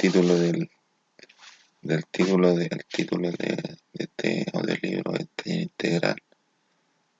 [0.00, 0.70] título del,
[1.82, 6.16] del título del título de, este o del libro este integral.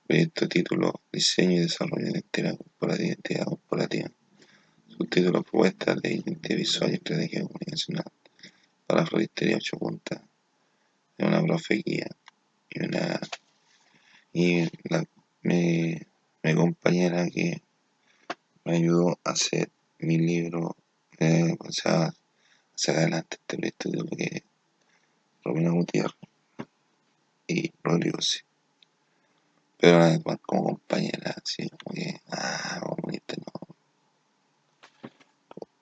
[0.07, 4.11] Proyecto título diseño y desarrollo de identidad corporativa identidad corporativa.
[4.89, 8.05] Subtítulo propuesta de identidad visual y estrategia comunicacional
[8.87, 10.23] para floristería 8 puntas.
[11.19, 12.07] De una profe guía
[12.71, 13.21] y una
[14.33, 15.05] y la,
[15.43, 15.99] mi,
[16.43, 17.61] mi compañera que
[18.65, 20.77] me ayudó a hacer mi libro
[21.19, 21.71] eh, o
[22.81, 24.43] sacar adelante este proyecto de lo que
[25.45, 26.15] Romina Gutiérrez
[27.47, 28.39] y Rodrigo sí.
[29.77, 33.75] Pero además como compañera, así como que, ah, comunista no.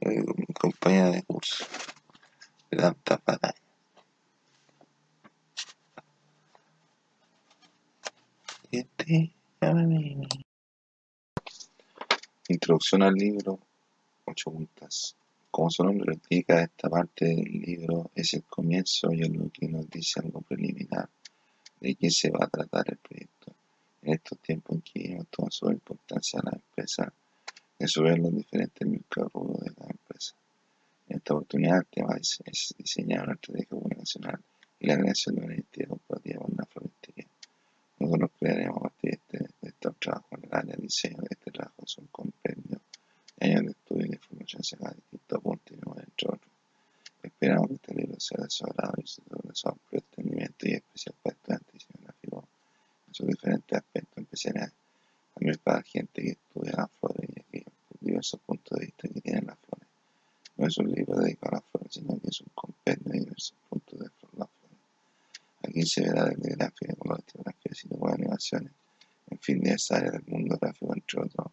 [0.01, 0.25] Eh,
[0.61, 1.65] compañera de curso,
[2.71, 3.55] de tanta para
[8.71, 9.33] Este,
[12.49, 13.59] Introducción al libro,
[14.25, 15.18] ocho puntas.
[15.51, 19.49] Como su nombre lo explica, esta parte del libro es el comienzo y es lo
[19.51, 21.09] que nos dice algo preliminar
[21.81, 23.55] de qué se va a tratar el proyecto.
[24.03, 27.13] En estos tiempos en que vivimos toma su importancia a la empresa
[27.79, 30.35] de subir los diferentes mercados de la empresa.
[31.09, 34.41] En esta oportunidad el tema es, diseñar una estrategia comunicacional
[34.79, 37.27] y la creación de una identidad corporativa con una floristería.
[37.99, 41.29] Nosotros crearemos a partir de, este, de estos trabajos en el área de diseño de
[41.31, 42.81] este trabajo, es un compendio
[43.41, 46.53] años de estudio y de información sacada de distintos puntos y entre otros.
[47.23, 51.15] Esperamos que este libro sea de su agrado y de su amplio entendimiento y especial
[51.23, 52.45] para estudiantes y cinematográficos
[53.09, 54.73] en sus diferentes aspectos, especiales
[55.35, 59.47] también para gente que estudia las flores y aquellos diversos puntos de vista que tienen
[59.47, 59.89] las flores.
[60.57, 63.57] No es un libro dedicado a las flores, sino que es un compendio de diversos
[63.69, 64.49] puntos de las flores.
[65.63, 68.73] Aquí se verá desde gráfica, color, tipografía, sitio de animaciones,
[69.31, 71.47] en fin, de esa área del mundo gráfico, entre otros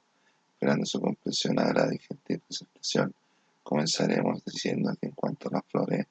[0.55, 3.13] Esperando su comprensión, agrado y gentil presentación,
[3.61, 6.07] comenzaremos diciendo que en cuanto a las flores,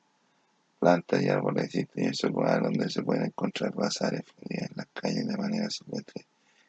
[0.79, 5.27] plantas y árboles existen el lugar donde se pueden encontrar las áreas en las calles
[5.27, 6.27] de manera silvestre.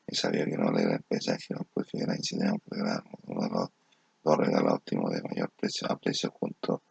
[0.08, 2.78] Es sabio que no alegra el paisaje, no porque la incidente por
[3.26, 3.70] uno de los
[4.24, 6.82] dos regalos óptimos de mayor precio a precio junto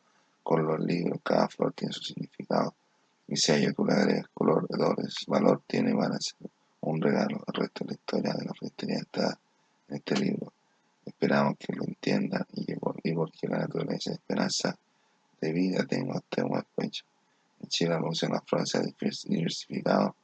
[0.43, 1.21] con los libros.
[1.23, 2.75] Cada flor tiene su significado.
[3.27, 4.67] Y si a ello tú le color,
[5.27, 6.37] valor, tiene van a ser
[6.83, 7.43] un regalo.
[7.47, 9.39] El resto de la historia de la floristería está
[9.89, 10.53] en este libro.
[11.05, 14.77] Esperamos que lo entiendan y, que por, porque la naturaleza de esperanza
[15.41, 17.05] de vida tenga usted un pecho.
[17.61, 20.17] En Chile la producción de la flores se ha diversificado.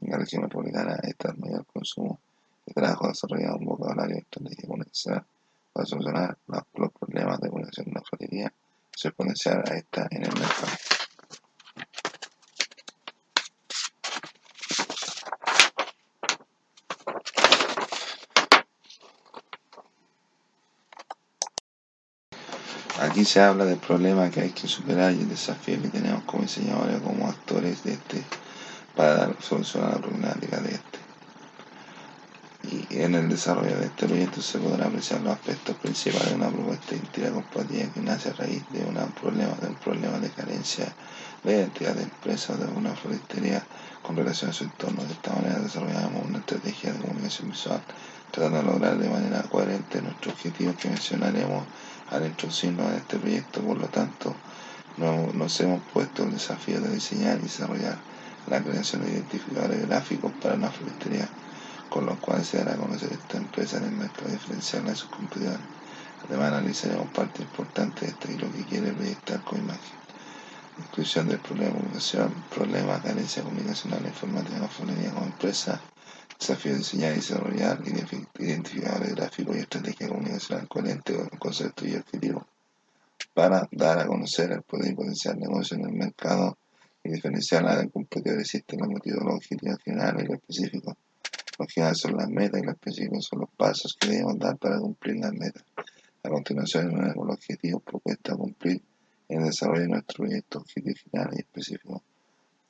[0.00, 2.20] En la región metropolitana está el mayor consumo
[2.66, 5.24] de trabajo desarrollado un vocabulario estratégico necesario
[5.72, 8.52] para solucionar los, problemas de comunicación de la florería,
[8.94, 10.97] se exponencial a esta en el mercado.
[23.18, 26.44] Aquí se habla del problema que hay que superar y el desafío que tenemos como
[26.44, 28.22] diseñadores, como actores de este,
[28.94, 30.98] para a la problemática de este.
[32.92, 36.48] Y en el desarrollo de este proyecto se podrán apreciar los aspectos principales de una
[36.48, 40.30] propuesta de identidad compartida que nace a raíz de, una problema, de un problema de
[40.30, 40.86] carencia
[41.42, 43.66] de identidad de empresa de una floristería
[44.00, 45.02] con relación a su entorno.
[45.02, 47.82] De esta manera desarrollamos una estrategia de comunicación visual
[48.30, 51.64] tratando de lograr de manera coherente nuestros objetivos que mencionaremos
[52.10, 53.60] al introducirnos en este proyecto.
[53.60, 54.34] Por lo tanto,
[54.96, 57.96] nos hemos puesto el desafío de diseñar y desarrollar
[58.48, 61.28] la creación de identificadores gráficos para una floristería,
[61.88, 65.08] con los cuales se dará a conocer esta empresa en el mercado diferencial de sus
[65.10, 65.60] competidores.
[66.26, 69.98] Además, analizaremos parte importante de esto y lo que quiere proyectar con imagen.
[70.78, 75.80] Inclusión del problema de comunicación, problema, carencia comunicacional e informática la floristería como empresa,
[76.38, 77.82] Desafío de diseñar y desarrollar
[78.38, 82.46] identificadores gráficos y estrategia comunicacional coherente con concepto y objetivo
[83.34, 86.58] para dar a conocer el poder y potencial negocio en el mercado
[87.04, 90.94] y diferenciar la competidores existen los motivos, los objetivos generales y los específicos.
[91.58, 94.78] Los generales son las metas y los específicos son los pasos que debemos dar para
[94.78, 95.64] cumplir las metas.
[96.22, 98.82] A continuación, con los objetivos propuestos a cumplir
[99.28, 102.02] en el desarrollo de nuestro proyecto, objetivos generales y específicos.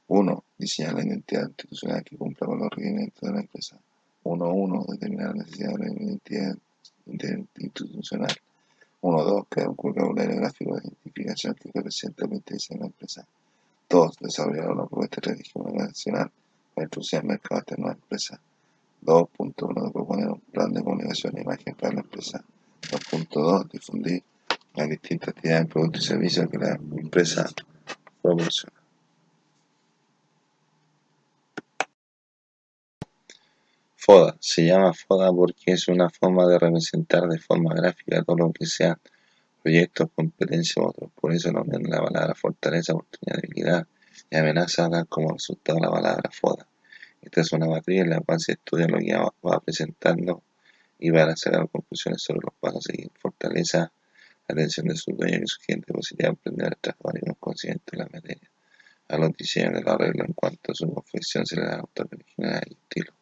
[0.08, 0.44] 1.
[0.56, 3.78] Diseñar la identidad institucional que cumpla con los requerimientos de la empresa.
[4.24, 4.86] 1.1.
[4.86, 6.56] Determinar la necesidad de la identidad
[7.58, 8.34] institucional.
[9.02, 9.46] 1.2.
[9.50, 13.26] Crear un vocabulario gráfico de identificación que represente la de la empresa.
[13.90, 14.16] 2.
[14.20, 16.30] Desarrollar una propuesta estratégica nacional
[16.74, 18.40] para introducir al mercado de la empresa.
[19.04, 19.92] 2.1.
[19.92, 22.42] Proponer un plan de comunicación e imagen para la empresa.
[22.80, 23.70] 2.2.
[23.72, 24.22] Difundir
[24.74, 27.46] las distintas actividades, productos y servicios que la empresa
[28.22, 28.77] proporciona.
[34.10, 34.38] Foda.
[34.40, 38.64] Se llama foda porque es una forma de representar de forma gráfica todo lo que
[38.64, 38.96] sean
[39.62, 41.10] proyectos, competencias u otros.
[41.20, 43.86] Por eso la unión de la palabra fortaleza, oportunidad, debilidad
[44.30, 46.66] y amenaza da como resultado la palabra foda.
[47.20, 49.14] Esta es una matriz en la cual se estudia lo que
[49.46, 50.42] va presentando
[50.98, 53.10] y a sacar conclusiones sobre los pasos a seguir.
[53.20, 53.92] Fortaleza
[54.48, 57.98] la atención de su dueño y su gente positiva aprender a trabajar y consciente de
[57.98, 58.50] la materia.
[59.08, 62.08] A los diseños de la regla en cuanto a su confección se le da autor
[62.10, 63.17] original y estilo.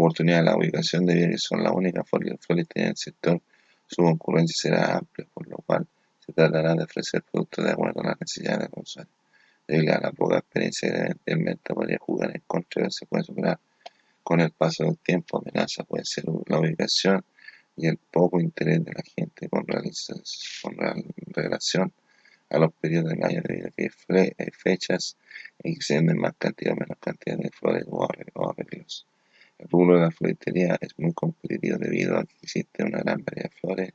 [0.00, 3.38] Oportunidad la ubicación de bienes son la única florista en el sector.
[3.86, 5.86] Su concurrencia será amplia, por lo cual
[6.24, 9.12] se tratará de ofrecer productos de acuerdo a las necesidades del usuario.
[9.68, 13.60] Debido a la poca experiencia del mercado podría jugar en contra de se puede superar
[14.22, 17.22] con el paso del tiempo, amenaza puede ser la ubicación
[17.76, 19.66] y el poco interés de la gente con,
[21.26, 21.92] relación
[22.48, 23.90] a los periodos del año debido a que
[24.38, 25.18] hay fechas
[25.62, 29.06] que se más cantidad o menos cantidad de flores o arreglos.
[29.60, 33.50] El rubro de la floritería es muy competitivo debido a que existe una gran variedad
[33.50, 33.92] de flores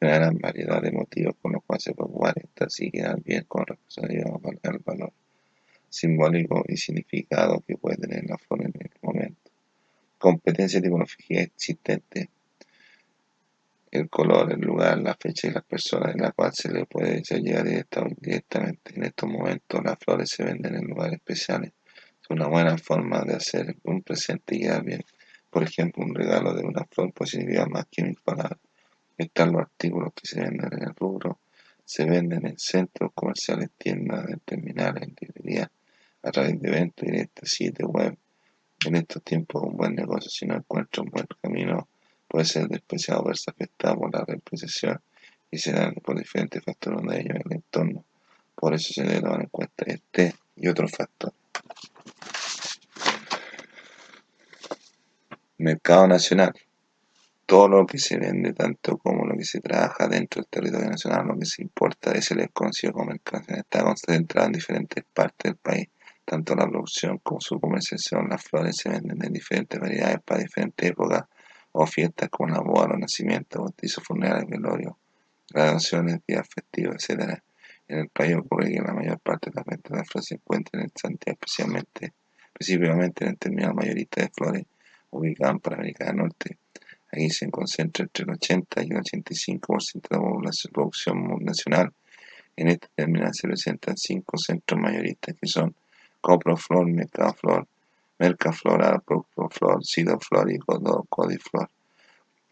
[0.00, 3.22] y una gran variedad de motivos con los cuales se puede jugar estas y quedar
[3.22, 4.32] bien con responsabilidad
[4.64, 5.12] al valor
[5.88, 9.46] simbólico y significado que puede tener la flor en el momento
[10.18, 12.30] competencia de tipología existente,
[13.90, 17.22] el color, el lugar, la fecha y las personas en la cual se le puede
[17.22, 17.64] llegar
[18.20, 18.94] directamente.
[18.94, 21.72] En estos momentos las flores se venden en lugares especiales.
[22.28, 25.04] Una buena forma de hacer un presente y quedar bien.
[25.50, 28.58] Por ejemplo, un regalo de una flor puede más que mil palabras.
[29.16, 31.38] Están los artículos que se venden en el rubro.
[31.84, 35.70] Se venden en centros comerciales, tiendas, en terminales, en librerías,
[36.22, 38.18] a través de eventos directos, sitios web,
[38.84, 41.88] en estos tiempos, un buen negocio, si no encuentra un buen camino,
[42.28, 45.00] puede ser despreciado verse afectado por la represión
[45.50, 48.04] y se dan por diferentes factores de ellos el entorno.
[48.54, 51.36] Por eso se debe tomar en cuenta este y otros factores.
[55.58, 56.52] Mercado nacional.
[57.46, 61.28] Todo lo que se vende, tanto como lo que se trabaja dentro del territorio nacional,
[61.28, 63.44] lo que se importa, es el conocido como mercado.
[63.48, 65.88] Está concentrado en diferentes partes del país
[66.26, 70.90] tanto la producción como su comercialización, las flores se venden en diferentes variedades para diferentes
[70.90, 71.22] épocas
[71.70, 74.98] o fiestas como la boda, los nacimientos, bautizos, funerales, velorio,
[75.48, 77.40] graduaciones, días festivos, etc.
[77.88, 80.82] En el país ocurre que la mayor parte de las ventas de flores se encuentran
[80.82, 82.12] en Santiago, especialmente,
[82.48, 84.64] específicamente en el terminal mayorista de flores
[85.10, 86.58] ubicado en Panamérica del Norte.
[87.12, 91.92] Aquí se concentra entre el 80 y el 85% de la producción nacional.
[92.56, 95.74] En este terminal se presentan cinco centros mayoristas que son
[96.20, 97.68] Coproflor, Mercaflor,
[98.18, 101.70] Mercaflora, Proctoflor, Sidoflor y Codiflor,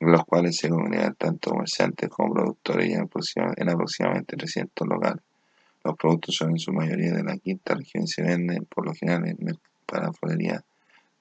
[0.01, 3.03] los cuales se combinan tanto comerciantes como productores en,
[3.69, 5.23] aproximadamente 300 locales.
[5.83, 8.95] Los productos son en su mayoría de la quinta región y se venden por lo
[8.95, 10.65] general en para florería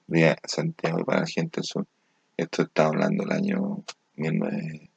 [0.06, 1.86] de Santiago y para la gente del sur.
[2.36, 3.84] Esto está hablando del año
[4.16, 4.90] 19,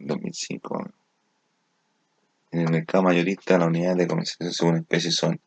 [0.00, 0.90] 2005.
[2.50, 5.40] En el mercado mayorista, las unidades de comercialización según especie son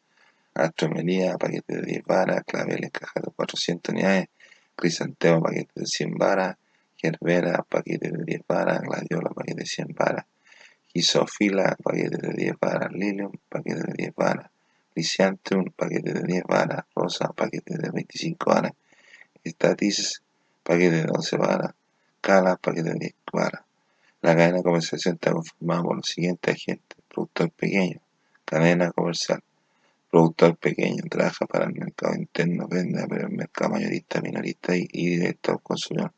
[0.53, 4.27] astromelía, paquete de 10 varas, claveles, cajas de 400 unidades,
[4.75, 6.57] crisantemo, paquete de 100 varas,
[6.97, 10.25] gerbera, paquete de 10 varas, gladiola, paquete de 100 varas,
[10.87, 14.51] gisofila, paquete de 10 varas, lilium, paquete de 10 varas,
[14.95, 18.73] lysianthum, paquete de 10 varas, rosa, paquete de 25 varas,
[19.43, 20.21] estatis,
[20.63, 21.73] paquete de 12 varas,
[22.19, 23.61] cala, paquete de 10 varas.
[24.21, 26.97] La cadena de comercialización está conformada por los siguientes agentes.
[27.07, 27.99] Productor pequeño,
[28.45, 29.41] cadena comercial.
[30.11, 35.53] Productor pequeño, trabaja para el mercado interno, vende para el mercado mayorista, minorista y, directo
[35.53, 36.11] al consumidor.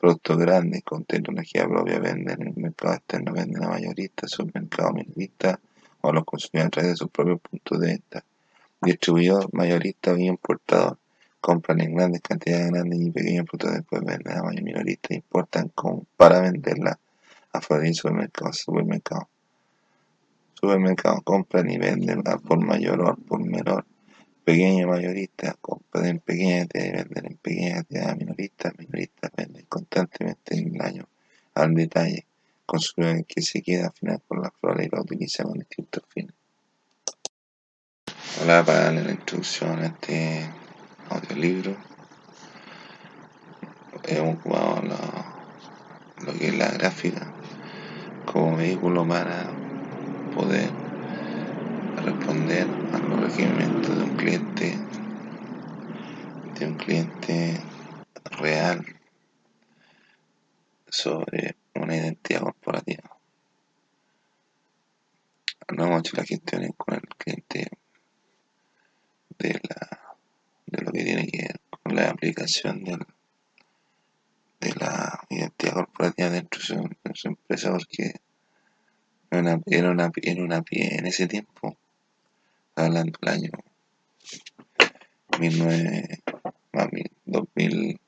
[0.00, 5.60] Productor grande, con tecnología propia, vende en el mercado externo, vende a mayorista, submercado minorista
[6.00, 8.24] o a los consumidores a través de sus propios puntos de venta.
[8.82, 10.98] Distribuidor, mayorista o importador
[11.40, 15.72] compran en grandes cantidades grandes y pequeños productos después venden a mayor minorista e importan
[16.16, 16.98] para venderla
[17.52, 19.28] afuera de supermercado, supermercado.
[20.66, 23.86] Supermercado compran y venden por mayor o por menor.
[24.44, 28.16] Pequeño mayorista compran en pequeña cantidad y venden en pequeña cantidad.
[28.16, 31.08] Minoristas, minoristas venden constantemente en el año
[31.54, 32.26] al detalle.
[32.66, 36.34] Consumidores que se queda al final con la flora y la utiliza con distintos fines.
[38.42, 40.50] Hola, para darle la introducción a este
[41.10, 41.76] audiolibro.
[44.02, 44.82] Hemos jugado
[46.24, 47.32] lo que es la gráfica
[48.24, 49.55] como vehículo para
[50.36, 50.74] poder
[51.94, 54.78] responder a los requerimientos de un cliente
[56.58, 57.64] de un cliente
[58.38, 58.84] real
[60.88, 63.18] sobre una identidad corporativa.
[65.74, 67.70] No hemos hecho las gestiones con el cliente
[69.38, 70.16] de, la,
[70.66, 73.06] de lo que tiene que ver con la aplicación del,
[74.60, 76.74] de la identidad corporativa dentro de su,
[77.04, 78.25] de su empresa porque
[79.30, 81.76] era una, era una, era una pie en ese tiempo,
[82.74, 83.50] hablando del año
[85.38, 86.22] 19,
[86.72, 88.00] más bien, 2000,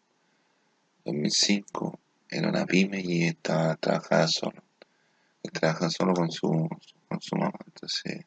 [1.05, 4.63] 2005, era una pyme y estaba trabajaba solo.
[5.53, 6.69] Trabajaba solo con su,
[7.09, 8.25] con su mamá, entonces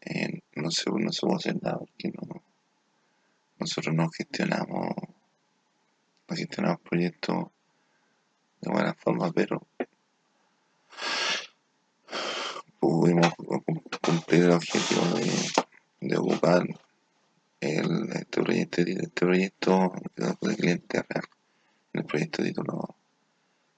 [0.00, 2.42] eh, no, se, no puede hacer nada porque no,
[3.58, 4.94] nosotros no gestionamos,
[6.28, 7.46] no gestionamos proyectos
[8.60, 9.66] de buena forma, pero
[12.80, 13.32] pudimos
[14.02, 16.62] cumplir el objetivo de, de ocupar
[17.60, 19.92] el, este proyecto, este proyecto
[20.42, 21.24] de cliente real,
[21.92, 22.96] el proyecto titulado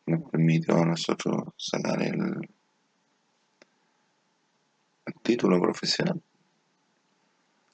[0.07, 2.49] nos permitió a nosotros sacar el,
[5.23, 6.23] título profesional.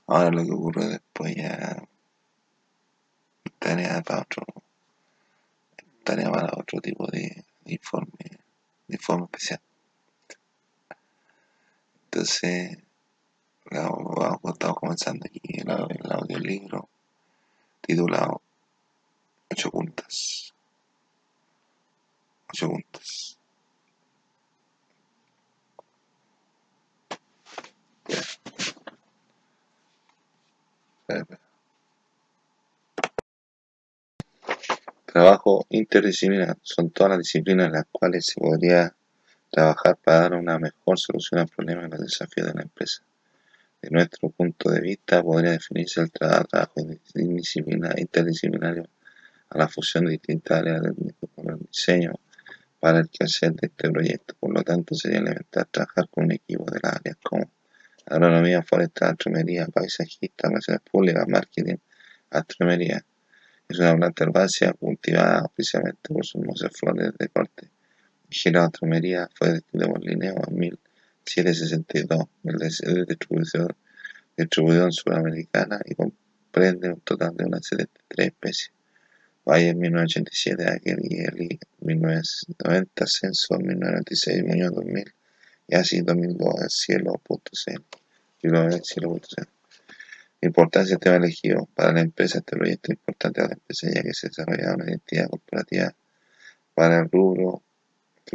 [0.07, 1.83] Ahora lo que ocurre después ya
[3.59, 4.45] tarea para otro
[6.05, 8.13] tarea para otro tipo de, de informe
[8.89, 9.61] de informe especial
[12.15, 12.79] entonces
[13.71, 16.89] la- estamos comenzando aquí el, el audiolibro
[17.81, 18.41] titulado
[19.51, 20.55] Ocho puntas
[22.51, 23.37] Ocho puntas.
[35.07, 36.59] Trabajo interdisciplinar.
[36.63, 38.95] Son todas las disciplinas en las cuales se podría
[39.55, 43.03] trabajar para dar una mejor solución al problema y los desafíos de la empresa.
[43.81, 48.89] De nuestro punto de vista, podría definirse el tra- trabajo interdisciplinario
[49.51, 50.95] a la fusión de distintas áreas del
[51.71, 52.13] diseño
[52.81, 54.35] para el quehacer de este proyecto.
[54.41, 57.51] Por lo tanto, sería elemental trabajar con un equipo de las áreas como
[58.07, 61.77] agronomía, forestal, astromería, paisajista, relaciones públicas, marketing,
[62.31, 63.05] astromería.
[63.69, 66.43] Es una planta herbácea cultivada oficialmente por sus
[66.73, 67.71] flores de corte.
[68.31, 72.27] Gira astromería fue descrito por Linneo en 1762.
[72.45, 73.69] El distribución,
[74.37, 78.73] distribución sudamericana y comprende un total de unas 73 especies.
[79.47, 85.15] Valle 1987, Aquel y Eli 1990, Censo 1996, Muñoz 2000
[85.69, 87.83] y así 2002, el cielo.cl.
[90.41, 92.39] Importancia del tema elegido para la empresa.
[92.39, 95.95] Este proyecto es importante para la empresa ya que se desarrolla una identidad corporativa
[96.75, 97.63] para el rubro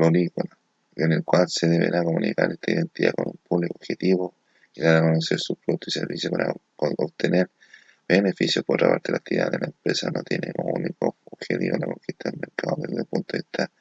[0.07, 4.33] en el cual se deberá comunicar esta identidad con un público objetivo
[4.73, 6.53] y dar a conocer sus productos y servicios para
[6.97, 7.49] obtener
[8.07, 8.65] beneficios.
[8.65, 12.29] Por otra parte, la actividad de la empresa no tiene como único objetivo la conquista
[12.29, 13.71] del mercado desde el punto de vista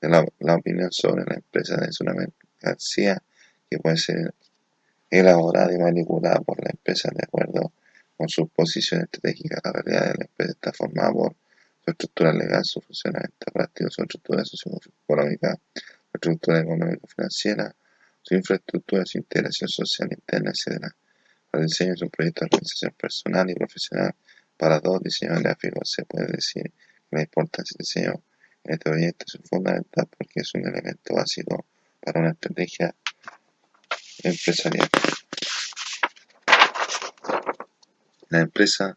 [0.00, 3.20] de la, la opinión sobre la empresa es una mercancía
[3.68, 4.34] que puede ser
[5.10, 7.72] elaborada y manipulada por la empresa de acuerdo
[8.16, 9.60] con su posición estratégica.
[9.64, 11.34] La realidad de la empresa está formada por
[11.90, 17.74] estructura legal, su funcionamiento práctico, su estructura socioeconómica, su estructura económico-financiera,
[18.22, 20.84] su infraestructura, su integración social interna, etc.
[21.52, 24.14] El diseño es un proyecto de organización personal y profesional
[24.56, 25.90] para dos diseñadores gráficos.
[25.90, 28.22] Se puede decir que la importancia del diseño
[28.64, 31.66] en este proyecto es fundamental porque es un elemento básico
[32.00, 32.94] para una estrategia
[34.22, 34.88] empresarial.
[38.28, 38.94] Las empresas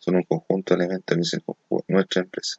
[0.00, 1.84] son un conjunto de elementos que se conjugan.
[1.86, 2.56] Nuestra empresa.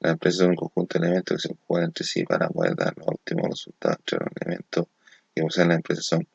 [0.00, 2.92] Las empresas son un conjunto de elementos que se conjugan entre sí para poder dar
[2.98, 3.98] los óptimos resultados.
[4.00, 4.86] Entre los elementos
[5.34, 6.28] que poseen las empresas son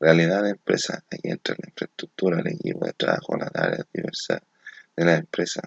[0.00, 1.04] realidad de empresa.
[1.10, 4.40] Aquí entra la infraestructura, el equipo de trabajo, las áreas diversas
[4.96, 5.62] de la empresa.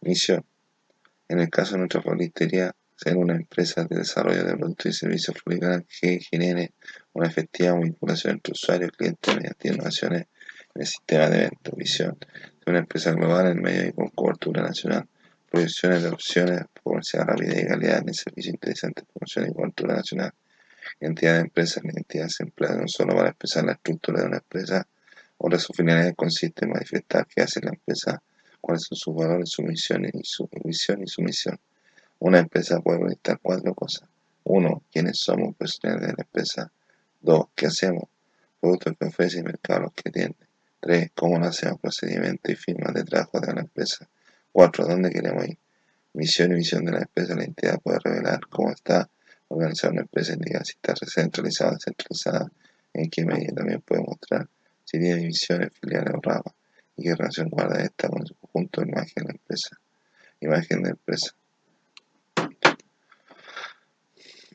[0.00, 0.44] Misión.
[1.28, 5.36] En el caso de nuestra floristería, ser una empresa de desarrollo de productos y servicios
[5.42, 6.72] florales que genere
[7.12, 10.26] una efectiva vinculación entre usuario y cliente mediante innovaciones
[10.74, 11.74] en el sistema de eventos.
[11.76, 12.18] Visión
[12.64, 15.06] de una empresa global en medio y con cobertura nacional.
[15.50, 20.32] Proyecciones de opciones, publicidad rápida y calidad en el servicio interesante, promoción y cobertura nacional.
[21.00, 24.36] Identidad de empresas, la identidad se emplea no solo para expresar la estructura de una
[24.38, 24.86] empresa,
[25.38, 28.22] ahora su finalidad consiste en manifestar qué hace la empresa,
[28.60, 31.58] cuáles son sus valores, su misión y su visión y su misión.
[32.18, 34.08] Una empresa puede proyectar cuatro cosas.
[34.44, 36.72] Uno, quiénes somos profesionales de la empresa.
[37.20, 38.04] Dos, qué hacemos.
[38.60, 40.36] Productos que ofrece y mercados que atiende.
[40.84, 41.12] 3.
[41.14, 44.06] Cómo lo hacemos, procedimiento y firmas de trabajo de la empresa.
[44.52, 44.84] 4.
[44.84, 45.56] Dónde queremos ir.
[46.12, 47.34] Misión y visión de la empresa.
[47.34, 49.08] La entidad puede revelar cómo está
[49.48, 52.52] organizada una empresa, indicar si está centralizada, descentralizada,
[52.92, 53.54] en qué medida.
[53.54, 54.46] También puede mostrar
[54.84, 56.54] si tiene divisiones, filiales o ramas
[56.96, 59.80] y qué relación guarda esta con su conjunto de imagen de la empresa.
[60.40, 61.30] Imagen de empresa.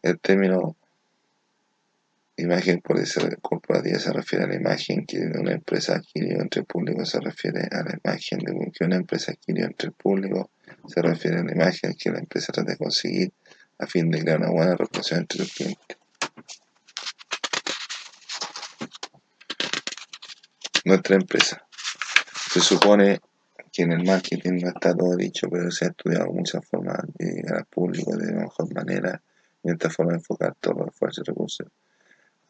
[0.03, 0.77] El término
[2.41, 2.81] imagen
[3.41, 7.62] corporativa se refiere a la imagen que una empresa adquirió entre el público, se refiere
[7.72, 10.51] a la imagen de que una empresa adquirió entre el público
[10.88, 13.34] se refiere a la imagen que la empresa trata de conseguir
[13.79, 15.98] a fin de crear una buena relación entre los clientes.
[20.86, 21.65] Nuestra empresa.
[22.51, 23.19] Se supone
[23.72, 27.34] que en el marketing no está todo dicho, pero se ha estudiado muchas formas de
[27.34, 29.22] llegar al público de mejor manera
[29.63, 31.67] y esta forma de enfocar todos los esfuerzos y recursos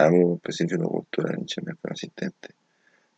[0.07, 2.49] grupo específico cultural nicho mercado asistente.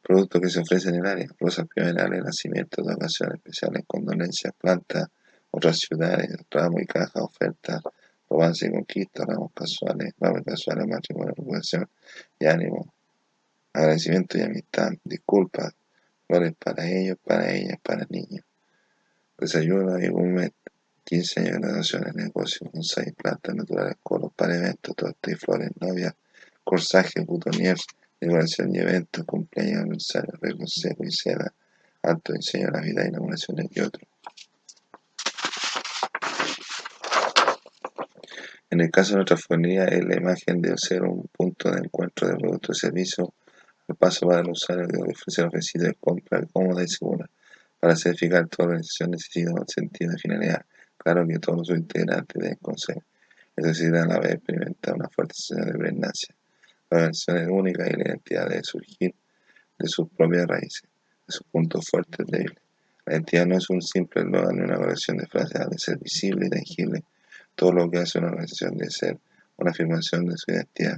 [0.01, 5.07] Productos que se ofrecen en el área, rosas primaverales, nacimientos ocasiones especiales, condolencias, plantas,
[5.51, 7.81] otras ciudades, ramos y cajas, ofertas,
[8.29, 11.87] romance y conquista, ramos casuales, ramos casuales, matrimonio, recuperación
[12.39, 12.93] y ánimo,
[13.73, 15.73] agradecimiento y amistad, disculpas,
[16.25, 18.45] flores para ellos, para ellas, para niños.
[19.37, 20.53] Desayuno y gourmet,
[21.03, 25.71] 15 años de graduación en negocio, seis plantas naturales, colos para eventos, tortas y flores,
[25.79, 26.15] novias,
[26.63, 27.85] corsaje, butoniers,
[28.19, 31.53] decoración y eventos, cumpleaños, aniversario, arreglo seco y seda,
[32.03, 34.07] alto diseño de Navidad, inauguraciones y otros.
[38.69, 42.37] En el caso de nuestra fonía, la imagen debe ser un punto de encuentro de
[42.37, 43.27] productos y servicios
[43.89, 47.29] al paso para el usuario de ofrecer ofrecido de compra cómoda y segura.
[47.81, 50.65] Para certificar toda organización necesita un sentido de finalidad.
[50.97, 53.03] Claro que todos sus integrantes deben conocer.
[53.57, 56.35] Necesitan a la vez experimentar una fuerte sensación de pregnancia.
[56.91, 59.15] La organización es única y la identidad debe surgir
[59.79, 60.83] de sus propias raíces,
[61.25, 62.57] de sus puntos fuertes y débiles.
[63.05, 65.97] La identidad no es un simple eslogan ni una colección de frases, ha de ser
[65.99, 67.03] visible y tangible
[67.55, 69.17] todo lo que hace una organización debe ser
[69.55, 70.97] una afirmación de su identidad.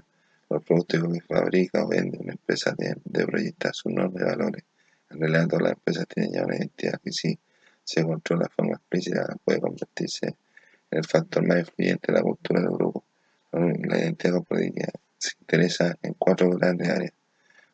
[0.50, 4.64] Los productos que fabrica o vende una empresa de proyectar sus normas de valores.
[5.12, 7.38] En realidad todas las empresas tienen ya una identidad que si
[7.84, 12.62] se controla de forma explícita puede convertirse en el factor más influyente de la cultura
[12.62, 13.04] del grupo.
[13.52, 14.88] La identidad corporativa
[15.24, 17.14] se interesa en cuatro grandes áreas.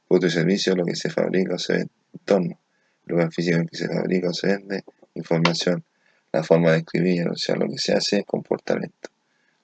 [0.08, 2.60] Producto y servicio, lo que se fabrica o se vende, entorno,
[3.06, 4.84] lugar físico en que se fabrica o se vende,
[5.16, 5.84] información,
[6.32, 9.10] la forma de escribir y anunciar lo que se hace, comportamiento.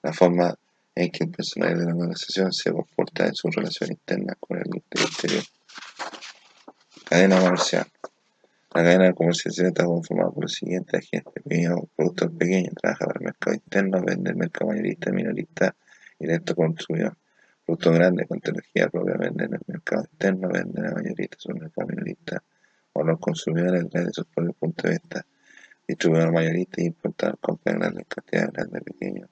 [0.02, 0.56] La forma
[0.96, 4.82] en que el personal de la organización se comporta en su relación interna con el
[4.92, 5.44] exterior.
[7.08, 7.86] Cadena comercial.
[8.74, 11.44] La cadena de comercialización está conformada por los siguientes agentes.
[11.44, 15.76] Pequeños productos pequeños, trabaja para el mercado interno, vende el mercado mayorista, minorista
[16.20, 17.16] y directo consumidor.
[17.66, 21.88] Productos grandes con tecnología propia venden en el mercado interno, venden la mayorista, el mercado
[21.88, 22.44] minorista
[22.94, 25.26] o los consumidores desde sus propios puntos de vista.
[25.88, 29.30] Distribuidor mayorista y importador compran grandes cantidades grandes pequeños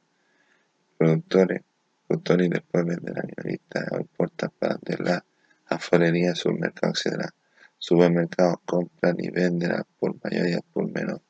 [0.98, 1.62] productores
[2.08, 5.26] productores y después venden a minorista o importan para de la
[5.66, 7.30] afuerería supermercado etc
[7.78, 11.22] supermercados compran y venden a por mayoría por menos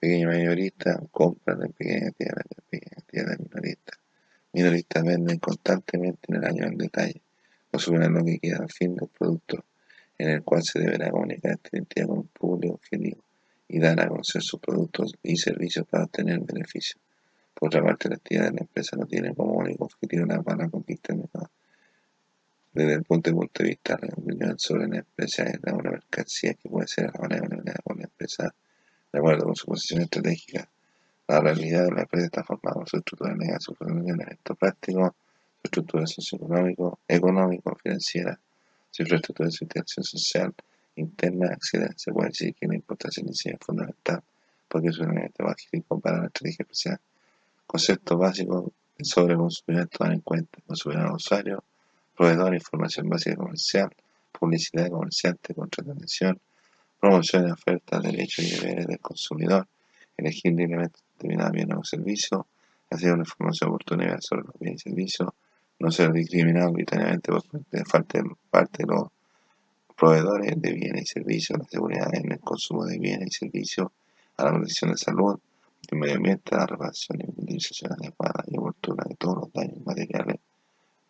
[0.00, 4.01] pequeños mayoristas compran en pequeñas tiendas en pequeñas tiendas minoristas
[4.52, 7.22] minoristas venden constantemente en el año en detalle
[7.72, 9.64] consumen lo que queda al fin del producto
[10.18, 13.24] en el cual se deberá comunicar esta identidad con un público objetivo
[13.66, 17.00] y dar a conocer sus productos y servicios para obtener beneficios.
[17.54, 20.68] Por otra parte, la actividad de la empresa no tiene como único objetivo la para
[20.68, 21.50] conquistar el mercado.
[22.74, 26.68] Desde el punto de, vista de la opinión sobre la empresa es una mercancía que
[26.68, 27.30] puede ser por
[27.96, 28.54] la empresa
[29.12, 30.68] de acuerdo con su posición estratégica.
[31.28, 35.14] La realidad de la empresa está formada por su estructura legal, su funcionamiento práctico,
[35.60, 38.38] su estructura socioeconómico, económico, financiera,
[38.90, 40.54] su infraestructura de su interacción social,
[40.96, 44.22] interna acceder, se puede decir que la importancia inicial es fundamental
[44.72, 47.00] porque es un elemento básico para la estrategia especial.
[47.66, 50.58] Conceptos básicos sobre consumidor tomar en cuenta.
[50.66, 51.62] Consumidor usuario,
[52.16, 53.90] proveedor, información básica comercial,
[54.32, 56.40] publicidad de comerciante, contratación,
[56.98, 59.68] promoción de ofertas, derechos y deberes del consumidor,
[60.16, 62.46] elegir libremente determinado bien o servicio,
[62.90, 65.30] hacer una información oportuna sobre los bienes y servicios,
[65.78, 67.84] no ser discriminado arbitrariamente por de
[68.50, 69.08] parte de los
[69.96, 73.88] proveedores de bienes y servicios, la seguridad en el consumo de bienes y servicios,
[74.36, 75.38] a la protección de salud,
[75.90, 80.36] el medio ambiente, la reparación y utilización adecuada y oportuna de todos los daños materiales,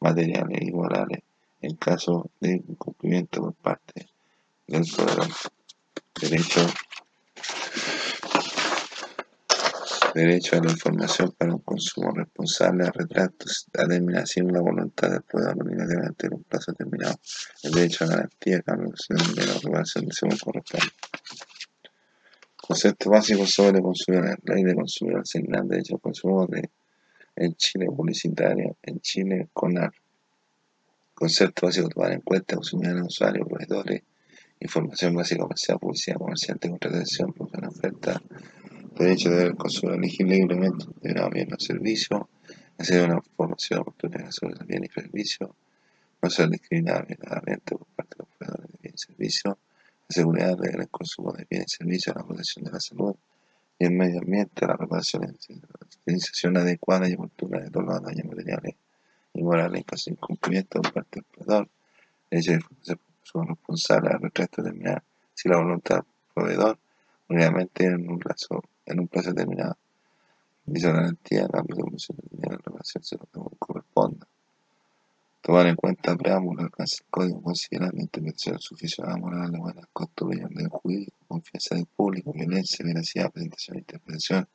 [0.01, 1.21] materiales y morales
[1.61, 4.09] en caso de incumplimiento por parte
[4.67, 5.29] del proveedor.
[6.21, 6.67] Derecho
[10.15, 15.23] derecho a la información para un consumo responsable, a retratos, a determinación la voluntad del
[15.23, 17.19] poder obligatoriamente en un plazo determinado,
[17.63, 20.87] el derecho a garantía, a de la regulación de según corresponde.
[22.57, 26.71] Concepto básico sobre consumidor, ley de consumidor, de derecho al consumo de,
[27.37, 29.93] en Chile publicitario, en Chile CONAR.
[31.15, 34.03] Concepto básico tomar en cuenta consumidores, usuarios, proveedores,
[34.61, 38.23] información básica comercial, publicidad comerciante, contratación, producción, oferta,
[38.95, 42.29] derecho de el consumidor elegir libremente un bien o servicio,
[42.79, 45.51] hacer una formación oportunidad sobre los bienes y servicios,
[46.21, 49.55] no ser discriminado violentamente por parte de los proveedores de bienes y servicios,
[50.09, 53.15] la seguridad del consumo de bienes y servicios, la protección de la salud
[53.79, 58.03] y el medio ambiente, la reparación y la utilización adecuada y oportuna de todos los
[58.03, 58.75] daños materiales
[59.35, 61.69] y morales de incumplimiento por parte del proveedor.
[62.31, 62.65] Ellos
[63.23, 65.03] son responsables al resto determinar
[65.35, 66.79] si la voluntad del proveedor
[67.33, 69.77] únicamente en un plazo, en un plazo determinado.
[70.65, 74.27] Dice garantía a cambio de comisión de dinero en relación que corresponda.
[75.41, 81.17] Tomar en cuenta preámbulo, alcance el código, considerando intervención suficiente moral, buenas costumbres del jurídico,
[81.27, 84.49] confianza del público, violencia, veracidad, presentación, interpretación,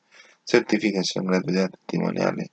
[0.45, 2.51] certificación, gratuidad, testimoniales,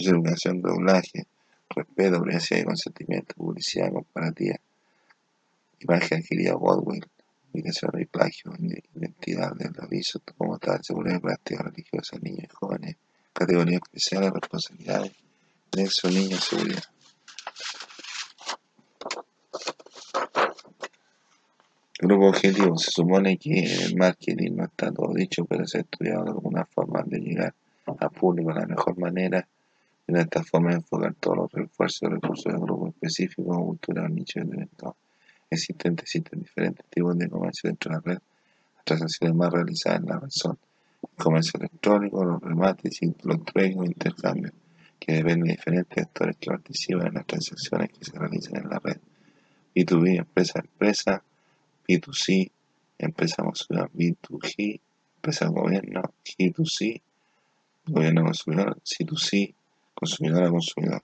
[0.00, 1.26] educación, doblaje,
[1.70, 4.56] respeto, privacidad y consentimiento, publicidad comparativa,
[5.78, 7.04] imagen adquirida, Godwin,
[7.56, 8.52] ubicación y plagio,
[8.94, 12.96] identidad del aviso como tal, seguridad y práctica religiosa, niños y jóvenes,
[13.32, 15.12] categorías especiales, responsabilidades,
[15.74, 16.82] nexo, niños, seguridad.
[21.98, 22.76] Grupo objetivo.
[22.76, 26.66] Se supone que el marketing no está todo dicho, pero se ha estudiado de alguna
[26.66, 27.54] forma de llegar
[27.86, 29.48] al público de la mejor manera.
[30.06, 34.40] Y de esta forma enfocar todos los refuerzos y recursos de grupo específico, cultural, nicho
[34.40, 34.94] de eventos
[35.50, 36.04] existentes.
[36.04, 38.18] Existen diferentes tipos de comercio dentro de la red.
[38.76, 40.58] Las transacciones más realizadas en la red son
[41.02, 44.52] el comercio electrónico, los remates, los trueques o intercambios,
[44.98, 48.78] que dependen de diferentes actores que participan en las transacciones que se realizan en la
[48.78, 48.98] red.
[49.74, 51.22] B2B, empresa a empresa,
[51.88, 52.50] B2C,
[52.98, 54.80] empresa consumidor, B2G,
[55.16, 57.02] empresa gobierno, G2C,
[57.86, 59.54] gobierno consumidor, C2C,
[59.94, 61.02] consumidor a consumidor.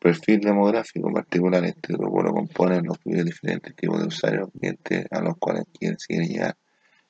[0.00, 5.36] Perfil demográfico particular, este grupo lo componen los diferentes tipos de usuarios, clientes a los
[5.36, 6.56] cuales quieren, quieren llegar.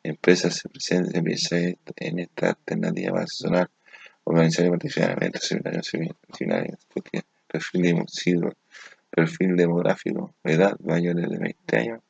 [0.02, 1.24] Empresas se presentan
[1.96, 3.70] en esta alternativa para asesorar,
[4.24, 5.86] organizar y participar en eventos, seminarios,
[6.36, 6.78] seminarios,
[7.46, 8.04] perfil,
[9.08, 12.00] perfil demográfico, edad mayores de 20 años,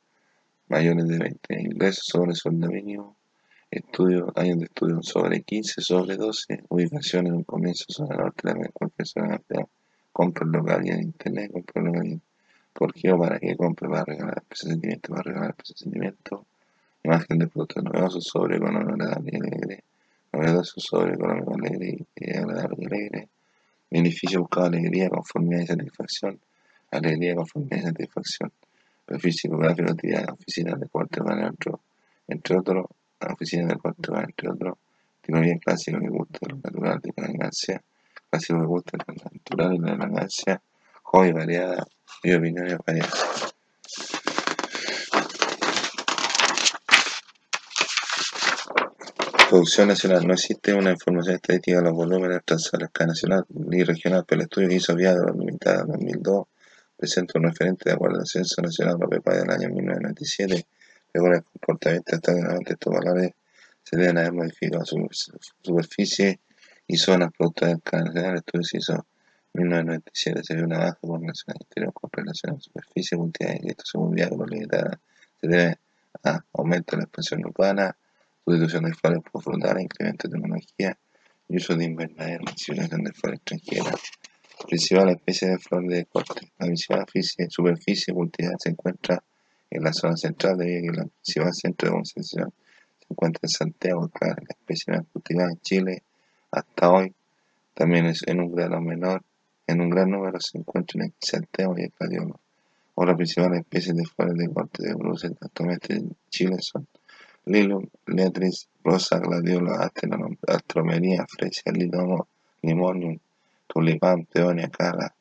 [0.67, 3.17] mayores de 20 ingresos sobre sueldo mínimo,
[3.69, 8.51] estudio, años de estudio sobre 15, sobre 12, ubicación en un comienzo sobre la norte
[8.51, 9.65] de cualquier zona de
[10.11, 12.21] compra local y en internet, compra local
[12.73, 13.89] ¿Por qué o para qué compra?
[13.89, 16.45] Para regalar el presentimiento, para regalar el presentimiento,
[17.03, 19.83] imagen de producto novedoso sobre económico agradable y alegre,
[20.31, 23.29] novedoso sobre económico alegre y agradable y alegre,
[23.89, 26.39] beneficio buscado alegría, conformidad y satisfacción,
[26.91, 28.51] alegría, conformidad y satisfacción.
[29.05, 31.81] Perfil psicográfico, actividad, oficina de cuarto otro,
[32.27, 32.85] entre otros,
[33.19, 34.77] oficina de cuarto entre otros,
[35.27, 37.81] bien clásico que gusta de lo natural de la elegancia,
[38.31, 40.61] clásico que gusta lo natural la elegancia,
[41.03, 41.85] joven variada
[42.23, 43.53] y opiniones variadas.
[49.49, 50.25] Producción nacional.
[50.25, 54.39] No existe una información estadística de los volúmenes tras la escala nacional ni regional, pero
[54.39, 56.47] el estudio hizo viado limitada en 2002
[57.01, 60.67] presenta un referente de acuerdo al Censo Nacional Agropecuario del año 1997,
[61.11, 63.31] según el comportamiento de estos valores
[63.83, 65.09] se deben haber modificado su
[65.63, 66.39] superficie
[67.83, 68.31] canal nacional.
[68.31, 69.05] El estudio se hizo
[69.53, 73.59] en 1997, se vio una baja por nacional interior con relación a la superficie multiplicidad
[73.63, 74.99] y esto según viáculo limitada
[75.39, 75.79] se debe
[76.23, 77.97] a aumento de la expansión urbana,
[78.45, 80.97] sustitución de flores por frutales, incremento de tecnología
[81.49, 84.01] y uso de invernadero, utilización de flores extranjeras.
[84.67, 86.51] Principal especie de flor de corte.
[86.59, 87.05] La principal
[87.49, 89.23] superficie cultivada se encuentra
[89.69, 92.53] en la zona central, debido a que el principal centro de concentración
[92.99, 96.03] se encuentra en Santiago, La especie más cultivada en Chile
[96.51, 97.13] hasta hoy
[97.73, 99.23] también es en un grado menor,
[99.67, 102.39] en un gran número se encuentra en Santiago y el gladiolo.
[102.95, 106.87] Otras principales especies de flores de corte de Bruselas actualmente en Chile son
[107.45, 109.73] Lilum, Letris, Rosa, Gladiolo,
[110.47, 112.27] Astromería, Fresia, Linomo,
[112.61, 113.17] Limonium,
[113.67, 115.15] tulipán, peonia, cara,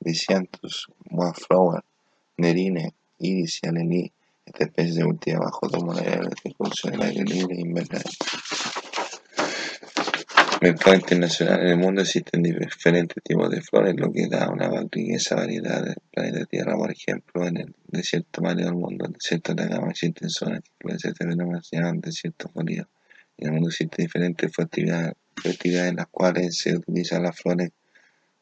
[0.00, 1.82] lisianthus, wallflower,
[2.36, 4.12] nerine, iris y alelí.
[4.44, 7.56] Esta especie se cultiva bajo dos de producción del aire libre
[10.62, 10.74] e invernal.
[10.74, 11.60] Mercado internacional.
[11.60, 15.96] En el mundo existen diferentes tipos de flores, lo que da una riqueza variedad del
[16.10, 16.76] planeta Tierra.
[16.76, 20.70] Por ejemplo, en el desierto mario del mundo, el desierto de Atacama, existen zonas que
[20.78, 22.86] pueden ser fenómenos se llaman desiertos fríos.
[23.38, 27.70] En el mundo existen diferentes actividades en las cuales se utilizan las flores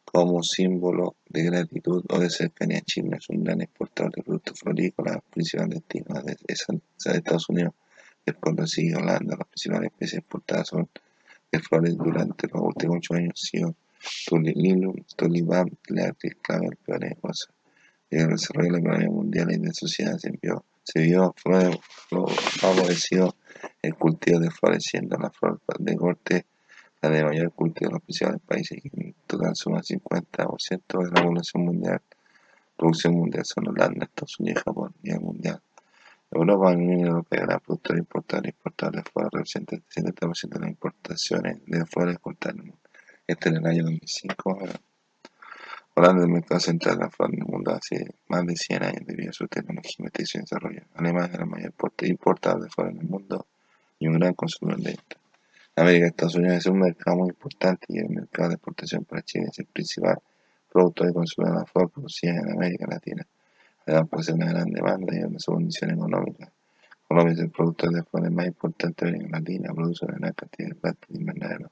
[0.04, 2.80] como símbolo de gratitud o de cercanía.
[2.82, 7.74] China es un gran exportador de productos florícolas, principal destino de, Estados Unidos.
[8.26, 9.36] Después lo sigue Holanda.
[9.38, 10.88] Las principales especies exportadas son
[11.50, 13.74] de flores durante los últimos ocho años sido
[14.26, 17.50] Tulililum, Tulibán, Leatis, Clavel, peores cosas.
[18.10, 21.34] En el desarrollo de la economía mundial y de la sociedad se vio, se vio
[22.60, 23.36] favorecido
[23.82, 26.46] el cultivo de flores, siendo la flor de corte
[27.02, 31.10] la de mayor cultivo de los principales países, que en total suma el 50% de
[31.10, 32.02] la población mundial.
[32.76, 35.60] producción mundial son Holanda, Estados Unidos, Japón y el mundial.
[36.32, 40.48] Europa, la Unión Europea, gran productor e importador e importador de flores, representa el 70%
[40.48, 42.78] de las importaciones de flores exportadas el mundo.
[43.26, 44.58] Este en el año 2005.
[45.96, 49.06] Holanda, el mercado central de la flor en el mundo hace más de 100 años
[49.06, 50.82] debido a su tecnología, investigación y desarrollo.
[50.94, 53.46] Alemania es el mayor importador de flores en el mundo
[53.98, 55.16] y un gran consumidor de esta.
[55.74, 59.46] América, Estados Unidos es un mercado muy importante y el mercado de exportación para Chile
[59.50, 60.18] es el principal
[60.70, 63.26] producto de consumo de la flor producida en América Latina
[63.92, 66.52] dan posee una gran demanda y una condición económica.
[67.06, 70.68] Colombia es el productor de flores más importante de América Latina, produce una gran cantidad
[70.68, 71.70] de plantas de invernadero.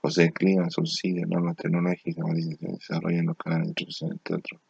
[0.00, 4.60] Posee clima, subsidios, normas tecnológicas, modernización y desarrollo en los canales de distribución, entre otros.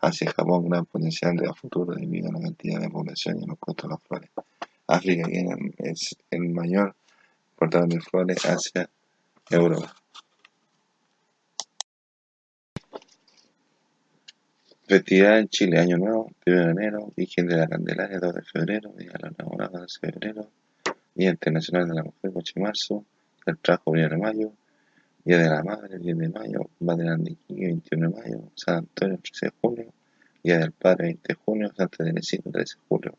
[0.00, 3.58] Asia y Japón, gran potencial de futuro debido a la cantidad de población y los
[3.58, 4.30] costos de las flores.
[4.86, 5.28] África,
[5.78, 6.94] es el mayor
[7.52, 8.90] importador de flores, Asia,
[9.48, 9.94] Europa.
[14.86, 18.92] Festividad en Chile, Año Nuevo, 1 de enero, Virgen de la Candelaria, 2 de febrero,
[18.98, 20.50] Día de los Enamorados, 12 de febrero,
[21.14, 23.06] Día Internacional de la Mujer, 8 de marzo,
[23.46, 24.52] el trabajo 1 de mayo,
[25.24, 29.46] Día de la Madre, 10 de mayo, Madre de 21 de mayo, San Antonio, 13
[29.46, 29.94] de junio,
[30.42, 33.18] Día del Padre, 20 de junio, Santa Teresita, 13 de julio,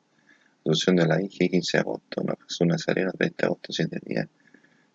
[0.66, 4.28] Asunción de la hija, 15 de agosto, Jesús Nazareno, 30 de agosto, 7 días,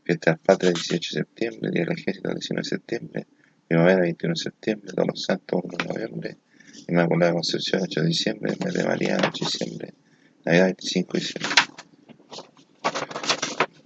[0.04, 3.26] Fiesta del Padre, 18 de septiembre, Día del Ejército, 19 de septiembre,
[3.66, 6.36] Primavera, 21 de septiembre, Todos los Santos, 1 de noviembre,
[6.88, 9.94] Inmaculada Concepción, 8 de diciembre, mes de María, 8 de diciembre,
[10.44, 11.50] Navidad, 25 de diciembre.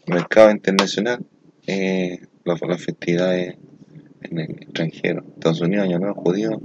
[0.06, 1.24] Mercado internacional,
[1.66, 3.56] eh, las, festividades
[4.22, 5.24] en el extranjero.
[5.34, 6.60] Estados Unidos, Año Nuevo Judío,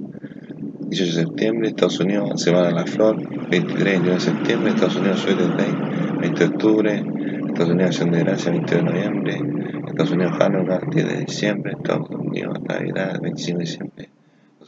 [0.89, 5.56] 18 de septiembre, Estados Unidos, Semana de la Flor, 23 de septiembre, Estados Unidos, Sweater
[5.56, 5.74] Day,
[6.20, 7.04] 20 de octubre,
[7.48, 9.42] Estados Unidos, Acción de Gracia, 20 de noviembre,
[9.88, 14.10] Estados Unidos, Hanukkah, 10 de diciembre, Estados Unidos, Navidad, 25 de diciembre,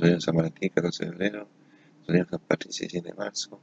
[0.02, 1.48] Unidos, San Martín, 14 de febrero,
[2.08, 3.62] Unidos San Patricio 17 de marzo,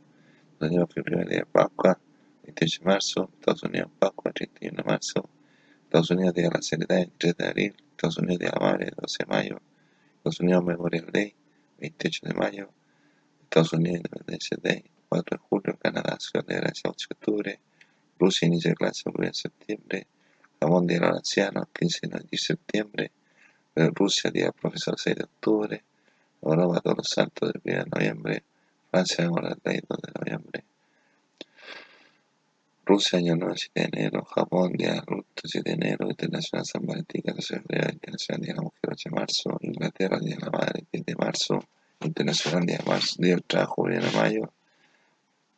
[0.53, 1.99] Estados Unidos día de Pascua,
[2.45, 5.29] 28 de marzo, Estados Unidos Pascua, 31 de marzo,
[5.85, 8.93] Estados Unidos Día de la Seriedad, 3 de abril, Estados Unidos Día de la Madre,
[8.97, 9.61] 12 de mayo,
[10.17, 11.35] Estados Unidos Memorial Day,
[11.79, 12.71] 28 de mayo,
[13.43, 17.61] Estados Unidos Independencia Day, 4 de julio, Canadá Ciudad de Gracia, 8 de octubre,
[18.17, 20.07] Rusia inicia clase 1 de septiembre,
[20.61, 23.13] Jamón Día de los Ancianos, 15 de septiembre,
[23.75, 25.85] Rusia Día del Profesor, 6 de octubre,
[26.43, 28.43] Europa todos los santos del 1 de noviembre,
[28.91, 30.65] Francia ahora el 2 de noviembre,
[32.89, 35.03] Rusia año 9, 7 de enero, Japón día de
[35.45, 39.11] 7 de enero, Internacional San Valentín 14 de febrero, Internacional Día de la Mujer 8
[39.11, 41.59] de marzo, Inglaterra Día de la Madre 10 de marzo,
[42.01, 44.53] Internacional Día de marzo, Día del Trabajo 1 de mayo,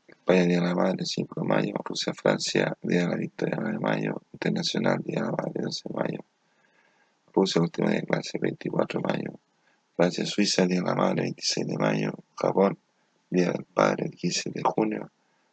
[0.09, 3.73] España Día de la Madre 5 de mayo, Rusia Francia Día de la Victoria 9
[3.75, 6.25] de mayo, Internacional Día de la Madre 12 de mayo,
[7.33, 9.41] Rusia última día de clase 24 de mayo,
[10.01, 12.15] Francia, Suiza, Día de la Madre, 26 de mayo.
[12.35, 12.79] Japón,
[13.29, 15.13] Día del Padre, 15 de junio.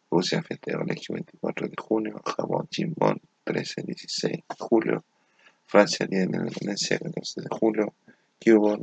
[0.10, 2.22] Rusia, Fiesta de Colegio, 24 de junio.
[2.26, 5.04] Japón, Chimbón, 13, 16 de julio.
[5.66, 7.94] Francia, Día de la Independencia, 14 de julio.
[8.42, 8.80] Cuba,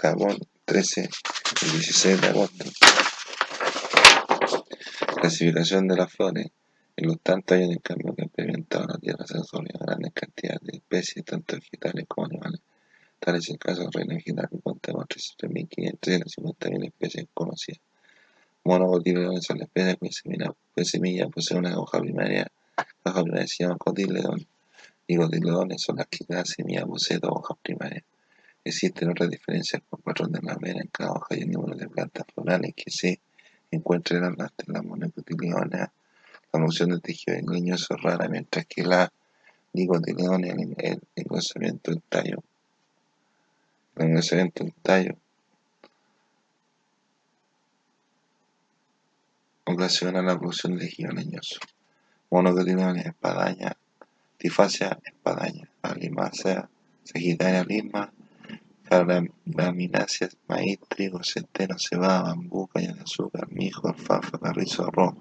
[0.00, 1.10] Japón, 13
[1.60, 2.64] y 16 de agosto.
[5.20, 6.46] Clasificación de las flores.
[6.96, 10.62] En los tantos años de cambio que ha experimentado la Tierra se han grandes cantidades
[10.62, 12.62] de especies, tanto vegetales como animales.
[13.24, 17.80] Tal es el caso del reino vegetal que cuenta con 3.500 especies conocidas.
[18.64, 22.50] Monocotiledones son las especies cuya semilla, posee una hoja primaria.
[23.04, 24.44] La hoja primaria se llama cotiledón.
[25.06, 28.02] Y cotiledones son las que cada semilla posee dos hojas primarias.
[28.64, 31.88] Existen otras diferencias por patrón de la mera en cada hoja y el número de
[31.88, 33.20] plantas florales que se
[33.70, 35.80] encuentran en las, las monocotiledones.
[36.52, 39.12] La función del tejido leñoso es rara, mientras que la
[39.72, 42.42] dicotiledones, el, el engrosamiento del tallo
[43.96, 44.52] en ese
[44.82, 45.16] tallo
[49.64, 51.60] ocasiona la producción de tejido leñoso.
[53.04, 53.76] Espadaña,
[54.38, 56.68] tifacia, espadaña, alimácea,
[57.04, 58.12] sagitaria, lima,
[59.44, 65.14] gramináceas, maíz, trigo, centeno, cebada, bambú, caña de azúcar, mijo, alfalfa, carrizo, arroz,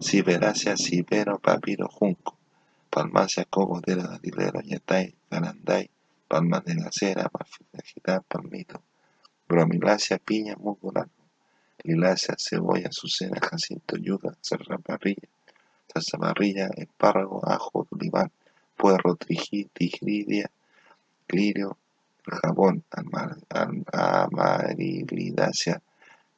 [0.00, 2.36] ciperácea, cipero, papiro, junco,
[2.90, 5.90] palmácea, cocotera, datilero, yatay, garanday,
[6.30, 7.28] palmas de la cera,
[8.28, 8.80] palmito,
[9.48, 10.92] bromilácea, piña, musgo
[11.82, 14.36] lilácea, cebolla, azucena, jacinto, yuca,
[14.86, 15.28] parrilla,
[15.92, 18.30] salsa parrilla, espárrago, ajo, oliván,
[18.76, 20.48] puerro, tigridia,
[21.30, 21.76] lirio,
[22.24, 22.84] jabón,
[23.50, 25.82] amarilidácea,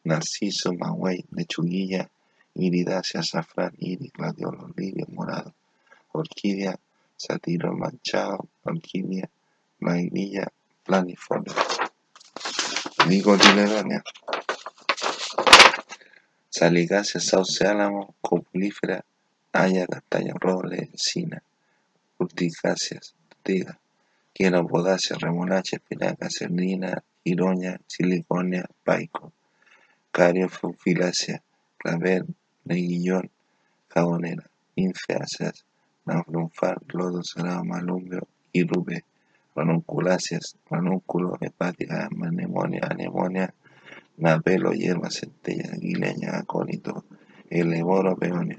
[0.05, 2.09] narciso, maguey, lechuguilla,
[2.55, 5.53] iridácea, azafrán, iris, gladiolo, lirio, morado,
[6.13, 6.79] orquídea,
[7.15, 9.29] satiro manchado, orquídea,
[9.83, 10.47] vainilla
[10.85, 11.53] planiforme,
[16.49, 19.05] Saligácea, sauce álamo, copulífera,
[19.53, 21.43] haya, castaño, roble, encina,
[22.19, 23.81] urticáceas, tiga,
[24.69, 29.33] podacia, remolacha, espinaca, cernina, iroña, siliconia, paico,
[30.11, 31.43] cario, fufilácea,
[31.79, 32.27] clavel,
[32.65, 33.31] neguillón,
[33.89, 34.45] jabonera,
[34.77, 35.65] ninfeáceas,
[36.05, 39.05] naflunfar, lodo, salado, malumbio, irube,
[39.55, 43.55] ranunculáceas, ranúnculo, hepática, anemonia, anemonia,
[44.17, 47.05] napelo, hierba, centella, aguileña, acónito,
[47.51, 48.59] eleboro, peonio,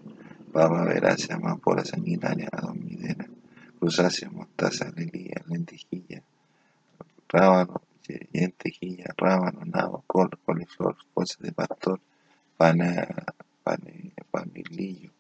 [0.52, 3.26] papa, verácea, amapola, sanguinaria, adomidera,
[3.80, 6.22] cruzácea, mostaza, lelía, lentejilla,
[7.30, 7.82] rábano,
[8.32, 12.00] lentejilla, rábano, nabo, col, coliflor, cosas de pastor,
[12.58, 13.08] pana,
[13.64, 15.12] pane, panilillo,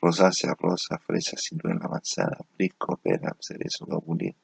[0.00, 4.34] rosácea, rosa, fresa, ciruela, manzana, prisco, pera, cerezo, capulín,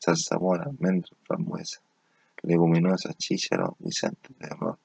[0.00, 1.80] zarzamora, almendro, frambuesa,
[2.42, 4.78] leguminosa, chícharo, guisante de arroz,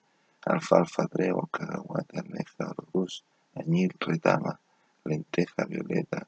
[0.46, 3.24] alfalfa, trébol, cacahuate, almeja, arroz,
[3.56, 4.60] añil, retama,
[5.06, 6.28] lenteja, violeta,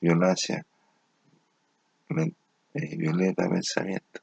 [0.00, 0.64] violácea,
[2.74, 4.20] eh, violeta, pensamiento,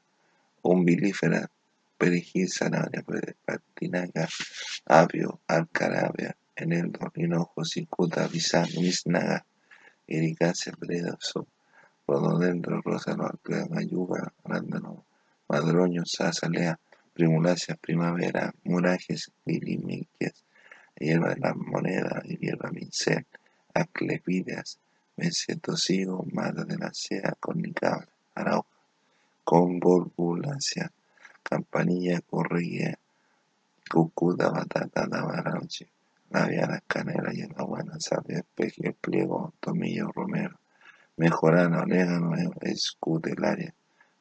[0.62, 1.50] umbilífera,
[1.98, 4.28] perejil, zanahoria, patinaca,
[4.86, 9.44] apio, alcarabia, eneldo, hinojo, cicuta, biznaga,
[10.06, 11.46] ericácea, bredazo,
[12.12, 15.04] rododendro, rosa, alpea, mayuga, arándano,
[15.48, 16.02] madroño,
[16.50, 16.78] lea,
[17.14, 20.44] primulacia, primavera, murajes, lilimiquias,
[20.98, 23.24] hierba de la moneda, hierba mincel,
[23.72, 24.78] aclepidias,
[25.16, 28.68] mesetosigo, mata de la sea, cornicabra, arauja,
[29.44, 30.92] convolvulacia,
[31.42, 32.98] campanilla, correguía,
[33.90, 35.88] cucuda, batata, tabarauche,
[36.30, 37.32] labiana, canela,
[37.64, 40.58] buena sabia, espejo, pliego, tomillo, romero,
[41.16, 43.74] mejorana, orégano, escutelaria,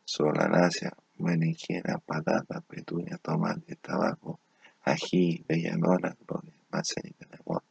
[0.04, 4.40] solanácea, berenjena, patata, petunia, tomate, tabaco,
[4.86, 6.16] ají, belladona,
[6.72, 7.64] manzanita de amor,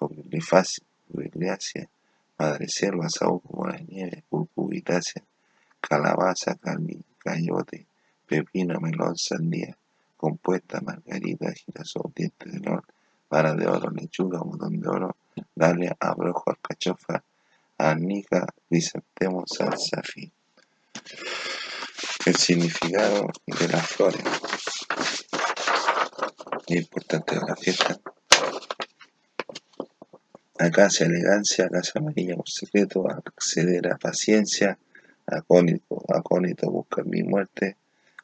[0.00, 1.88] madre
[2.36, 5.22] madreselva, saúco, nieve, curcubitácea,
[5.80, 6.58] calabaza,
[7.18, 7.86] cayote,
[8.26, 9.76] pepino, melón, sandía,
[10.16, 12.82] compuesta, margarita, girasol, diente de león,
[13.30, 15.16] vara de oro, lechuga, botón de oro,
[15.54, 17.22] dalia, abrojo, alcachofa,
[17.78, 20.32] arnica, crisantemo, salsa, fin.
[22.26, 24.22] El significado de las flores.
[26.66, 28.00] Es importante de la fiesta.
[30.58, 34.78] Acacia, elegancia, acacia amarilla por secreto, acceder a paciencia,
[35.26, 37.76] acónito, acónito buscar mi muerte,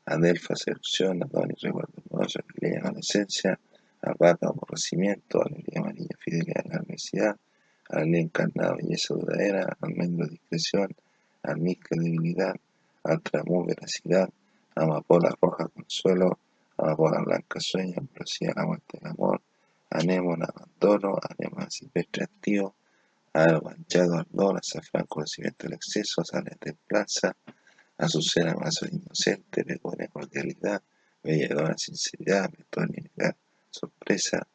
[0.06, 3.58] adelfa, seducción, adonis, recuerdo amoroso, alegría, adolescencia,
[4.00, 7.36] albahaca, aborrecimiento, alegría amarilla, fidelidad, la adversidad,
[7.92, 10.94] alegría encarnada, belleza duradera, almendro, discreción,
[11.42, 12.54] almizcle, debilidad,
[13.02, 14.28] Altramú, veracidad,
[14.74, 16.38] amapola roja, consuelo,
[16.76, 19.40] amapola blanca, sueño, ambrosía, la muerte del amor,
[19.88, 22.74] anémona, abandono, anémona silvestre, activo,
[23.32, 27.34] aro manchado, ardor, azafrán, conocimiento del exceso, sale templanza,
[27.96, 30.82] azucena, vaso inocente, begonia, cordialidad,
[31.22, 33.34] belladona, sinceridad, metónica,
[33.70, 34.46] sorpresa,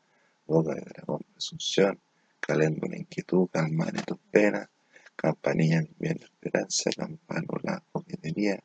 [0.45, 1.99] boca de dragón, presunción,
[2.45, 4.69] caléndula, inquietud, calmar tus penas,
[5.15, 8.63] campanilla, bien esperanza, campanula, coquetería,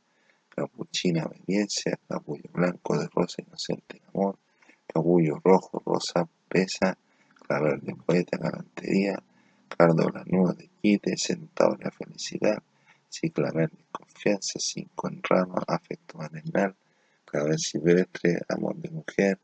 [0.51, 4.39] capuchina, obediencia, capullo blanco de rosa, inocente amor,
[4.87, 6.99] capullo rojo, rosa, pesa,
[7.47, 9.23] clavel de poeta, galantería,
[9.69, 12.63] cardo lanudo de quite, sentado en la felicidad,
[13.09, 16.77] ciclamen de confianza, cinco en rama, afecto maternal,
[17.25, 19.39] clavel silvestre, amor de mujer,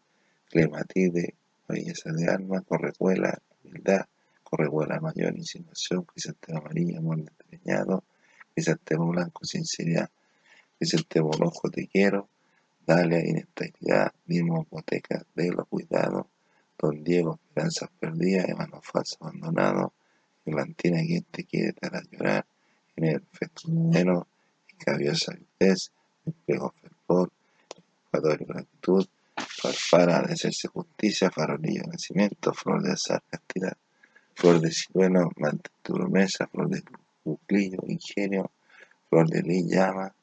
[0.50, 1.34] clematide,
[1.66, 4.06] belleza de alma, correcuela, humildad,
[4.56, 8.04] correcuela mayor, insinuación, crisantemo amarillo, amor despeñado,
[8.54, 10.10] crisantemo blanco, sinceridad,
[10.78, 12.28] crisantemo rojo, te quiero,
[12.86, 16.26] Dalia, inestabilidad, mismo hipoteca, de los cuidados,
[16.78, 19.92] Don Diego, esperanzas perdidas, hermano falso abandonado,
[20.46, 22.46] Atlantina, quien te quiere dar a llorar,
[22.96, 23.22] en el
[23.66, 24.24] menos,
[24.68, 25.90] escabiosa vitez,
[26.24, 27.30] espejo fervor,
[28.06, 33.76] ecuador gratitud, farfara de hacerse justicia, farolillo nacimiento, flor de azar, castidad,
[34.36, 35.30] flor de ciruelo,
[35.82, 36.82] promesa, flor de
[37.24, 38.50] buclillo, ingenio,
[39.08, 40.14] flor de llama,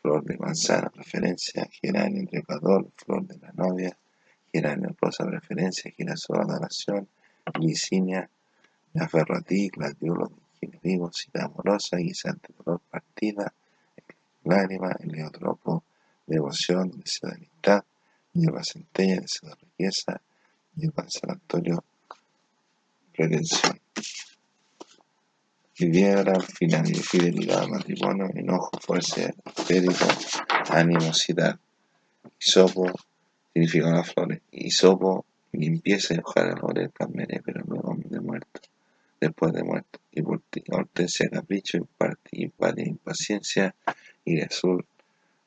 [0.00, 3.94] flor de manzana, preferencia, geranio, trepador, flor de la novia,
[4.50, 7.06] geranio, rosa, preferencia, girasol, adoración,
[7.52, 8.28] glicinia,
[8.94, 10.32] me aferro a ti, gladiolo,
[10.82, 13.52] vivo, cita amorosa, guisante, dolor, partida,
[14.44, 15.84] lágrima, heliotropo,
[16.26, 17.84] devoción, deseo de amistad,
[18.32, 20.20] lleva centella, deseo de riqueza,
[21.28, 21.84] Antonio,
[23.14, 23.78] redención.
[25.78, 30.04] Viviera, fidelidad, matrimonio, enojo, fuerza, espíritu,
[30.68, 31.58] animosidad.
[32.38, 32.92] Isopo
[33.52, 34.40] significa las flores.
[34.52, 38.60] Isopo, limpieza y ojalá laurel, palmera, pero luego de muerto.
[39.20, 40.22] después de muerto, y
[40.70, 42.50] hortensia, capricho, empatía,
[42.84, 43.74] impaciencia,
[44.24, 44.84] y de azul,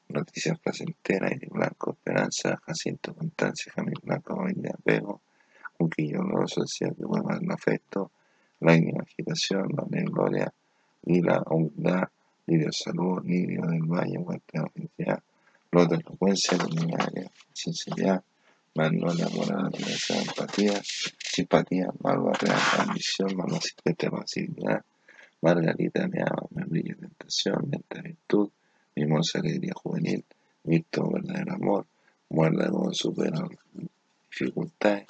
[0.10, 5.22] noticias placenteras, y de blanco, esperanza, jacinto, constancia, jamín blanco, de apego,
[5.90, 8.12] quillo oloroso, decía que mueva el afecto,
[8.60, 10.54] lágrima, agitación, la gloria,
[11.04, 12.04] lila, humildad,
[12.48, 15.22] lirio salud, lirio del valle, muerte, felicidad,
[15.72, 18.24] de elocuencia, luminaria, sinceridad,
[18.76, 19.70] magnolia, morada,
[20.10, 23.60] empatía, simpatía, malva, real, ambición, malva,
[24.12, 24.84] pasividad,
[25.42, 28.50] margarita, me ama, me brilla, tentación, lenta virtud,
[28.96, 30.24] mimosa alegría juvenil,
[30.64, 31.86] visto verdadero amor,
[32.30, 33.42] muerde con supera
[34.30, 35.08] dificultades,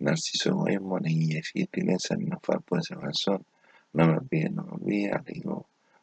[0.00, 3.44] narciso egoísmo, neguilla y gentileza, no puede ser razón,
[3.92, 5.12] no me olvide, no me olvide,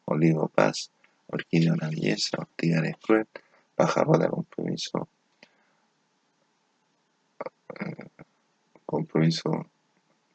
[0.06, 0.90] olivo, paz,
[1.28, 3.26] orquídea una belleza, ortiga es cruel,
[3.74, 5.08] pájaro compromiso,
[8.86, 9.66] compromiso,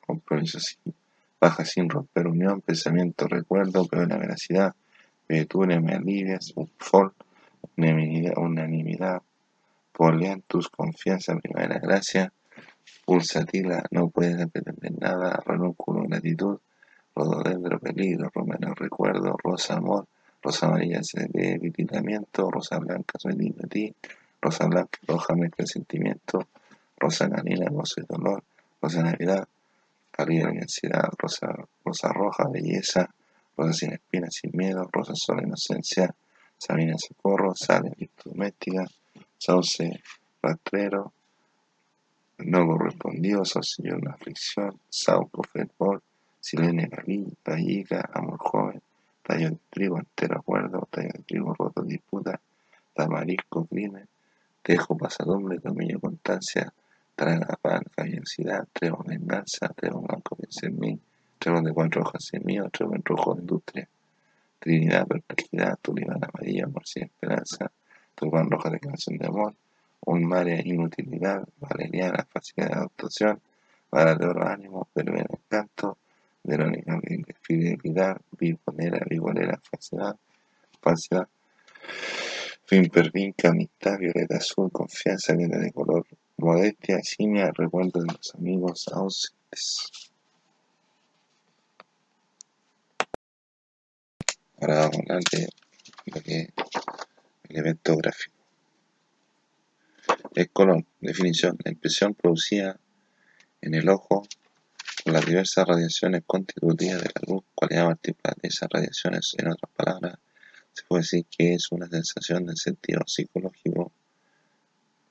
[0.05, 0.93] compromiso sin,
[1.39, 4.75] baja sin romper unión, pensamiento, recuerdo, pero la veracidad,
[5.27, 7.13] virtud, me alivias, un fol,
[7.77, 9.21] unanimidad, unanimidad,
[9.91, 12.31] poliantus, confianza, primera gracia,
[13.05, 16.59] pulsatila, no puedes pretender nada, renúnculo, gratitud,
[17.15, 20.07] rododendro, peligro, romero, recuerdo, rosa, amor,
[20.41, 23.93] rosa amarilla, debilitamiento, rosa blanca, soy digno ti,
[24.41, 26.47] rosa blanca, roja, mezcla sentimiento,
[26.97, 28.43] rosa canina, gozo y dolor,
[28.81, 29.47] rosa navidad,
[30.11, 31.47] cálida ansiedad, rosa,
[31.83, 33.09] rosa roja, belleza,
[33.57, 36.13] rosa sin espinas, sin miedo, rosa sola, inocencia,
[36.57, 38.85] sabina, socorro, sale, virtud doméstica,
[39.37, 40.01] sauce,
[40.41, 41.13] rastrero,
[42.39, 46.01] no correspondido, señor la aflicción, sauco, fervor,
[46.39, 46.89] silene,
[47.45, 48.81] vallica, amor joven,
[49.21, 52.39] tallo de trigo, entero acuerdo, tallo de trigo, roto, disputa,
[52.93, 54.07] tamarisco, crimen,
[54.61, 56.73] tejo, pasadumbre, dominio, constancia,
[57.15, 60.99] traga pan, caballerosidad, trébol, venganza, trébol blanco, en mí,
[61.39, 63.87] de cuatro hojas en mí, trébol en rojo, industria,
[64.59, 67.71] trinidad, perplejidad, tulipán amarillo, amor sin esperanza,
[68.15, 69.55] tulipán roja, declaración de amor,
[70.05, 73.41] un mare inutilidad, valeriana, facilidad de adaptación,
[73.91, 75.97] vara de oro ánimo, verbena encanto,
[76.43, 76.99] verónica
[77.41, 80.15] fidelidad, biponera, vigorera, falsedad,
[80.81, 81.27] falsedad,
[82.65, 86.05] fin pervinca, amistad, violeta azul, confianza, violeta de color
[86.37, 90.11] Modestia, simia, recuerdo de los amigos ausentes.
[94.59, 95.47] Ahora vamos a hablar de
[96.05, 96.49] lo que es
[97.49, 98.32] el evento gráfico.
[100.35, 102.79] El color, definición, la impresión producida
[103.61, 104.23] en el ojo
[105.03, 109.71] por las diversas radiaciones constitutivas de la luz, cualidad particular de esas radiaciones, en otras
[109.75, 110.17] palabras,
[110.73, 113.91] se puede decir que es una sensación de sentido psicológico.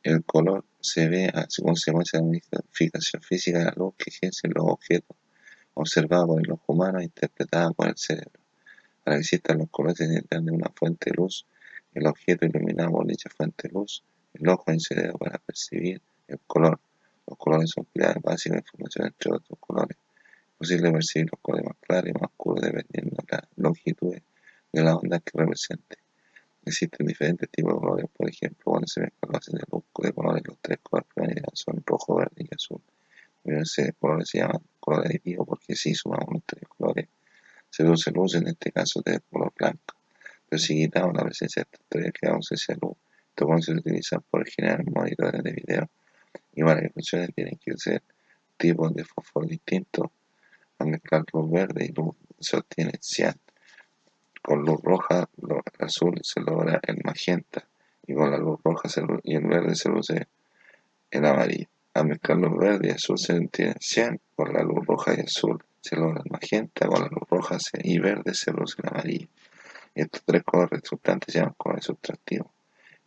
[0.03, 4.53] El color se ve a consecuencia de la modificación física de la luz que ejercen
[4.55, 5.17] los objetos
[5.75, 8.41] observados por el ojo humano e interpretados por el cerebro.
[9.05, 11.47] Para que existan los colores detrás de una fuente de luz,
[11.95, 14.03] el objeto iluminado por dicha fuente de luz,
[14.35, 16.81] el ojo cerebro para percibir el color.
[17.27, 19.97] Los colores son pilares básicos de información entre otros colores.
[19.97, 24.15] Es posible percibir los colores más claros y más oscuros dependiendo de la longitud
[24.73, 25.97] de la onda que represente.
[26.65, 30.43] Existen diferentes tipos de colores, por ejemplo, cuando se mezclan bases de luz de colores,
[30.47, 32.81] los tres colores primarios son rojo, verde y azul.
[33.45, 37.09] Ese colores se llaman color aditivo porque si sumamos los tres colores,
[37.69, 39.97] se produce luz, en este caso de color blanco.
[40.49, 42.97] Pero si quitamos la presencia de estos tres, quedamos esa luz.
[43.35, 45.91] Colores se utilizan por generar monitores de video
[46.55, 48.03] y para que funcione tienen que ser
[48.57, 50.07] tipos de fósforo distintos.
[50.79, 53.35] Al mezclar luz verde y luz se obtiene cian
[54.43, 57.65] con luz roja, luz azul se logra el magenta
[58.07, 58.89] y con la luz roja
[59.23, 60.27] y el verde se luce
[61.11, 61.69] el amarillo.
[61.95, 65.63] Al mezclar luz verde y azul se obtiene cian, con la luz roja y azul
[65.81, 69.29] se logra el magenta, con la luz roja y verde se luce el amarillo.
[69.95, 71.89] Estos tres colores resultantes se llaman colores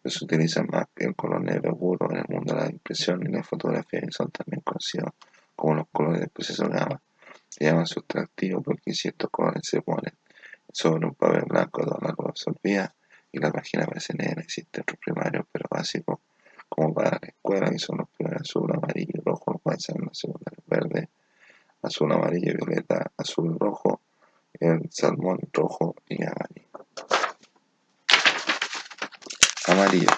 [0.09, 3.31] se utilizan más que el color negro puro en el mundo de la impresión y
[3.31, 5.11] la fotografía y son también conocidos
[5.55, 7.01] como los colores del proceso gamma.
[7.49, 10.13] Se llaman sustractivos porque si estos colores se ponen
[10.71, 12.33] sobre un papel blanco de una color
[13.31, 14.41] y la página aparece negra.
[14.41, 16.19] Existen otros primarios, pero básicos,
[16.69, 20.17] como para la escuela, que son los primeros azul, amarillo rojo, los cuales son los
[20.17, 21.09] secundarios verde,
[21.81, 24.01] azul, amarillo, violeta, azul, rojo,
[24.53, 27.24] el salmón rojo y amarillo.
[29.67, 30.09] Amarillo.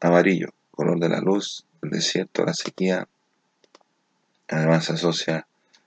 [0.00, 3.08] Amarillo, color de la luz, el desierto, la sequía.
[4.48, 5.46] Además se asocia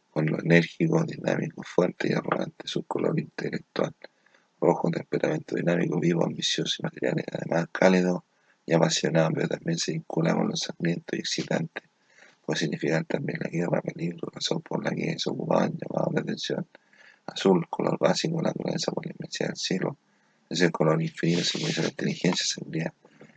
[0.10, 3.94] con lo enérgico, dinámico, fuerte y arrogante, su color intelectual.
[4.60, 8.26] Rojo, temperamento dinámico, vivo, ambicioso y material, además cálido
[8.66, 11.84] y apasionado, pero también se vincula con lo sangriento y excitante.
[12.44, 16.68] puede significar también la guerra, peligro, razón por la que se ocupaban llamados de atención.
[17.28, 19.98] Azul, color básico, naturaleza por la inmensidad del cielo.
[20.50, 22.94] Es el color infinito, simboliza la inteligencia, seguridad,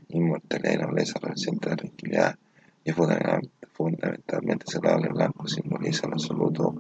[0.09, 2.39] inmortalidad y nobleza, representa la tranquilidad
[2.85, 6.75] y fundamentalmente el blanco, simboliza el absoluto,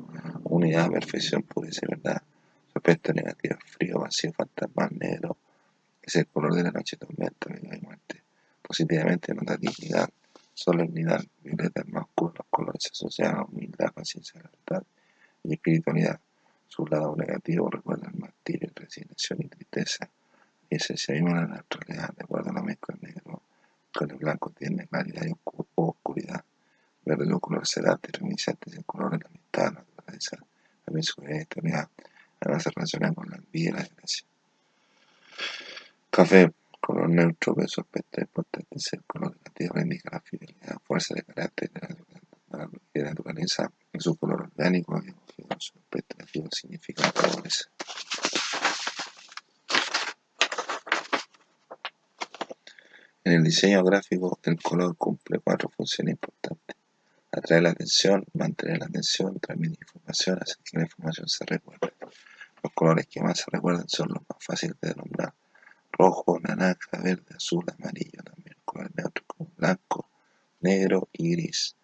[0.45, 2.23] unidad, perfección, pureza y verdad.
[2.73, 5.37] Su aspecto negativo, frío, vacío, fantasmal, negro,
[6.03, 8.23] es el color de la noche, tormenta, vida y muerte.
[8.63, 10.09] Positivamente nota dignidad,
[10.55, 14.83] solemnidad, violeta más oscuro, los colores asociados a humildad, paciencia, libertad
[15.45, 16.21] y espiritualidad.
[16.69, 20.09] Su lado negativo recuerda el martirio, resignación y tristeza.
[20.71, 23.43] Y ese se mismo la la mezcla negro
[23.93, 25.35] con el blanco tiene claridad y
[25.75, 26.45] oscuridad.
[27.05, 30.37] Verde el color sedante, reminiscente el color de la amistad, la naturaleza,
[30.87, 31.89] la mensualidad y eternidad.
[32.41, 34.27] Además se relaciona con la envidia y la desgracia.
[36.11, 40.79] Café, color neutro, su aspecto importante es el color de la tierra, indica la fidelidad,
[40.85, 42.28] fuerza de carácter de la naturaleza,
[43.93, 45.01] en su color orgánico,
[45.59, 47.69] su aspecto negativo significa la pobreza.
[53.25, 56.77] En el diseño gráfico, el color cumple cuatro funciones importantes.
[57.31, 61.93] Atrae la atención, mantener la atención, transmitir información, hacer que la información se recuerde.
[62.63, 65.35] Los colores que más se recuerdan son los más fáciles de nombrar.
[65.93, 68.57] Rojo, naranja, verde, azul, amarillo también.
[68.65, 70.09] Colores neutros como blanco,
[70.61, 71.77] negro y gris.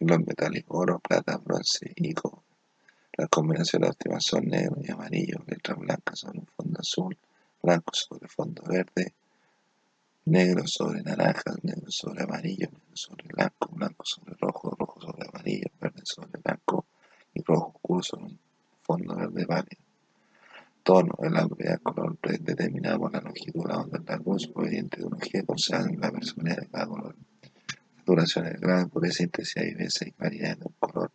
[0.00, 2.42] Los metálicos oro, plata, bronce y cobre.
[3.16, 7.18] Las combinaciones óptimas son negro y amarillo, letras blancas sobre un fondo azul,
[7.60, 9.12] blanco sobre fondo verde,
[10.26, 15.66] negro sobre naranja, negro sobre amarillo, negro sobre blanco, blanco sobre rojo, rojo sobre amarillo,
[15.80, 16.86] verde sobre blanco
[17.34, 18.38] y rojo oscuro sobre un
[18.82, 19.82] fondo verde pálido.
[20.84, 24.46] Tono es la propiedad color determinada por la longitud de la onda de la luz
[24.46, 27.16] proveniente de un objeto, o sea, la personalidad de cada color.
[28.08, 31.10] Duración, el grado de pureza, intensidad y belleza y variedad de un color,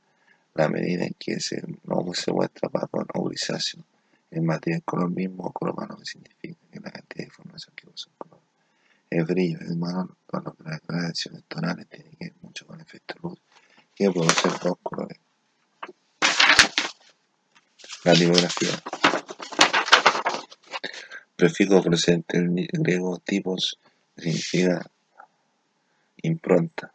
[0.53, 3.83] la medida en que se, no se muestra para o grisáceo.
[4.29, 7.89] En materia del color mismo o color que significa que la cantidad de información que
[7.89, 8.43] usa un color
[9.09, 13.15] el brillo es malo cuando las gradaciones tonales tienen que ver mucho con el efecto
[13.21, 13.39] luz,
[13.95, 15.17] que ser dos colores.
[18.03, 18.83] La tipografía.
[21.35, 23.79] Prefijo presente en griego tipos
[24.17, 24.85] significa
[26.23, 26.93] impronta.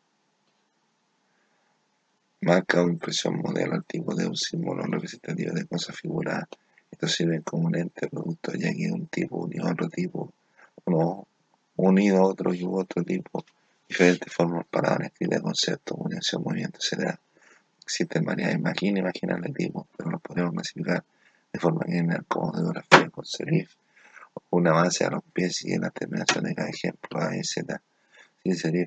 [2.40, 6.48] Marca o impresión modelo al tipo de un símbolo representativo de cosas figuradas.
[6.90, 10.32] Esto sirve como un ente producto, ya que un tipo unido a otro tipo,
[10.86, 11.26] uno
[11.76, 13.44] unido a otro y otro tipo,
[13.86, 17.18] diferentes formas, palabras, escritas, conceptos, unión, movimiento, etc.
[17.82, 21.04] Existen varias imágenes, imaginar el tipo, pero los podemos clasificar
[21.52, 23.74] de forma general como geografía con serif,
[24.50, 27.82] una base a los pies y en la terminación de cada ejemplo A Z,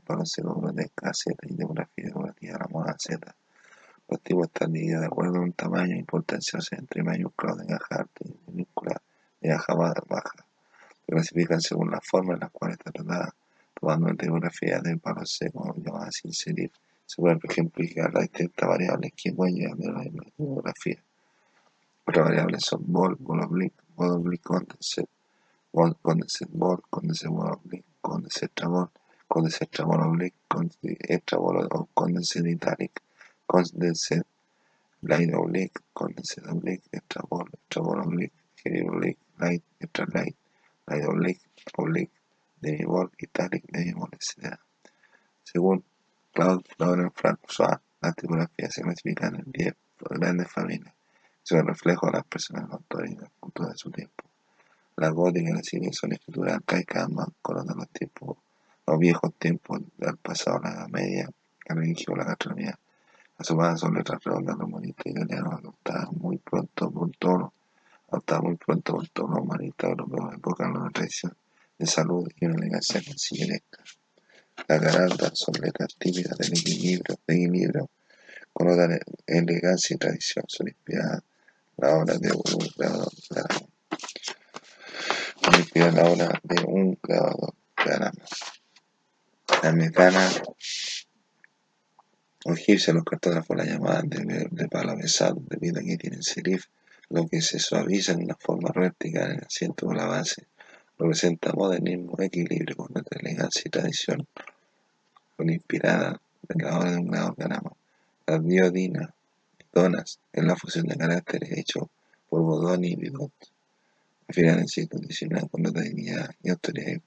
[0.04, 3.36] para los segundos de Z y demografía geográfica a la moda Z.
[4.08, 7.68] Los tipos están divididos de acuerdo a un tamaño importancia, o sea, entre mayúsculas de
[7.68, 8.98] caja alta y minúsculas
[9.40, 10.46] de caja baja
[11.08, 13.36] clasifican según la forma en la cual está tratada,
[13.80, 16.72] tomando en tipografía del palo seco llamada sin serif.
[17.06, 21.04] Se puede, por ejemplo, indicar las distintas variables que pueden llevar de la misma tipografía.
[22.06, 25.10] Otras variables son bol, bol oblique, bol oblique condensate,
[25.74, 28.90] bol condensate bol, condensate bol oblique, condensate trabol,
[29.32, 30.36] condensate trabol oblique,
[31.16, 32.94] extra bol o condensate italic,
[33.48, 34.28] condensate
[35.10, 40.36] light oblique, condensate oblique, extra bol, extra bol oblique, heavy oblique, light, extra light
[40.88, 41.42] hay oblique,
[41.78, 42.12] oblique,
[42.60, 44.58] demibol, italic, demibol, etc.
[45.44, 45.84] Según
[46.34, 49.76] Claude Florent François, las tipografías se clasifican en 10
[50.10, 50.94] grandes familias,
[51.44, 54.26] son el reflejo de las personas autores y del punto de su tiempo.
[54.98, 58.38] La gótica y la civil son escrituras arcaicas, de los tiempos,
[58.92, 61.30] los viejos tiempos del pasado, la Media,
[61.68, 62.78] la religión, la gastronomía.
[63.38, 67.54] Las humanas son letras redondas, los monitos italianos adoptadas muy pronto por tono
[68.12, 71.34] hasta muy pronto por tono humanista europeo evocan una tradición
[71.80, 73.82] de salud y una elegancia sencillesca.
[74.68, 77.90] Las garandas son letras típicas del equilibrio, de equilibrio
[78.52, 80.44] con otra elegancia y tradición.
[80.50, 81.24] Son inspiradas
[81.78, 83.68] la obra de un grabador de Arama.
[85.94, 87.54] La obra de un grabador
[87.86, 88.26] de Arama.
[89.62, 90.28] La mecana
[92.46, 96.66] o egipcia, los cartógrafos la llamaban de, de palo debido a que tienen serif
[97.10, 100.48] lo que se suaviza en una forma vertical en el asiento o la base,
[100.98, 104.28] representa modernismo, equilibrio con nuestra elegancia y tradición,
[105.38, 107.74] con inspirada en la obra de un grado ganamos.
[108.26, 109.14] La diodina,
[109.72, 111.92] donas, es la fusión de caracteres hecho
[112.30, 113.32] por Bodoni y Bidot.
[114.28, 117.00] A finales del siglo XIX, con la dignidad y autoridad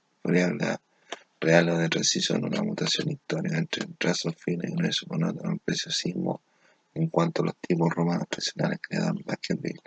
[1.39, 6.41] real o de transición, una mutación histórica entre trazos finos y eso monótono, preciosismo
[6.93, 9.81] en cuanto a los tipos romanos tradicionales creados en Baskerville.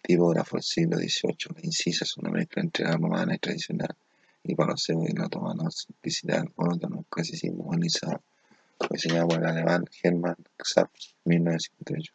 [0.00, 3.96] Tipógrafo del siglo XVIII, la incisa es una mezcla entre la romana y tradicional,
[4.44, 7.70] y para los cebos y la otomana, simplicidad, monótono, clasicismo.
[8.78, 12.12] Fue diseñado por el alemán Hermann Xaps en 1958.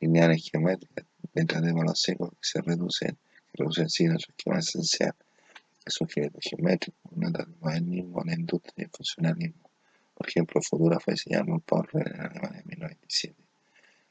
[0.00, 1.04] Lineales geométricas,
[1.34, 3.18] letras de seco que se reducen,
[3.50, 5.14] que reducen sin su esquema esencial
[5.88, 9.70] es un género geométrico, nota del modernismo, la industria y funcionalismo.
[10.14, 13.34] Por ejemplo, Futura fue diseñado por Paul Rehler en Alemania en 1927.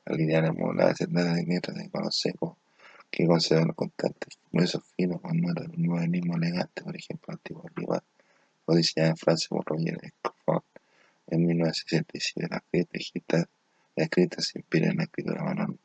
[0.05, 2.57] Las lineales moduladas se trata de letras de color seco
[3.11, 8.03] que conservan constantes gruesos finos con notas del modernismo elegante, por ejemplo, tipo rival
[8.67, 10.63] fue diseñado en Francia por Roger Escofford
[11.28, 12.47] en 1967.
[12.49, 12.57] La
[14.03, 15.80] escrita, la se inspira en la escritura manual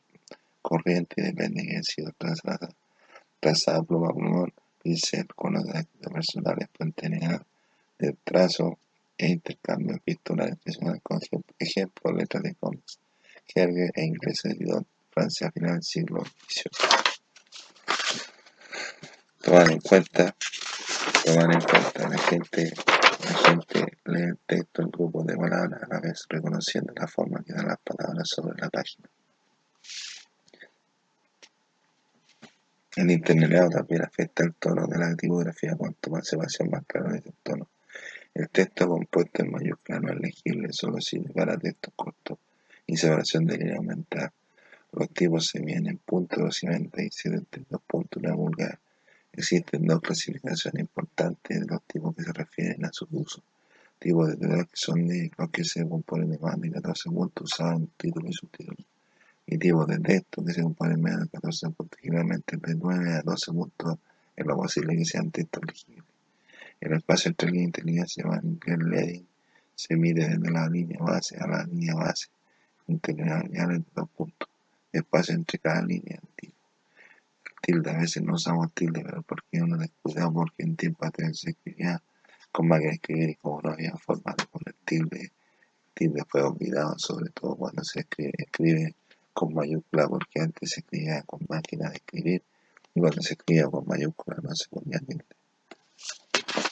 [0.60, 2.68] corriente y depende de que haya sido trazada,
[3.38, 4.52] trazada pluma a plumón
[4.82, 7.46] pincel con los actos personales tener
[7.98, 8.78] de trazo
[9.16, 11.20] e intercambio pistolar expresional con
[11.58, 12.98] ejemplo letras de cómics,
[13.54, 16.70] Herger e inglés de Francia final del siglo XVIII.
[19.42, 20.34] Tomar en cuenta,
[21.24, 22.72] tomar en cuenta la gente,
[23.24, 27.42] la gente lee el texto en grupos de palabras a la vez reconociendo la forma
[27.44, 29.08] que dan las palabras sobre la página.
[32.94, 37.24] El internet también afecta el tono de la tipografía, cuanto más separación más claro es
[37.24, 37.70] el tono.
[38.34, 42.38] El texto compuesto en mayúscula no es legible, solo sirve para textos cortos
[42.86, 44.34] y separación de línea aumentada.
[44.92, 46.66] Los tipos se miden en puntos y
[47.70, 48.78] dos puntos una vulgar.
[49.32, 53.42] Existen dos clasificaciones importantes de los tipos que se refieren a su uso.
[53.98, 57.54] Tipos de texto que son de los que se componen de más de 14 puntos
[57.54, 58.91] usados en títulos y subtítulos
[59.46, 63.22] y tipos de texto que se componen menos de 14 puntos, generalmente de 9 a
[63.22, 63.98] 12 puntos
[64.36, 66.04] es lo posible que sean textos legibles.
[66.80, 69.26] El espacio entre línea y línea se llama leading,
[69.74, 72.28] se mide desde la línea base a la línea base,
[72.88, 74.48] interlineales de dos puntos,
[74.92, 76.20] espacio entre cada línea.
[76.34, 76.54] Tilde.
[77.60, 81.50] tilde, a veces no usamos tilde, pero porque uno descuidado porque en tiempo antes se
[81.50, 82.02] escribía
[82.50, 85.32] con máquina escribir y como no había forma de poner tilde,
[85.94, 88.94] tilde fue olvidado, sobre todo cuando se escribe, escribe
[89.32, 92.42] con mayúscula porque antes se escribía con máquina de escribir
[92.94, 95.24] y cuando se escribía con mayúscula no se ponía tilde.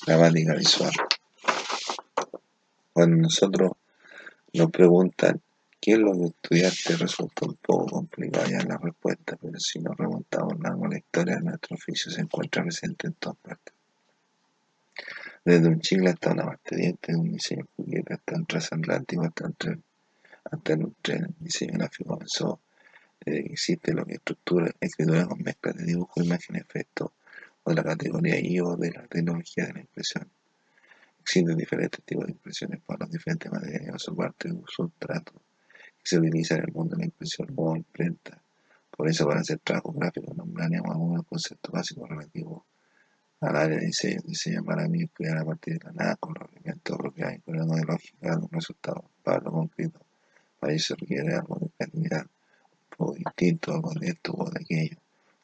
[0.07, 0.93] Gramática visual.
[2.93, 3.73] Cuando nosotros
[4.53, 5.41] nos preguntan
[5.81, 9.97] qué es lo que estudiaste resulta un poco complicado ya la respuesta, pero si nos
[9.97, 10.59] remontamos
[10.91, 13.75] la historia, nuestro oficio se encuentra presente en todas partes.
[15.45, 19.55] Desde un chile hasta una parte de un diseño juguete hasta un transatlántico, hasta un
[19.55, 19.83] tren
[20.45, 25.73] hasta un tren, diseño gráfico desde que existe lo que es estructura, escritura con mezcla
[25.73, 27.13] de dibujo, imagen, efecto
[27.63, 30.31] o de la categoría I o de la tecnología de la impresión.
[31.21, 35.33] Existen diferentes tipos de impresiones para los diferentes materiales o su parte o sustrato
[35.99, 38.43] que se utiliza en el mundo de la impresión o imprenta.
[38.91, 42.63] Por eso, para hacer trabajo gráfico, nombraremos algunos conceptos básicos relativos
[43.41, 44.21] al área de diseño.
[44.25, 47.55] Diseño para mí es crear a partir de la nada con los elementos propios con
[47.55, 50.01] de lógica de un resultado para lo concreto
[50.61, 54.97] para eso requiere algo de creatividad, un poco distinto, algo de esto o de aquello.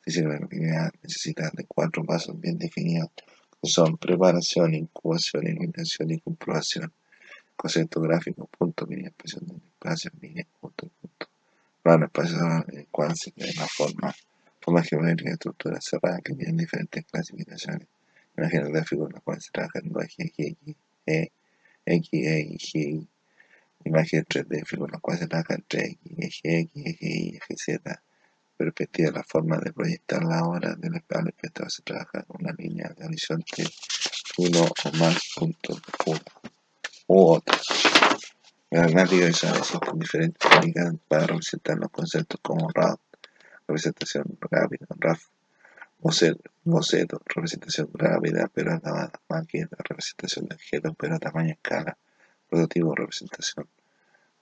[0.07, 3.11] Si la creatividad necesita de cuatro pasos bien definidos,
[3.61, 6.93] que son preparación, incubación, iluminación y comprobación.
[7.57, 11.27] Concepto gráfico, punto, línea, expresión de espacio, línea, punto, punto.
[11.83, 14.15] Plano espacial en el cual se la forma,
[14.61, 17.89] forma geométrica, estructura cerrada que tienen diferentes clasificaciones.
[18.37, 21.33] Imagen gráfico en la cual se trabaja en ejes X, E,
[21.87, 23.07] X, E G,
[23.87, 27.81] Imagen 3D, figura cual se trabaja entre X, X, Y.
[28.57, 33.07] Perspectiva, la forma de proyectar la obra del espectador se trabaja con una línea de
[33.07, 33.65] horizonte
[34.39, 36.21] uno o más puntos de fuga
[37.07, 37.57] u otra.
[38.69, 42.99] Gramática visual existen diferentes técnicas para representar los conceptos como RAW,
[43.69, 45.23] representación rápida, RAF,
[46.01, 51.97] boceto, representación rápida pero acabada, maqueta, representación de objetos pero a tamaño escala,
[52.49, 53.69] prototipo, representación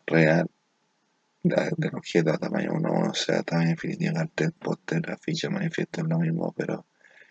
[0.06, 0.48] real
[1.44, 6.18] del objeto a tamaño 1, o sea, tamaño definitivo, cartel, póster, afiche, manifiesto es lo
[6.18, 6.86] mismo, pero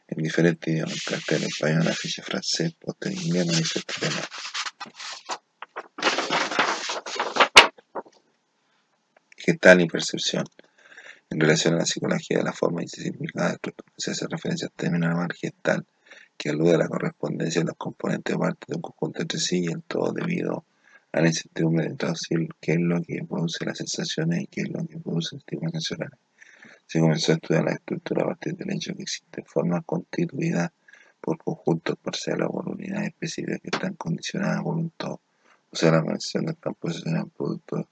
[0.07, 4.23] en diferentes idiomas, cartel español, afiche francés, póster inglés, manifiesto alemán.
[9.35, 10.45] Gestal y percepción.
[11.31, 13.57] En relación a la psicología de la forma y significado
[13.97, 15.87] se hace referencia al término alemán gestal,
[16.37, 19.63] que alude a la correspondencia de los componentes de parte de un conjunto entre sí
[19.63, 20.65] y el todo debido
[21.13, 24.69] a la incertidumbre de traducir qué es lo que produce las sensaciones y qué es
[24.69, 26.11] lo que produce el estímulo sensorial.
[26.87, 30.71] Se comenzó a estudiar la estructura a partir del hecho que existen formas constituidas
[31.21, 35.21] por conjuntos parciales o por unidades específicas que están condicionadas por un todo.
[35.69, 37.89] O sea, la manifestación del campo es un producto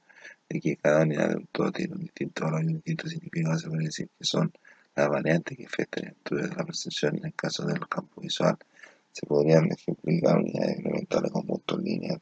[0.49, 3.57] de que cada unidad de un todo tiene un distinto valor y un distinto significado.
[3.59, 4.51] Se puede decir que son
[4.95, 8.57] las variantes que afectan el estudio de la percepción en el caso del campo visual.
[9.11, 12.19] Se podrían ejemplificar unidades elementales como puntos, líneas,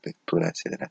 [0.00, 0.90] texturas, etc.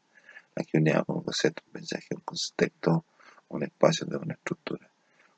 [0.56, 3.06] Aquí unidad como concepto, un mensaje, un contexto,
[3.50, 4.90] un espacio de una estructura.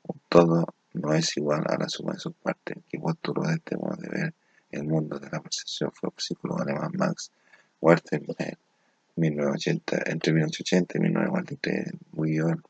[0.02, 3.96] Un todo no es igual a la suma de sus partes, que postuló este modo
[3.96, 4.34] de ver
[4.70, 7.30] el mundo de la percepción fue el psicólogo alemán Max
[7.80, 8.22] Werther
[9.16, 12.64] entre 1980 y 1943 en New York.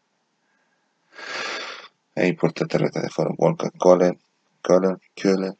[2.14, 4.18] Es importante de fueron Wolfgang Kohler,
[4.62, 5.56] Kohler, Köhler,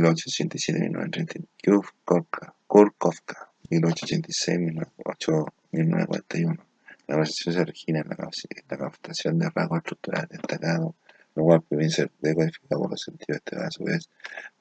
[0.00, 6.58] 1867-1931, Kurkovka, 1886-1941.
[7.08, 10.94] La percepción se origina en la, captación de rasgos estructurales destacados
[11.34, 13.40] lo cual puede ser decodificado por los sentidos.
[13.44, 14.08] Este a su vez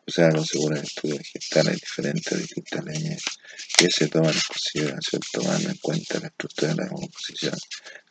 [0.07, 3.23] usarlo según el estudio gestal hay diferentes distintas leyes
[3.77, 7.55] que se toman en consideración tomando en cuenta la estructura de la composición.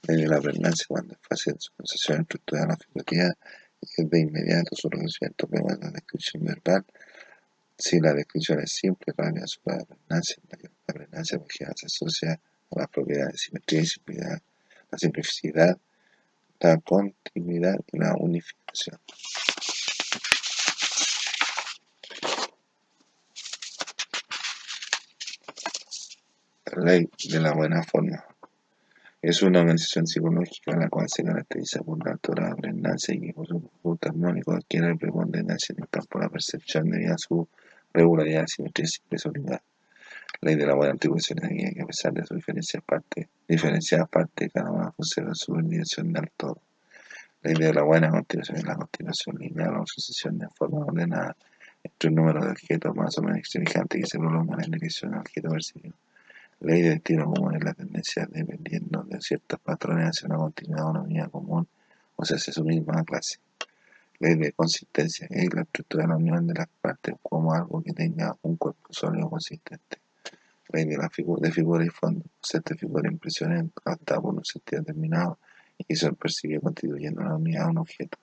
[0.02, 3.28] De la pregnancia cuando es fácil su concepción estructural la figurativa
[3.80, 6.84] y es de inmediato su reconocimiento de la descripción verbal.
[7.80, 10.36] Si la descripción es simple, rápida, sobre la pregnancia,
[10.86, 14.42] la pregnancia porque se asocia a las propiedades de simetría y simplicidad.
[14.90, 15.78] La simplicidad
[16.60, 19.00] la continuidad y la unificación.
[26.66, 28.24] La ley de la buena forma
[29.22, 33.60] es una organización psicológica la cual se caracteriza por la altura de y por su
[33.60, 37.48] conjunto armónico adquiere preponderancia en el campo de la percepción debido a su
[37.92, 39.62] regularidad, simetría y simplicidad.
[40.42, 44.48] Ley de la buena atribución es que a pesar de su diferencia parte, diferenciada parte,
[44.48, 46.62] cada una conserva su dirección del todo.
[47.42, 51.36] Ley de la buena continuación es la continuación lineal o sucesión de forma ordenada
[51.82, 55.20] entre un número de objetos más o menos semejantes que se prolongan en dirección al
[55.20, 55.94] objeto percibido.
[56.60, 60.90] Ley de destino común es la tendencia dependiendo de ciertos patrones hacia una continuidad o
[60.90, 61.66] una unidad común,
[62.16, 63.38] o sea, hacia su misma clase.
[64.20, 67.92] Ley de consistencia es la estructura de la unión de las partes como algo que
[67.94, 69.98] tenga un cuerpo sólido consistente
[70.68, 72.24] de, la figura, de figura y fondo.
[72.40, 75.38] Concepto de figura impresiones hasta por un sentido determinado
[75.78, 78.18] y que se percibe constituyendo una unidad o un objeto.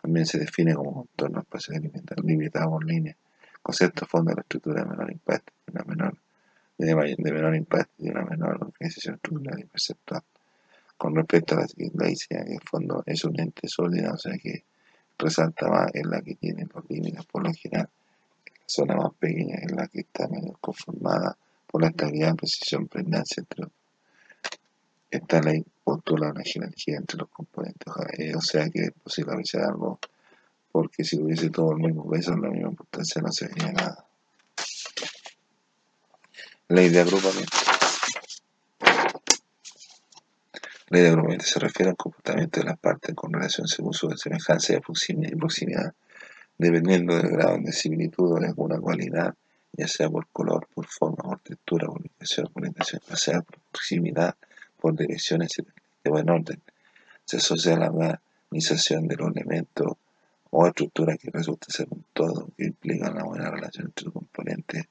[0.00, 1.74] También se define como contorno espacio
[2.22, 3.16] limitado por líneas.
[3.62, 6.16] Concepto fondo de la estructura de menor impacto y una menor
[6.78, 10.22] de, menor impacto y una menor organización estructural y perceptual.
[10.96, 14.64] Con respecto a la ley, que el fondo es un ente sólido, o sea que
[15.22, 17.88] resalta más en la que tiene los límites por lo general.
[18.46, 23.42] La zona más pequeña es la que está menos conformada por la estabilidad, precisión, pregnancia,
[23.42, 23.66] entre
[25.10, 27.92] Esta ley postula una jerarquía entre los componentes,
[28.36, 29.98] o sea que es posible avisar algo,
[30.70, 34.06] porque si hubiese todo el mismo peso, la misma importancia no sería nada.
[36.68, 37.71] Ley de agrupamiento.
[40.92, 45.94] Ley se refiere al comportamiento de las partes con relación según su semejanza y proximidad,
[46.58, 49.34] dependiendo del grado de similitud o de alguna cualidad
[49.72, 53.58] ya sea por color, por forma, por textura, por ubicación, por orientación, ya sea por
[53.70, 54.36] proximidad,
[54.78, 55.66] por dirección, etc.
[56.04, 56.60] De buen orden.
[57.24, 58.18] Se asocia a la
[58.50, 59.94] organización de los elementos
[60.50, 64.84] o estructuras que resulta ser un todo, que implica una buena relación entre sus componentes.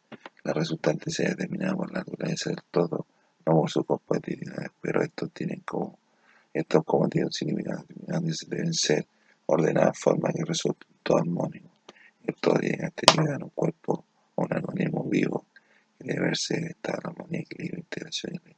[0.43, 3.05] La resultante se determinada por la naturaleza del todo,
[3.45, 5.97] no por su compatibilidad, pero estos tienen como
[6.53, 9.05] estos como tienen un significado y deben ser
[9.45, 11.69] ordenadas de forma que resulte un todo armónico.
[12.25, 14.05] El todo tiene actividad en un cuerpo
[14.35, 15.45] un anónimo vivo
[15.97, 18.55] que debe verse en estado de armonía, equilibrio, integración y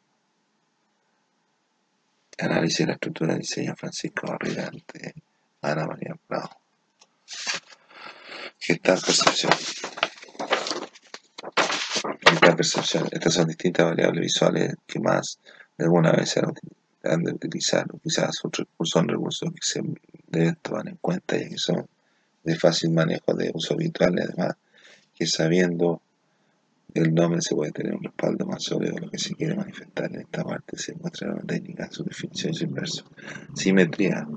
[2.39, 5.13] Análisis de la estructura de diseño Francisco Barrigante,
[5.61, 6.49] Ana María Prado.
[8.81, 9.51] tal percepción.
[12.41, 13.07] tal percepción.
[13.11, 15.39] Estas son distintas variables visuales que más
[15.83, 16.41] alguna vez se
[17.03, 18.41] han de utilizar, quizás
[18.83, 19.81] son recursos que se
[20.27, 21.87] deben tomar en cuenta y que son
[22.43, 24.55] de fácil manejo de uso habitual además
[25.15, 26.01] que sabiendo
[26.93, 30.11] el nombre se puede tener un respaldo más sólido de lo que se quiere manifestar
[30.11, 33.05] en esta parte se muestra la técnica, su definición y su inverso.
[33.55, 34.27] Simetría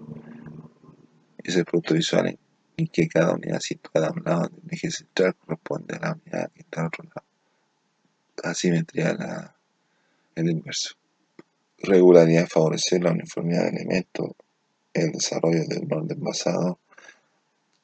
[1.43, 2.39] es el producto visual
[2.77, 6.51] en que cada unidad situada a un lado del eje central corresponde a la unidad
[6.53, 7.27] que está al otro lado.
[8.43, 9.57] Asimetría la,
[10.35, 10.95] el inverso.
[11.87, 14.33] Regularidad favorecer la uniformidad de elementos,
[14.93, 16.81] el desarrollo de un orden basado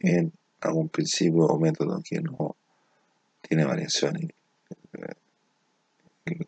[0.00, 2.56] en algún principio o método que no
[3.40, 4.30] tiene variaciones.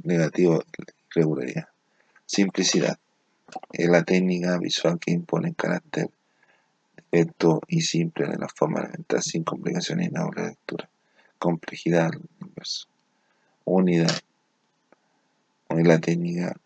[0.03, 0.65] Negativo,
[1.15, 1.69] regularidad.
[2.27, 2.99] Simplicidad.
[3.73, 6.11] Es la técnica visual que impone carácter
[7.13, 10.91] directo y simple de la forma elemental sin complicaciones y la lectura.
[11.39, 12.89] complejidad universo,
[13.65, 14.19] unidad,
[15.71, 16.57] y la técnica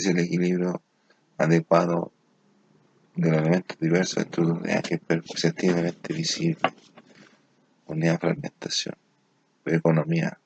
[0.00, 0.82] es el equilibrio
[1.36, 2.12] adecuado
[3.14, 6.60] de los elementos diversos dentro de unidad que es perceptiblemente visible.
[7.86, 8.94] Unidad fragmentación.
[9.66, 10.38] Economía.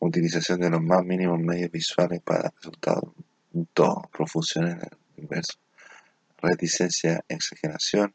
[0.00, 3.04] Utilización de los más mínimos medios visuales para dar resultados.
[3.72, 4.02] Todo.
[4.12, 5.58] Profusión en el universo.
[6.40, 8.14] Reticencia, exageración.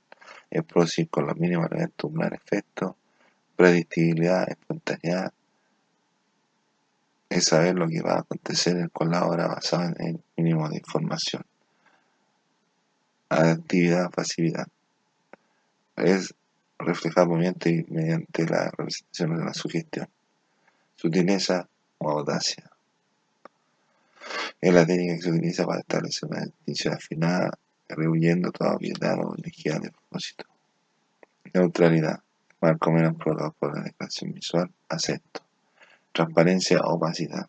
[0.52, 0.64] El
[1.10, 2.98] con los mínimos elementos, un gran efecto.
[3.56, 5.34] Predictibilidad, espontaneidad,
[7.30, 10.78] es saber lo que va a acontecer con la obra basada en el mínimo de
[10.78, 11.44] información.
[13.30, 14.68] Actividad, pasividad.
[15.98, 16.34] Es
[16.80, 20.08] reflejar movimiento mediante la representación de la sugestión.
[20.96, 21.68] Sutileza
[21.98, 22.70] o audacia.
[24.62, 27.52] Es la técnica que se utiliza para establecer una distinción afinada,
[27.90, 30.46] rehuyendo toda obviedad o energía de propósito.
[31.54, 32.22] Neutralidad.
[32.60, 34.72] Marco menos por la declaración visual.
[34.90, 35.47] Acepto
[36.18, 37.48] transparencia opacidad.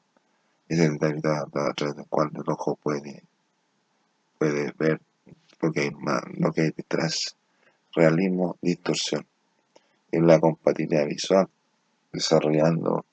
[0.68, 3.22] Es el detalle a través del cual el ojo puede,
[4.36, 5.00] puede ver
[5.62, 5.90] lo que, hay
[6.36, 7.34] lo que hay detrás.
[7.94, 9.26] Realismo, distorsión.
[10.12, 11.48] Es la compatibilidad visual,
[12.12, 13.06] desarrollando,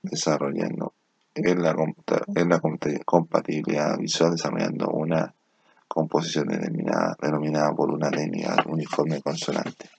[0.00, 0.94] desarrollando,
[1.34, 1.74] es la,
[2.34, 2.60] es la
[3.04, 5.34] compatibilidad visual desarrollando una
[5.86, 9.90] composición denominada, denominada por una técnica uniforme consonante.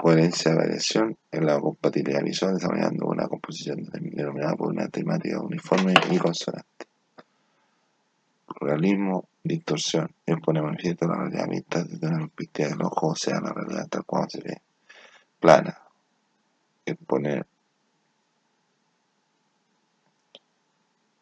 [0.00, 6.16] Coherencia variación en la compatibilidad visual desarrollando una composición denominada por una temática uniforme y
[6.16, 6.86] consonante.
[8.60, 13.40] Realismo, distorsión, el pone manifiesto la realidad vista desde una perspectiva del ojo, o sea,
[13.40, 14.62] la realidad tal cual se ve.
[15.38, 15.78] Plana,
[16.86, 17.46] el poner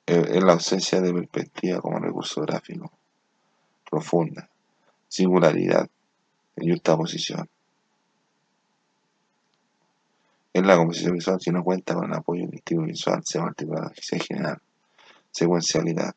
[0.07, 2.93] es la ausencia de perspectiva como recurso gráfico.
[3.91, 4.49] Profunda,
[5.09, 5.89] singularidad,
[6.97, 7.49] posición
[10.53, 13.93] en la composición visual, si no cuenta con el apoyo indicativo visual, se multiplica la
[14.25, 14.59] general.
[15.31, 16.15] Secuencialidad.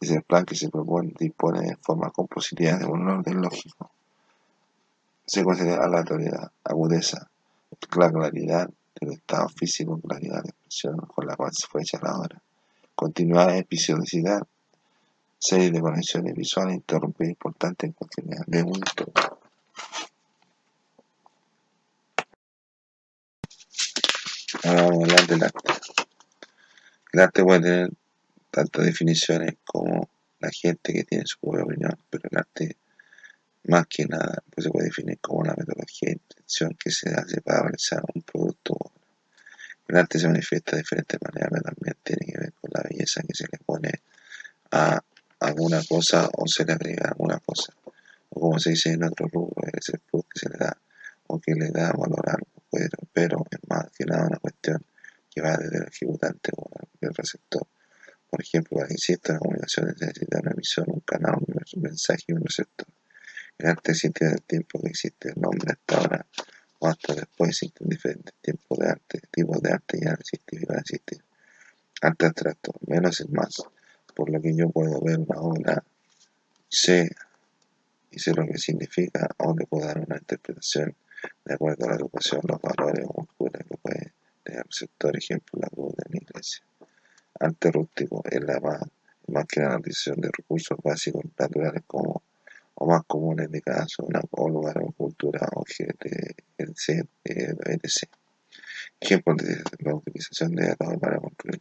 [0.00, 3.90] Es el plan que se propone dispone de forma compositiva de un orden lógico.
[5.26, 7.28] Secuencialidad, aleatoriedad, agudeza,
[7.96, 8.68] la claridad
[9.00, 12.40] del estado físico, claridad de expresión con la cual se fue hecha la obra.
[12.94, 14.40] Continuidad, episodicidad,
[15.38, 18.80] serie de conexiones visuales interrumpidas importantes en de un.
[24.64, 25.72] Ahora vamos a hablar del arte.
[27.12, 27.90] El arte puede tener
[28.50, 32.76] tantas definiciones como la gente que tiene su propia opinión, pero el arte,
[33.64, 37.40] más que nada, pues se puede definir como la metodología de intención que se hace
[37.40, 38.76] para realizar un producto.
[39.86, 43.22] El arte se manifiesta de diferentes maneras, pero también tiene que ver con la belleza
[43.22, 43.92] que se le pone
[44.72, 45.00] a
[45.38, 47.72] alguna cosa o se le agrega alguna cosa.
[48.30, 50.76] O como se dice en otro rubro, es el plus que se le da
[51.28, 52.57] o que le da valor a algo
[53.12, 54.84] pero, es más que nada una cuestión
[55.30, 56.68] que va desde el ejecutante o
[57.00, 57.66] el receptor.
[58.30, 62.32] Por ejemplo, para que exista la comunicación necesita una emisión, un canal, un mensaje y
[62.32, 62.86] un receptor.
[63.56, 66.26] El arte existe desde el tiempo que existe el nombre hasta ahora
[66.78, 70.64] o hasta después existen diferentes tipos de arte, tipos de arte ya no existen y
[70.64, 71.22] van a existir.
[72.02, 73.62] Arte abstracto, menos es más,
[74.14, 75.82] por lo que yo puedo ver una obra,
[76.68, 77.10] sé
[78.10, 80.94] y sé lo que significa, o le puedo dar una interpretación
[81.44, 84.12] de acuerdo a la educación, los valores o cultura que puede
[84.42, 86.64] tener el sector, ejemplo, la cruz de la iglesia.
[87.40, 88.82] Arte rústico es la más,
[89.28, 92.22] más que la utilización de recursos básicos naturales como
[92.80, 97.06] o más comunes de cada zona o lugar o cultura o etc.
[99.00, 101.60] Ejemplo de la utilización de datos para construir.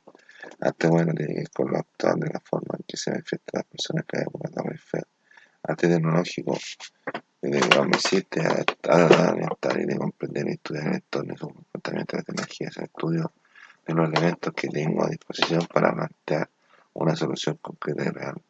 [0.60, 3.52] Arte bueno tiene que ver con lo actual de la forma en que se manifiesta
[3.54, 4.42] las personas que hay por
[5.64, 6.58] Arte tecnológico
[7.42, 7.60] de
[7.94, 12.68] existe a, a, y de comprender y estudiar el entorno y su comportamiento de tecnología
[12.70, 13.32] es el estudio
[13.86, 16.50] de los elementos que tengo a disposición para plantear
[16.94, 18.42] una solución concreta y real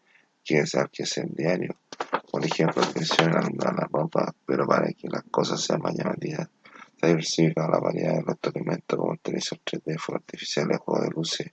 [0.44, 1.76] que es que es el diario.
[2.32, 6.48] Por ejemplo, al alumbrar la ropa, pero para que las cosas sean más llamativas,
[6.98, 11.04] se ha diversificado la variedad de los elementos como el televisor 3D, fuegos artificiales, juegos
[11.04, 11.52] de luces,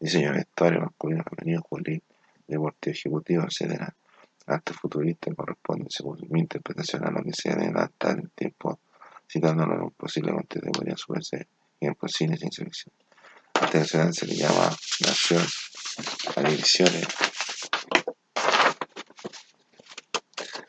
[0.00, 2.02] diseño de vestuario masculino, femenino, juvenil,
[2.48, 3.92] deportivo ejecutivo, etc
[4.46, 8.80] arte futurista corresponde, según mi interpretación, a lo que se adelanta en el tiempo,
[9.30, 11.46] citándolo en un posible contemporáneo subirse
[11.80, 12.92] en cine ciencia ficción.
[13.54, 14.70] Arte nacional se le llama
[15.00, 15.42] nación
[16.36, 17.06] a divisiones.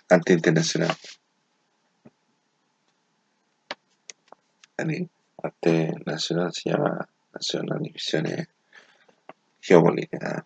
[0.09, 0.95] Arte internacional.
[5.43, 8.47] Arte nacional se llama nación a divisiones
[9.61, 10.45] geopolítica,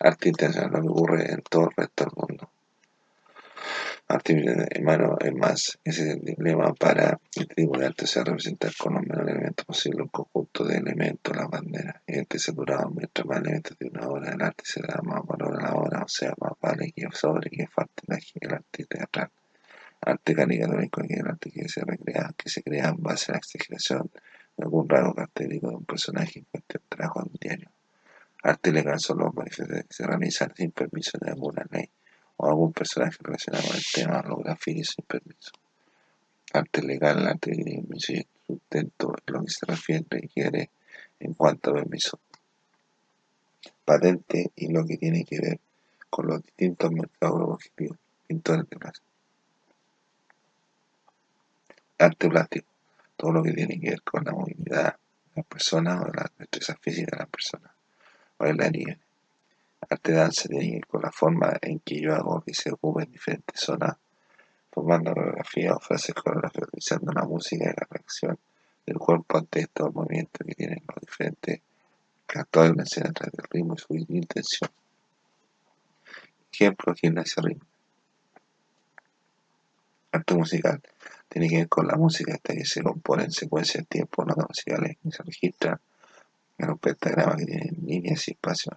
[0.00, 2.50] arte lo que ocurre en todo el resto del mundo.
[4.08, 4.32] Arte
[4.70, 8.94] hermano, es más, ese es el dilema para este tipo de arte sea representar con
[8.94, 12.02] los menores elementos posible un conjunto de elementos, la bandera.
[12.06, 15.60] Y este saturado, mientras más elementos de una obra, el arte se da más valor
[15.60, 19.30] a la obra, o sea, más vale que sobre que falta el arte teatral.
[20.00, 23.38] Arte caricaturesco que el arte que se recrea, que se crea en base a la
[23.38, 24.10] exageración
[24.56, 27.70] de algún rasgo característico de un personaje en cuestión trabajo un diario.
[28.42, 31.88] Arte legal son los que se realizan sin permiso de alguna ley
[32.36, 35.52] o algún personaje relacionado con el tema lo grafique sin permiso.
[36.52, 40.70] Arte legal, arte de sustento, lo que se refiere requiere
[41.20, 42.18] en cuanto a permiso
[43.84, 45.60] patente y lo que tiene que ver
[46.08, 49.06] con los distintos mercados objetivos, pintores de plástico.
[51.98, 52.68] Arte plástico,
[53.16, 56.76] todo lo que tiene que ver con la movilidad de las personas o la destreza
[56.80, 57.72] física de las personas,
[58.40, 58.98] bailarines,
[59.88, 63.60] arte danza tiene con la forma en que yo hago que se ocupe en diferentes
[63.60, 63.96] zonas,
[64.70, 68.38] formando coreografía o frases coreográficas, utilizando la música y la reacción
[68.86, 71.60] del cuerpo ante estos movimientos que tienen los diferentes
[72.28, 74.70] actores de una escena a través del ritmo y su intención.
[76.52, 77.66] Ejemplo, gimnasia ritmo.
[80.12, 80.80] Arte musical
[81.28, 84.46] tiene que ver con la música hasta que se compone en secuencia de tiempo, notas
[84.48, 85.80] musicales que se registran
[86.64, 88.76] en un pentagrama que tiene líneas y espacios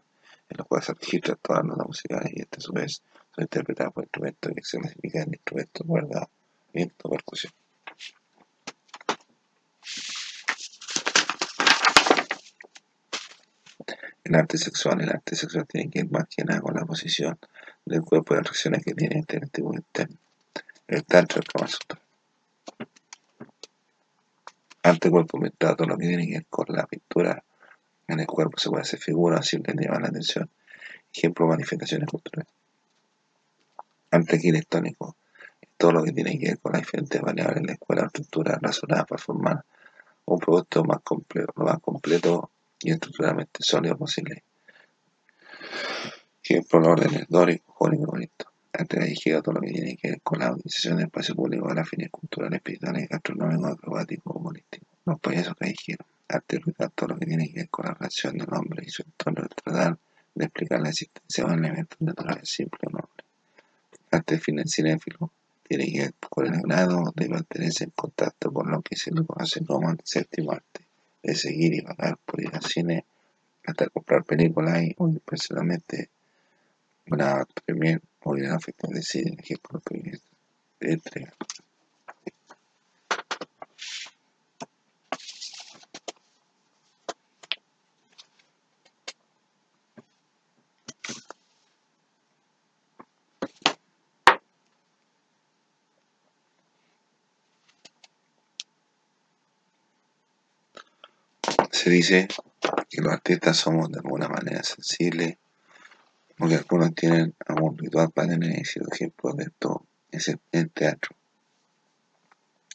[0.49, 3.01] en los cuales se registran todas las notas musicales y estas a su vez
[3.35, 6.29] son interpretadas por instrumentos que se clasifican en instrumentos, cuerda,
[6.73, 7.53] viento, percusión.
[14.23, 17.37] El arte sexual, el arte sexual tiene que ver más que nada con la posición
[17.85, 20.15] del cuerpo y las reacciones que tiene este tipo interno.
[20.87, 21.67] El tantra, el Kama.
[24.83, 27.43] Arte cuerpo mental, todo lo que tiene que ver con la pintura
[28.07, 30.49] en el cuerpo se puede hacer figuras si le llaman la atención.
[31.15, 32.51] Ejemplo, manifestaciones culturales.
[34.11, 35.15] Arte arquitectónico,
[35.77, 39.05] todo lo que tiene que ver con las diferentes variables en la escuela estructura razonada
[39.05, 39.65] para formar
[40.25, 44.43] un producto más completo, lo más completo y estructuralmente sólido posible.
[46.43, 48.45] Ejemplo, los órdenes dórico, jónico, bonito.
[48.73, 51.75] Arte callejero, todo lo que tiene que ver con la utilización del espacio público de
[51.75, 54.87] las fines culturales, espirituales, gastronómicos, acrobáticos, humorísticos.
[55.05, 58.53] Los payasos callejeros arte rural, todo lo que tiene que ver con la relación del
[58.53, 59.97] hombre y su entorno, tratar
[60.35, 63.23] de explicar la existencia de un elemento natural simple o noble.
[64.11, 64.97] Arte financiero
[65.67, 69.25] tiene que ver con el grado de mantenerse en contacto con lo que se le
[69.25, 70.85] conoce como el séptimo arte,
[71.21, 73.05] de seguir y pagar por ir al cine
[73.65, 76.09] hasta comprar películas y personalmente
[77.07, 79.81] una premier o ir a de cine, ejemplo,
[80.79, 81.33] de entrega.
[101.83, 102.29] Se dice
[102.89, 105.35] que los artistas somos de alguna manera sensibles,
[106.37, 108.85] porque algunos tienen algún ritual para tener éxito.
[108.89, 111.13] Ejemplo de esto es el, teatro.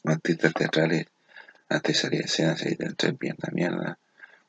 [0.03, 1.07] Los artistas teatrales,
[1.69, 3.99] antes de salir a escena, se dicen tres bien la mierda,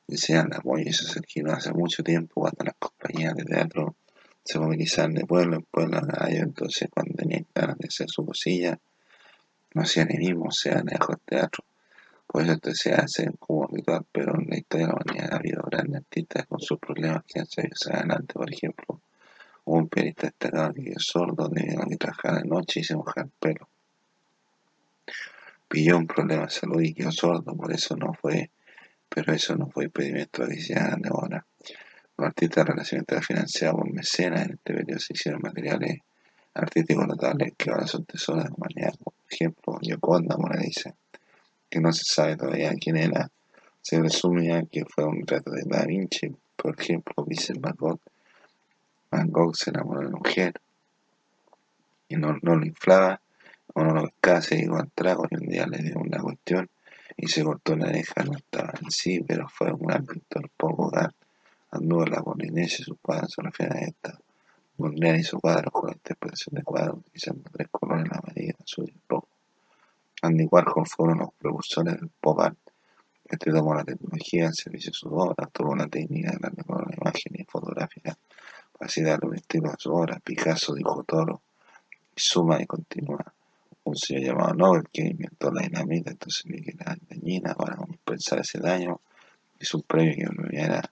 [0.07, 3.97] desean apoyo y se no hace mucho tiempo cuando las compañías de teatro
[4.45, 8.79] se movilizaban de pueblo en pueblo a entonces cuando tenían ganas de hacer su cosilla,
[9.73, 11.65] no hacían ni mismo, sean lejos teatro
[12.31, 15.63] por eso se hace como ritual, pero en la historia de la humanidad ha habido
[15.69, 18.35] grandes artistas con sus problemas que han salido adelante.
[18.35, 19.01] Por ejemplo,
[19.65, 23.33] un pianista destacado que es sordo debido que trabajaba de noche y se mojaba el
[23.33, 23.69] pelo.
[25.67, 28.51] Pilló un problema de salud y quedó sordo, por eso no fue,
[29.09, 31.45] pero eso no fue impedimento de de ahora.
[32.17, 35.99] Los artistas relacionados financiados por mecenas en este periodo se hicieron materiales
[36.55, 38.95] artísticos notables que ahora son tesoros de la humanidad.
[39.03, 40.95] Por ejemplo, Yoconda Mona Lisa
[41.71, 43.31] que no se sabe todavía quién era,
[43.81, 48.01] se resumía que fue un retrato de Da Vinci, por ejemplo, Vincent Van Gogh.
[49.11, 50.61] Van Gogh se enamoró de una mujer
[52.09, 53.21] y no, lo inflaba,
[53.73, 56.69] o no lo pescaba, se al trago y un día le dio una cuestión
[57.17, 60.91] y se cortó la oreja, no estaba en sí, pero fue un gran pintor poco
[60.91, 61.15] dar.
[61.71, 62.99] Anduvo en la Polinesia sus
[63.29, 64.19] se refieren a esta.
[64.79, 69.01] Mondrian hizo cuadros con la interpretación de cuadros utilizando tres colores, la amarilla, azul y
[69.09, 69.29] rojo.
[70.23, 72.59] Andy Warhol fue uno de los precursores del pop art.
[73.25, 76.97] Este tomó la tecnología al servicio de su obra, tomó la técnica de la, la
[76.97, 78.17] imagen y fotográfica
[78.81, 80.19] así darle un estilo a su obra.
[80.21, 81.43] Picasso dijo toro
[82.17, 83.25] y suma y continúa.
[83.85, 88.41] Un señor llamado Nobel que inventó la dinamita, entonces vi que era dañina para compensar
[88.41, 89.01] ese daño.
[89.59, 90.83] Hizo un premio que premiara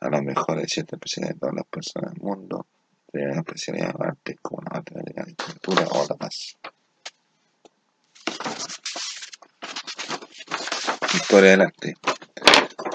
[0.00, 2.66] a los mejores de ciertas especialidades de todas las personas del mundo,
[3.12, 6.56] de la especialidad de arte como la matemática, la literatura o la más.
[11.14, 11.94] Historia del arte.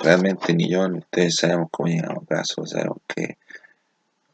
[0.03, 3.37] Realmente ni yo ni ustedes sabemos cómo llegamos acá, solo sabemos que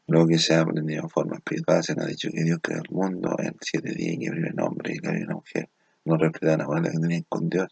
[0.08, 2.78] lo que se ha aprendido en forma espiritual se nos ha dicho que Dios creó
[2.78, 5.68] el mundo en siete días y que el hombre y que había una mujer.
[6.04, 7.68] No respetaban la palabra que tenían con Dios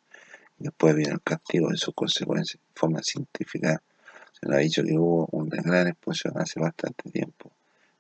[0.58, 3.80] y después vino el castigo de sus consecuencias en forma científica.
[4.32, 7.52] Se nos ha dicho que hubo una gran explosión hace bastante tiempo.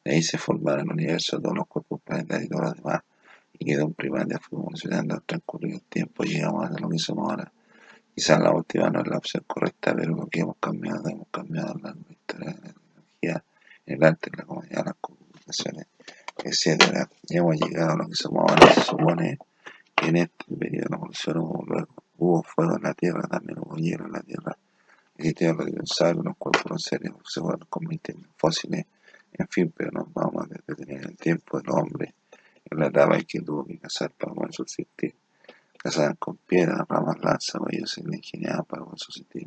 [0.04, 3.02] De ahí se formaron el universo, todos los cuerpos planetarios y todos los demás.
[3.58, 7.30] Y quedó un primaria, fue evolucionando al transcurrir el tiempo llegamos a lo que somos
[7.30, 7.52] ahora.
[8.14, 11.74] Quizás la última no es la opción correcta, pero lo que hemos cambiado, hemos cambiado
[11.82, 13.44] la historia de la tecnología,
[13.86, 15.86] el arte, la comunidad, las comunicaciones,
[16.44, 17.08] etc.
[17.28, 18.72] Y hemos llegado a lo que somos ahora.
[18.72, 19.38] Se supone
[19.94, 21.36] que en este periodo de evolución
[22.18, 24.56] hubo, fuego en la Tierra, también hubo hielo en la Tierra.
[25.16, 28.86] Existieron los dinosaurios, los cuerpos, los seres se fueron convirtiendo en fósiles,
[29.32, 32.14] en fin, pero nos vamos a detener en el tiempo del hombre,
[32.70, 35.14] la etapa en que tuvo que cazar para poder subsistir
[35.84, 39.46] cazaban con piedras, ramas, lanzas, ellos se ingeniaban para poder subsistir.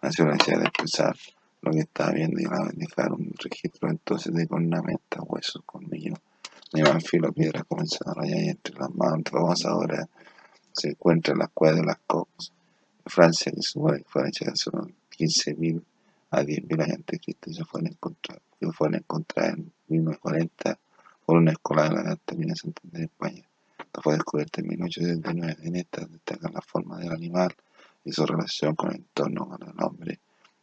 [0.00, 1.16] Nació la necesidad de expresar
[1.60, 2.44] lo que estaba viendo y
[2.76, 6.18] dejar un registro entonces de cornamentas, huesos, colmillos,
[6.72, 10.08] de filo, piedras comenzaron a rayar entre las manos, todas ahora
[10.72, 12.52] se encuentran las cuevas de las Cox
[13.04, 15.82] de Francia, que supone que fueron hechas hace unos 15.000
[16.30, 20.78] a 10.000 años antes de Cristo y se fueron encontrar, encontradas en 1940
[21.24, 23.42] por una escuela de la Edad Media Santander en España.
[23.78, 25.56] Esto fue descubierto en 1879.
[25.62, 27.54] En esta destacan la forma del animal
[28.04, 30.20] y su relación con el entorno con el hombre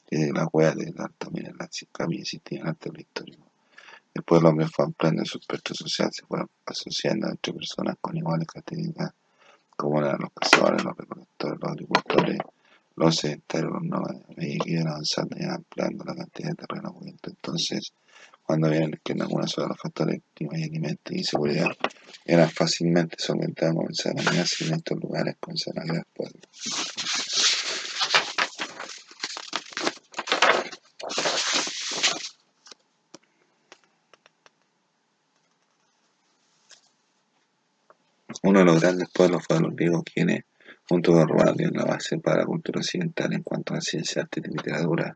[0.10, 3.46] y de la huella de la, también en la camilla existía antes del histórico.
[4.14, 8.48] Después el hombre fue ampliando su espectro social, se fueron asociando entre personas con iguales
[8.48, 9.14] características
[9.82, 12.38] como eran los cazadores, los recolectores, los agricultores,
[12.96, 17.32] los sedentarios, los nómadas, y iban avanzando y ampliando la cantidad de terreno cubierto.
[17.32, 17.94] Entonces,
[18.44, 21.72] cuando vieron que en algunas de los factores clima y alimento y seguridad
[22.26, 26.50] eran fácilmente solventados, comenzaron a mirarse en estos lugares, comenzaron a pueblos.
[38.44, 40.46] Uno de los grandes pueblos fue los griegos, quienes,
[40.90, 44.42] junto con Roma, dieron la base para la cultura occidental en cuanto a ciencia, arte
[44.44, 45.16] y literatura,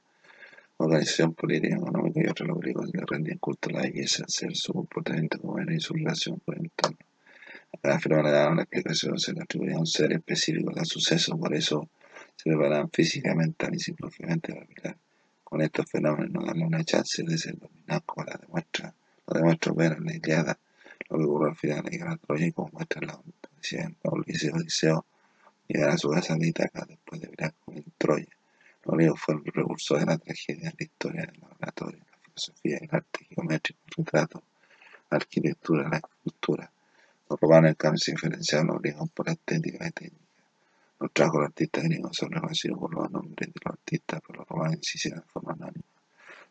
[0.77, 4.55] organización política, económica y otros los griegos le rendían culto a la belleza, el ser,
[4.55, 6.97] su comportamiento era y su relación con el entorno.
[7.73, 10.85] A cada fenómeno le daban la explicación, se le atribuía a un ser específico de
[10.85, 11.89] suceso, por eso
[12.35, 14.97] se preparaban físicamente y psicológicamente para mirar
[15.43, 18.93] con estos fenómenos, no darle una chance de ser dominados como la demuestra,
[19.27, 20.57] lo demuestra en la Iliada,
[21.09, 23.19] lo que ocurrió al final de la guerra Troya como muestra la
[23.71, 25.05] en Odiseo, Odiseo
[25.67, 28.34] llegar a su casa de Itaca después de mirar con el Troya.
[28.85, 32.89] Los griegos fueron el precursor de la tragedia la historia del laboratorio, la filosofía, el
[32.91, 34.43] arte geométrico, el retrato,
[35.09, 36.71] la arquitectura, la escultura.
[37.27, 40.25] Los romanos, en cambio, se diferenciaban los griegos por la estética y técnica.
[40.99, 44.39] Los trabajos de los artistas griegos son reconocidos por los nombres de los artistas, pero
[44.39, 45.85] los romanos insistían de forma anónima.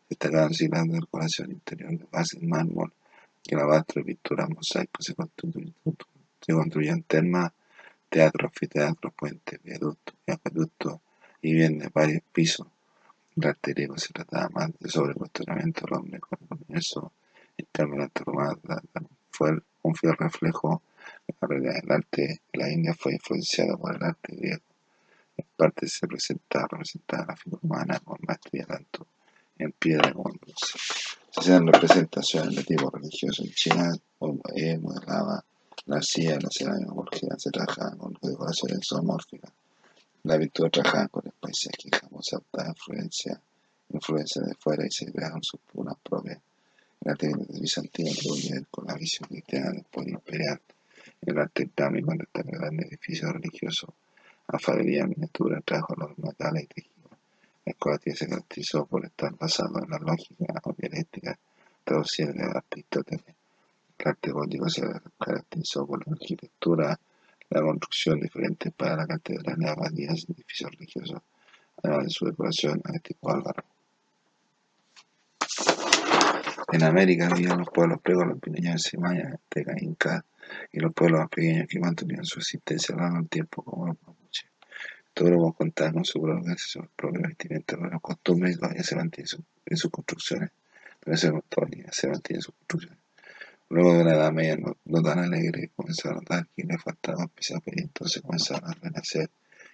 [0.09, 2.93] Destacaban así la decoración interior de base en mármol
[3.53, 5.73] alabastro de pinturas, mosaicos, se construían,
[6.41, 7.51] se construían termas,
[8.09, 10.99] teatros, anfiteatros, puentes, viaductos y acueductos
[11.53, 12.67] de varios pisos.
[13.35, 17.11] El arte griego se trataba más de sobrecuestionamiento del hombre con el universo.
[17.57, 18.59] El arte romano
[19.29, 19.51] fue
[19.83, 20.81] un fiel reflejo
[21.27, 24.63] de la del arte de la India fue influenciado por el arte griego.
[25.37, 29.07] En parte se presentaba, representaba la figura humana con maestría tanto
[29.57, 30.77] en piedra como en bronce.
[31.29, 33.93] Se hacían representaciones de tipo religioso en China,
[34.55, 35.43] eh, modelaba
[35.85, 39.51] la silla, la cerámica, se trabajaban con decoraciones zoomórficas.
[40.25, 43.39] La pintura trabajaba con el paisaje, adaptaba influencia,
[43.89, 46.39] influencia de fuera y se crearon sus puras propias.
[47.01, 50.59] El arte bizantino tuvo que ver con la visión cristiana del poder imperial.
[51.21, 53.91] El arte islámico destaca grandes edificios religiosos,
[54.47, 57.11] alfarería, miniatura, trabajo los metales y tejidos.
[57.63, 61.37] La escuela se caracterizó por estar basado en la lógica o dialéctica
[61.83, 63.35] traducida del Aristóteles.
[63.99, 64.81] El arte gótico se
[65.19, 66.99] caracterizó por la arquitectura,
[67.55, 71.21] la construcción de diferentes para la catedral de abadías y edificios religiosos,
[71.81, 73.53] además de su decoración artístico.
[76.73, 80.23] En América vivían los pueblos los pineños y mayas, aztecas, incas
[80.73, 83.87] y los pueblos más pequeños que mantuvieron su existencia a lo largo del tiempo como
[83.87, 84.49] los mapuches.
[85.13, 89.45] Todos grupos contaban con su propia su propio vestimenta, pero costumbres y todavía se mantienen
[89.65, 90.51] en sus construcciones.
[90.99, 93.04] Todavía se mantienen sus construcciones.
[93.69, 97.61] Luego de una edad media no, tan alegre, comenzaron a notar que le faltaba especial
[97.65, 99.29] y entonces comenzaron a renacer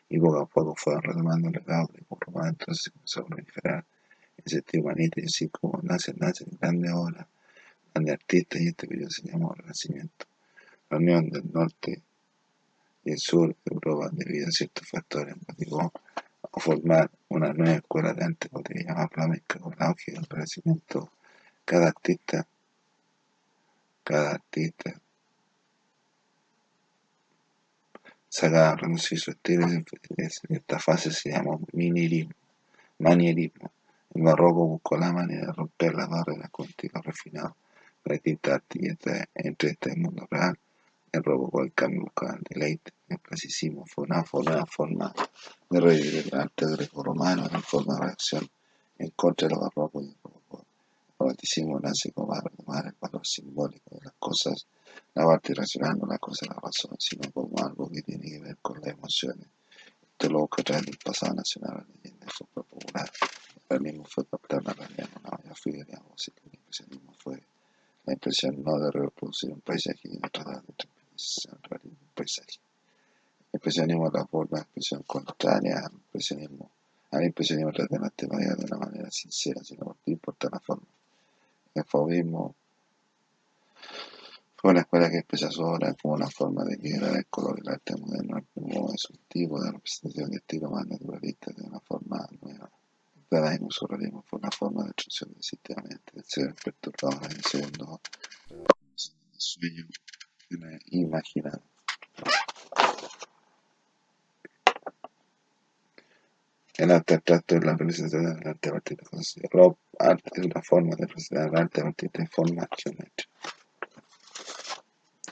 [0.09, 3.85] y poco a poco fueron retomando el legado de romano, entonces comenzó a proliferar
[4.45, 7.27] ese tipo manita y así como nacen, nacen grandes obras,
[7.93, 10.25] grandes artistas y este periodo se llamó Renacimiento.
[10.89, 12.01] La unión del norte
[13.03, 15.91] y el sur de Europa debido a ciertos factores motivó
[16.43, 21.11] a formar una nueva escuela de arte podría llamar flamenca con el auge del Renacimiento.
[21.65, 22.45] Cada artista,
[24.03, 24.99] cada artista
[28.29, 29.67] sacaba a reducir su estilo
[30.49, 31.33] esta fase se
[31.73, 32.33] minierismo,
[32.99, 33.71] manierismo.
[34.13, 37.55] El barroco buscó la manera de romper las barreras con estilo refinado
[38.03, 40.57] la distintas artistas entre este mundo real.
[41.11, 42.93] El rococó el cambio buscaba el deleite.
[43.09, 45.13] El clasicismo fue una forma, forma
[45.69, 48.49] de revivir el arte greco-romano en forma de reacción
[48.97, 50.40] en contra de los barrocos y el.
[51.21, 54.65] El romanticismo nace como retomar el valor simbólico de las cosas,
[55.13, 58.57] la parte irracional no la cosa la razón, sino como algo que tiene que ver
[58.59, 59.47] con las emociones.
[60.01, 63.07] Esto lo busca a través del pasado nacional, la leyenda popular.
[63.69, 67.43] El mismo fue captar la realidad en una mayor fidelidad, o sea, el impresionismo fue
[68.05, 72.59] la impresión no de reproducir un paisaje, sino tratar de transmitir un paisaje.
[73.53, 76.71] El impresionismo es la forma de expresión contraria al impresionismo.
[77.11, 79.77] Al impresionismo trata la temática de una manera sincera, sin
[80.07, 80.87] importar la forma.
[81.73, 82.55] El fauvismo
[84.57, 85.63] fue una escuela que expresa su
[86.01, 89.59] como una forma de equilibrar el color y el arte moderno, como es un tipo
[89.59, 92.69] de representación de estilo más naturalista de una forma nueva.
[93.15, 97.43] El dadaísmo surrealismo fue una forma de destrucción del sistema del ser perturbado en el
[97.43, 98.01] segundo
[99.37, 99.85] sueño
[100.49, 101.61] de la imaginada.
[106.77, 109.37] El arte abstracto es la representación del arte de cosas.
[109.37, 109.49] El
[110.01, 113.25] arte es una forma de representar el arte a partir de.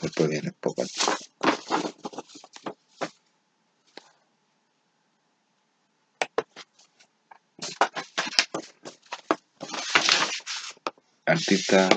[0.02, 0.84] Después viene poco
[11.26, 11.90] Artista,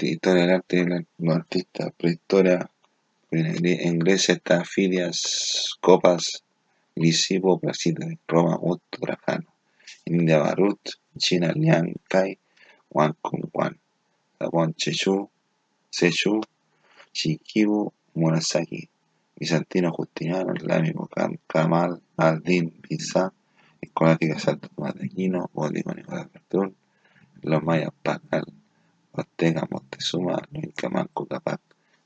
[0.00, 2.68] historia del arte, los artistas, prehistoria,
[3.30, 6.42] en Grecia está Filias, Copas,
[6.96, 9.53] Lisipo, Placida, Roma, Augusto, Trajano,
[10.06, 12.36] India, Barut, China, Liang, Kai,
[12.90, 13.78] Wan, Kung, Wan,
[14.38, 15.28] Japón, Chechu,
[15.90, 16.42] Sechu,
[17.12, 18.88] Shikibu Murasaki,
[19.38, 21.08] Bizantino Justiniano, Islámico
[21.46, 23.32] Kamal al-Din Pisa,
[23.80, 26.76] Escolática Santo Tomás de Aquino, Gótico Nicolás Bertún,
[27.42, 28.44] los mayas Pacal,
[29.14, 31.60] Azteca Moctezuma, los incas Manco Capac,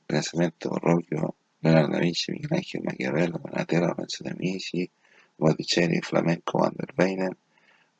[0.06, 4.90] Pensamiento Borroquio, Leonardo da Vinci, Michelangelo Maquiavelo, Donatello, Lorenzo de Medici,
[5.36, 6.92] Botticelli, Flamenco, Van der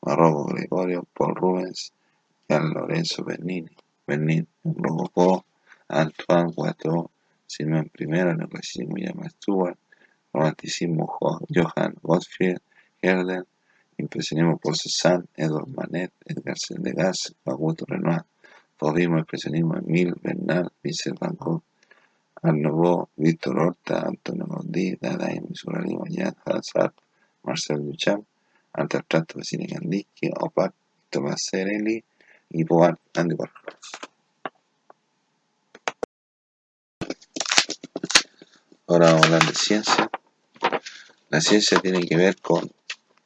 [0.02, 1.92] Marrocco Gregorio, Paul Rubens,
[2.48, 3.68] Gian Lorenzo Bernini,
[4.06, 5.44] Bernin, Rococó,
[5.88, 7.10] Antoine Watteau,
[7.46, 9.78] Simón I, Neoclasicismo Llama Stuart,
[10.32, 11.18] Romanticismo
[11.48, 12.58] Johann Gottfried
[13.02, 13.44] Herder,
[13.98, 18.24] Impresionismo Paul Cézanne, Edward Manet, Edgar Degas, Augusto Renoir,
[18.76, 21.62] Fauvismo, Impresionismo Emile Bernal, Vincent Van Gogh,
[22.42, 26.94] Art Víctor Horta, Antonio Gaudí, Dadaísmo, Surrealismo, Jean Hazard,
[27.42, 28.24] Marcel Duchamp,
[28.72, 30.30] Arte Abstracto, Cine Kandinsky,
[31.10, 32.04] Tomás Serelli
[32.50, 33.54] y Boat Andy Warhol.
[38.86, 40.10] Ahora vamos a hablar de ciencia.
[41.28, 42.70] La ciencia tiene que ver con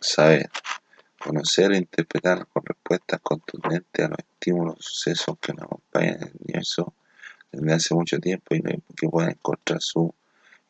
[0.00, 0.50] saber,
[1.18, 6.32] conocer e interpretar con respuestas contundentes a los estímulos sucesos que nos acompañan en el
[6.42, 6.94] universo
[7.52, 8.62] desde hace mucho tiempo y
[8.96, 10.12] que pueden encontrar su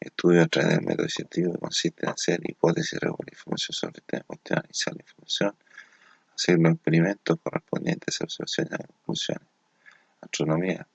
[0.03, 4.25] estudio a través del método científico consiste en hacer hipótesis, reunir información sobre el tema
[4.27, 5.55] cuestión, analizar la información,
[6.35, 9.49] hacer los experimentos correspondientes a observaciones y conclusiones.
[10.21, 10.87] Astronomía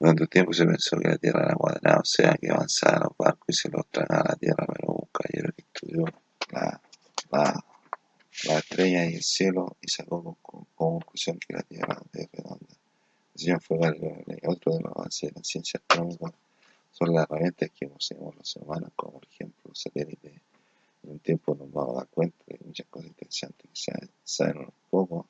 [0.00, 3.16] durante un tiempo se pensó que la Tierra era cuadrada, o sea, que avanzaba los
[3.18, 6.04] barcos y se los tragaba la Tierra, pero un caballero que estudió
[6.52, 6.80] la,
[7.30, 7.64] la,
[8.44, 10.38] la estrella y el cielo y sacó
[10.74, 12.74] conclusión que la Tierra es redonda.
[13.34, 13.76] El señor fue
[14.44, 16.32] otro de los avances de la ciencia astronómica
[16.90, 20.32] son las herramientas que poseemos los humanos, como por ejemplo los satélites.
[21.02, 23.92] En un tiempo nos vamos a dar cuenta de muchas cosas interesantes que se
[24.24, 25.26] saben un poco,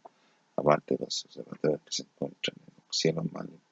[0.57, 3.71] aparte de los observatorios que se encuentran en los cielos más limpios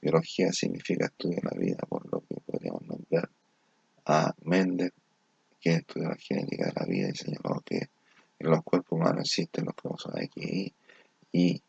[0.00, 3.28] Biología significa estudio de la vida, por lo que podríamos nombrar
[4.06, 4.92] a Mendel,
[5.60, 7.90] quien estudió la genética de la vida y señaló que
[8.38, 10.72] en los cuerpos humanos existen los cromosomas X y
[11.32, 11.62] Y.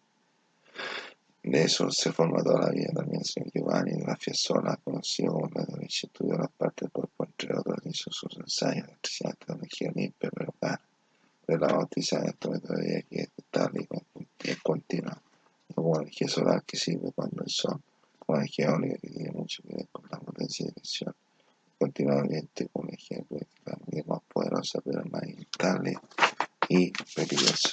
[1.44, 2.90] De eso se forma toda la vida.
[2.94, 6.92] También el señor Giovanni de la Fiessola, conocido como la de estudió las partes del
[6.92, 10.82] cuerpo, entre otros, hizo sus ensayos de electricidad, tecnología limpia, pero cara.
[11.48, 13.88] De la bautiza en esta metodología que es estable
[14.44, 15.22] y es continua,
[15.74, 17.82] como la energía solar que sirve cuando el sol
[18.20, 21.14] con energía eólica que tiene mucho que ver con la potencia de dirección
[21.82, 25.96] continuamente con energía eléctrica que es más poderosa pero más inestable
[26.70, 27.70] y peligroso.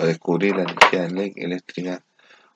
[0.00, 1.04] Para descubrir la energía
[1.36, 2.02] eléctrica,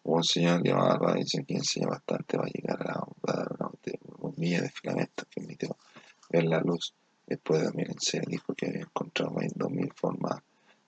[0.03, 3.71] hubo un señor llamado Alba quien enseñó bastante va a llegar a dar una
[4.17, 5.77] bombilla de filamentos que permitió
[6.31, 6.95] ver la luz.
[7.27, 10.41] Después de 2006 dijo que había encontrado 22.000 formas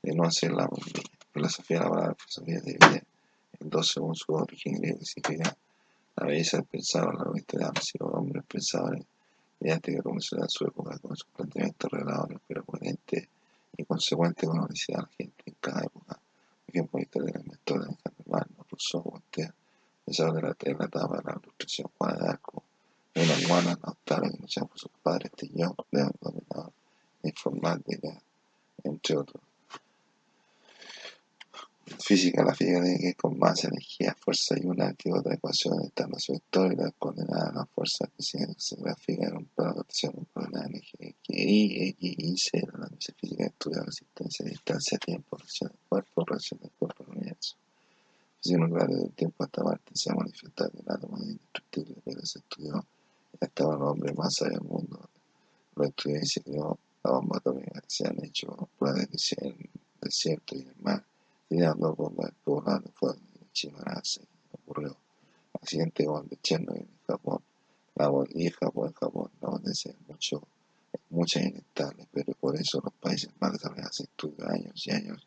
[0.02, 1.02] de no hacer la bombilla.
[1.30, 3.02] Filosofía laboral, filosofía de vida,
[3.60, 5.54] en dos según su origen griego, que significa
[6.16, 9.04] la belleza del pensado, la honestidad, si los hombres pensaban
[9.60, 13.28] mediante que revolucionar su época con sus planteamientos reveladores, pero coherente
[13.76, 16.18] y consecuente con la honestidad de la gente en cada época
[16.76, 19.52] ejemplo, historia de la mentor de Alejandro Magno, Rousseau, Voltaire,
[20.16, 22.62] pensador de la, de la etapa de la de Arco,
[23.14, 26.72] una hermana, Lautaro, que luchaba por sus padres, Tillón, León, Dominador,
[27.22, 28.20] Informática,
[28.84, 29.42] entre otros.
[32.00, 36.10] Física, la física tiene que con más energía, fuerza y una que otra ecuación están
[36.10, 40.14] los vectores y las coordenadas, la fuerza que se grafica en un plano de rotación,
[40.16, 45.78] un coordenada energía, y, X, Y, Z, la física estudia resistencia, distancia, tiempo, relación del
[45.88, 47.56] cuerpo, relación del cuerpo al universo.
[48.42, 51.96] Física nuclear desde el tiempo hasta parte se ha manifestado que el átomo es indestructible,
[52.04, 52.84] pero se estudió
[53.32, 55.08] y hasta los hombres más sabios del mundo.
[55.74, 59.70] Lo estudió y se creó la bomba atómica, se han hecho pruebas en el
[60.00, 61.04] desierto y en el mar
[61.48, 64.20] tirando bombas exploradas de fuego de Chimarase,
[64.52, 64.96] ocurrió
[65.54, 67.40] accidente igual de Chernobyl en Japón,
[67.94, 70.42] la y Japón, en Japón, la potencia es mucho,
[71.10, 75.26] muchas inestables, pero por eso los países más desarrollados estudian años y años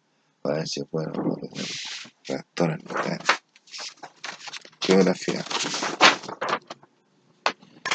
[0.80, 1.66] si pueden tener
[2.28, 3.28] reactores nucleares.
[4.80, 5.46] Geografía.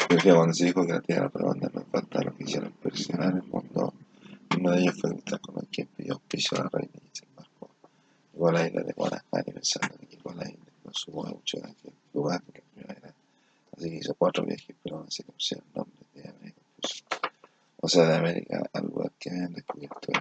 [0.07, 3.43] Geografía cuando se dijo que la Tierra redonda no falta lo que hicieron presionar el
[3.43, 3.93] mundo,
[4.57, 7.69] uno de ellos fue Cristóbal Colón quien pidió auspicio a la reina y se embarcó
[8.33, 11.57] Llegó a la isla de Guanajani pensando que llegó a la isla, no supo mucho
[11.57, 13.13] de aquel lugar porque primera
[13.77, 16.61] Así que hizo cuatro viajes, pero no se conocía el nombre de América.
[17.81, 20.13] o sea, de América al lugar que habían descubierto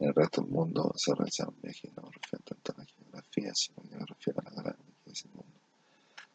[0.00, 3.54] En el resto del mundo se realizaron viajes no me refiero tanto a la geografía,
[3.54, 5.60] sino que me refiero a la grande que es el mundo.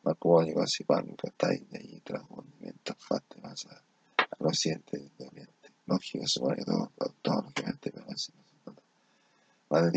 [0.03, 5.27] Marco llegó a Zipán, Catay, de allí trajo alimentos fácil más al occidente y de
[5.27, 5.69] oriente.
[5.87, 8.31] Lógico, supone que todo, todo, lógicamente, pero así
[8.65, 8.75] no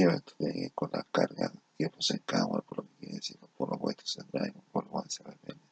[0.07, 2.83] más de 10 esto tiene que ir con la carga que posee cada por lo
[2.85, 5.63] que quiere decir los polos opuestos se atraen, los polos más se repelen.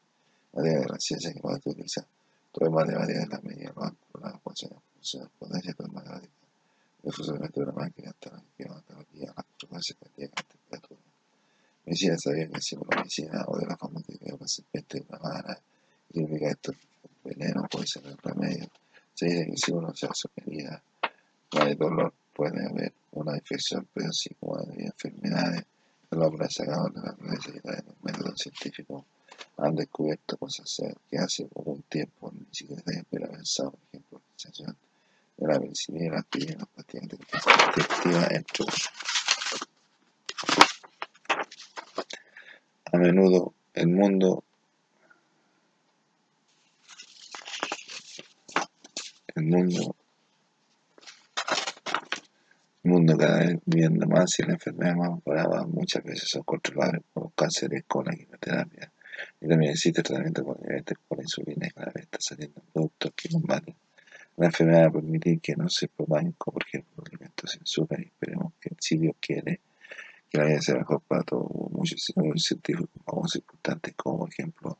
[0.53, 2.07] La idea de la ciencia que puede utilizar
[2.53, 6.33] todo el matemática de la medida, los ángulos, las ecuaciones, funciones, potencia, todo el matemática,
[7.03, 11.01] el funcionamiento de la máquina, hasta la geomatología, las frecuencias la temperatura.
[11.85, 15.07] Medicina sabía que si una medicina o de la forma de que una serpiente de
[15.09, 15.61] una vara,
[16.13, 16.73] significa esto
[17.23, 18.69] veneno, puede ser el remedio.
[19.15, 20.83] Se dice que si uno se hace herida,
[21.53, 25.65] no hay dolor, puede haber una infección, pero sí como hay enfermedades.
[26.59, 29.05] El hombre ha sacado de la naturaleza y de los métodos científicos
[29.59, 34.39] han descubierto cosas que hace un tiempo ni siquiera se hubiera pensado, por ejemplo, la
[34.39, 34.77] sensación
[35.37, 38.91] de la penicilina, la aspirina, las pastillas intestiva, entre otros.
[42.93, 44.45] A menudo el mundo
[49.35, 49.97] el mundo
[52.85, 57.03] el mundo cada vez viviendo más y la enfermedad más brava muchas veces son controlables
[57.13, 58.93] por cánceres con la quimioterapia.
[59.41, 63.29] Y también existe tratamiento con diabetes por insulina y cada vez está saliendo productos que
[63.31, 63.75] combaten
[64.37, 68.05] la enfermedad a permitir que no se propaguen como por ejemplo alimentos sin azúcar y
[68.05, 69.61] esperemos que si Dios quiere
[70.29, 71.49] que la vida sea mejor para todos.
[71.71, 74.79] Muchos científicos famosos importantes como por ejemplo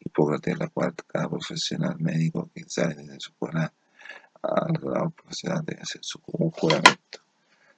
[0.00, 3.72] Hipócrates, la cual cada profesional médico que sale desde su escuela
[4.42, 7.24] a la profesional debe hacer su juramento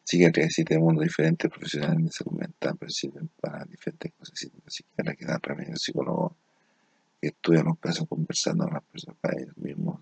[0.07, 4.51] Psiquiatría existe mundos diferentes profesionales de salud mental, pero sirven para diferentes cosas.
[4.65, 6.33] Los psiquiatras que dan remedios, psicólogos
[7.21, 10.01] que estudian los casos conversando con las personas para ellos mismos,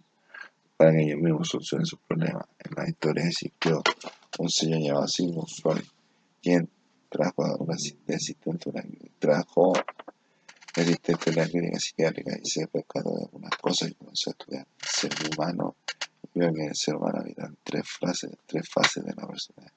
[0.77, 2.47] para que ellos mismos solucionen sus problemas.
[2.59, 3.83] En la historia existió
[4.39, 5.85] un señor llamado Sigmund Freud,
[6.43, 6.69] quien
[7.09, 8.85] trajo una asistente, una,
[9.19, 9.73] trajo
[10.75, 14.67] asistente de la clínica psiquiátrica y se percató de algunas cosas y comenzó a estudiar
[14.81, 15.77] el ser humano.
[16.35, 19.73] Y vio que el ser humano habita tres, fases, tres fases de la personalidad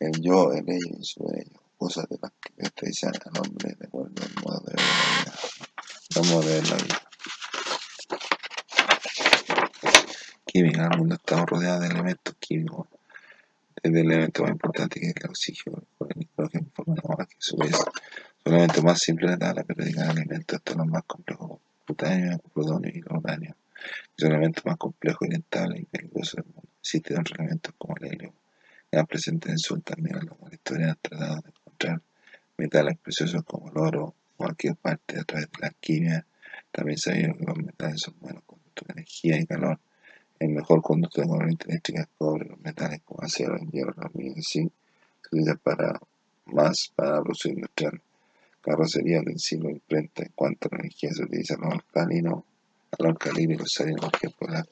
[0.00, 3.86] el yo, el ello y su ello, cosas de las que caracterizan al hombre de
[3.86, 5.34] acuerdo al modo de ver la vida,
[6.16, 7.02] el modo de ver la vida.
[10.44, 12.86] Química, el mundo estamos rodeados de elementos químicos,
[13.82, 17.38] desde el elemento más importante que es el oxígeno, el nitrógeno, forma de que a
[17.38, 17.92] su vez son
[18.44, 22.38] elementos más simples de la periódica de elementos hasta los más complejos, como plutonio,
[22.84, 23.08] y que
[24.16, 26.68] son elementos más complejos, inestables y peligrosos del mundo.
[26.78, 28.34] Existen otros elementos como el helio,
[28.92, 32.02] ya presente en su también en la historia han tratado de encontrar
[32.56, 36.24] metales preciosos como el oro, cualquier parte a través de la química.
[36.70, 39.80] También sabieron que los metales son buenos conductores de energía y calor.
[40.38, 44.42] el mejor conducto de corriente eléctrica es cobre, los metales como acero, hierro, aluminio y
[44.42, 44.72] zinc
[45.20, 46.00] se utilizan para,
[46.46, 48.00] más para producción industrial.
[48.64, 52.44] Carrocería del siglo imprenta en cuanto a la energía se utiliza los alcalinos,
[52.98, 54.66] al alcalino y los salinos, por ejemplo, las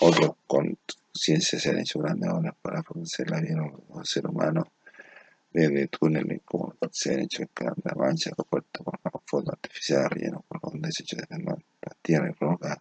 [0.00, 0.76] Otros con
[1.14, 3.62] ciencia se han hecho grandes obras para fornecer la vida
[3.94, 4.70] al ser humano,
[5.50, 7.48] desde túneles como se han hecho en
[7.82, 12.78] la Mancha, puertos con fondos artificiales rellenos con desechos de las tierras y rocas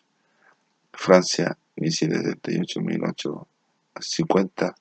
[0.93, 4.75] Francia, 1778-1850,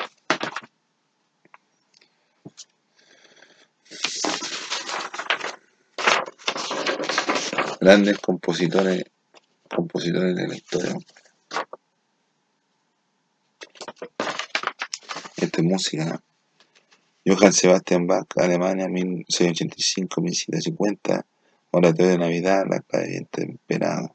[7.80, 9.02] Grandes compositores,
[9.74, 10.94] compositores de la historia.
[15.38, 16.22] Esta es música
[17.24, 21.24] Johann Sebastian Bach, Alemania, 1685-1750,
[21.70, 24.14] Oratorio de Navidad, La clave temperado.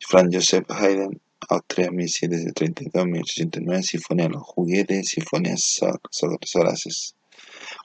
[0.00, 1.20] Franz Joseph Haydn,
[1.50, 7.17] Austria, 1732-1809, Sinfonía Los Juguetes, Sinfonía Solaces.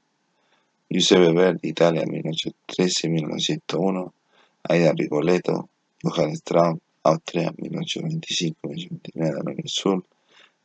[0.91, 4.11] Giuseppe Verdi, Italia, 1813-1901,
[4.63, 5.69] Aida Rigoletto,
[6.01, 10.03] Johann Strauss, Austria, 1825-1829, del Sur,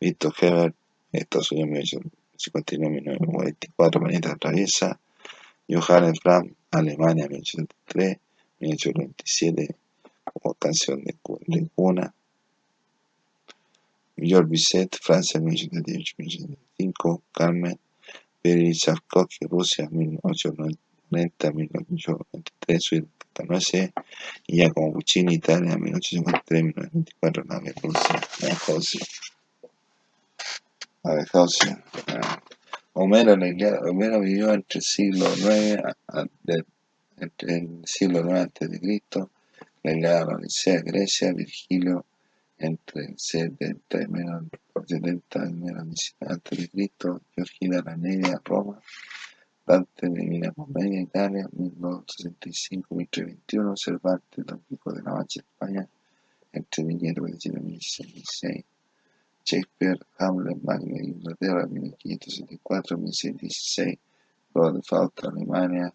[0.01, 0.75] Víctor Hebert,
[1.13, 1.99] Estados Unidos
[2.39, 4.99] 1859-1924, Manita Traviesa,
[5.69, 8.19] Johannes Brahms, Alemania 1873,
[8.61, 9.77] 1897,
[10.25, 11.15] como canción de,
[11.47, 12.15] de cuna,
[14.17, 17.79] Georges Bizet, Francia 1818-1875, Carmen,
[18.45, 23.09] Valery Tchaikovsky, Rusia 1890-1993, Suiza
[24.47, 28.21] y Giacomo Puccini, Italia 1853-1924, Nave Rusia,
[28.67, 28.99] José.
[31.05, 31.79] A ver, José.
[32.93, 35.83] Homero, Homero vivió entre el siglo IX
[37.17, 39.31] entre el siglo IX antes de Cristo,
[39.83, 42.05] la Odisea, Grecia, Virgilio
[42.65, 43.15] entre
[43.87, 48.81] terminal occidentale nella vicinanza di Cristo, Giochina Ranelli a Roma,
[49.63, 55.87] Dante Divina Commedia Italia 1865-1321 Cervantes Don Pico della Maggia Spagna
[56.51, 58.65] entre 1512 e 1606,
[59.43, 63.99] Shakespeare Hamlet Magna Inglaterra 1574-1616,
[64.53, 65.93] Lord Fault Alemania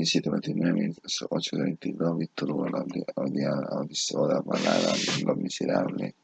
[0.00, 0.94] 1729,
[1.28, 2.64] 832, Víctor Hugo,
[4.44, 4.94] Balada,
[5.24, 6.14] Los Miserables,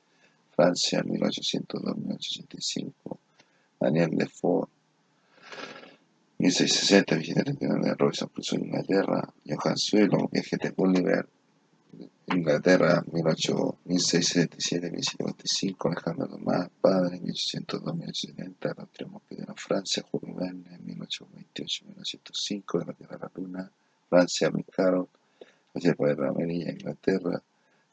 [0.55, 3.19] Francia, 1802-1885,
[3.79, 4.67] Daniel Defoe,
[6.39, 11.29] 1660, 1739, Robinson Crusoe, Inglaterra, Johan Suelo, Viaje de Gulliver,
[12.29, 22.93] Inglaterra, 1677-1755, Alejandro Tomás, Padre, 1802-1870, Los Tres Mosqueteros, Francia, Julio Verne, 1828-1905, De la
[22.93, 23.71] Tierra a la Luna,
[24.09, 25.09] Francia, Micaro,
[25.73, 27.41] José Pedro Amarilla, Inglaterra,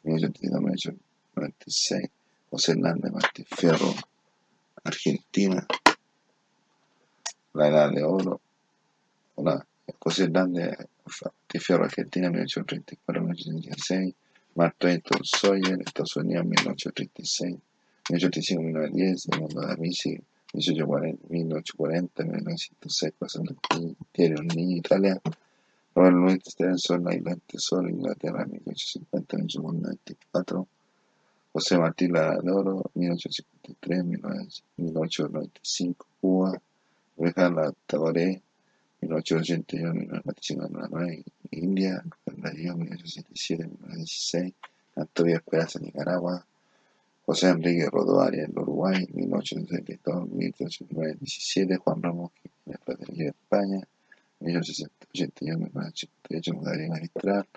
[0.03, 2.09] 1832-1896,
[2.49, 3.93] José Hernández Martín Fierro,
[4.83, 5.67] Argentina,
[7.53, 8.41] La Edad de Oro,
[9.35, 9.63] Hola,
[9.99, 10.75] José Hernández
[11.49, 14.15] de Fierro Argentina 1834-1936,
[14.55, 17.57] Mark Twain Sawyer, Estados Unidos 1836,
[18.09, 19.75] 1885-1910, El Mundo de la
[20.53, 23.55] 1840-1906, pasando
[24.11, 25.19] Thierry O'Neill, Italia,
[25.95, 30.67] Robert Louis Stevenson, Island Tesoro, Inglaterra 1850-1894,
[31.53, 36.59] José Martí Ladoro 1853-1895, Cuba,
[37.17, 38.41] Reja Tagore
[39.03, 44.53] 1881, 1999, India, Rubén Darío, 1877, 1916,
[44.95, 46.45] Antonio Esperanza, Nicaragua,
[47.25, 52.31] José Enrique Rodó Arias, en Uruguay, 1862, 1897, Juan Ramos,
[52.65, 53.87] en Estrategia de España,
[54.41, 57.47] 1881, 1988, Darío Magistral,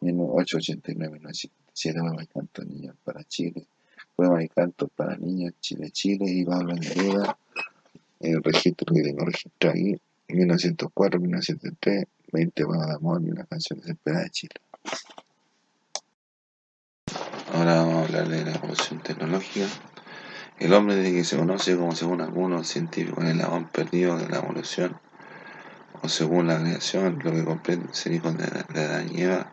[0.00, 3.66] 1889, 1957, Poema y Canto Niños para Chile,
[4.14, 7.38] Poema y Canto para Niños, Chile, Chile, y Pablo Neruda,
[8.20, 9.98] en el registro que tengo registrado aquí,
[10.28, 14.54] ahí, 1904-1903, 20 poemas de amor y una canción desesperada de Chile.
[17.52, 19.66] Ahora vamos a hablar de la evolución tecnológica.
[20.58, 24.38] El hombre desde que se conoce como según algunos científicos el eslabón perdido de la
[24.38, 24.98] evolución,
[26.02, 29.52] o según la creación, lo que comprende ser hijo de, de Adán Eva,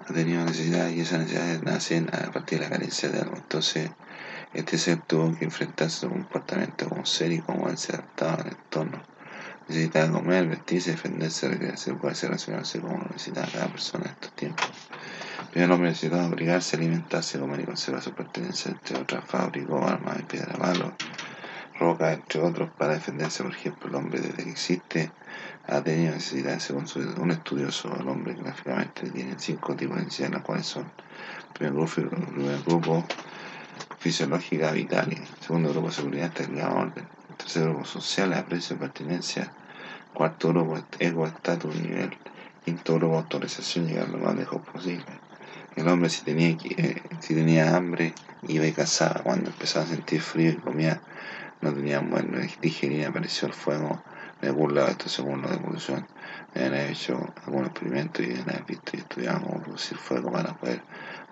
[0.00, 3.36] ha tenido necesidades y esas necesidades nacen a partir de la carencia de algo.
[3.36, 3.90] Entonces,
[4.52, 8.34] este ser tuvo que enfrentarse a su comportamiento como ser y como él se adaptaba
[8.34, 9.11] al entorno
[9.72, 14.66] necesitaba comer, vestirse, defenderse, recrearse, poderse relacionarse como lo necesitaba cada persona en estos tiempos.
[15.52, 20.16] Pero el hombre necesitaba abrigarse, alimentarse, comer y conservar su pertenencia, entre otras, fabricó armas
[20.16, 20.92] de piedra, palo,
[21.78, 23.42] roca, entre otros, para defenderse.
[23.42, 25.10] Por ejemplo, el hombre desde que existe
[25.66, 26.86] ha tenido necesidad, según
[27.18, 30.90] un estudioso, el hombre gráficamente tiene cinco tipos de necesidades, las cuales son,
[31.52, 31.92] primer grupo,
[32.32, 33.04] primer grupo
[33.98, 39.52] fisiológica vital, segundo grupo seguridad, estabilidad, orden, tercer grupo social, aprecio, pertenencia,
[40.14, 42.10] Cuarto grupo, ego, estatus, nivel.
[42.64, 45.04] Quinto grupo, autorización, llegar lo más lejos posible.
[45.74, 48.14] El hombre si tenía, eh, si tenía hambre,
[48.46, 49.22] iba y cazaba.
[49.22, 51.00] Cuando empezaba a sentir frío y comía,
[51.62, 54.02] no tenía bueno digerir, apareció el fuego
[54.42, 56.06] de algún lado, esto según la evolución.
[56.54, 60.82] Han hecho algún experimento y han visto y estudiado cómo producir fuego para poder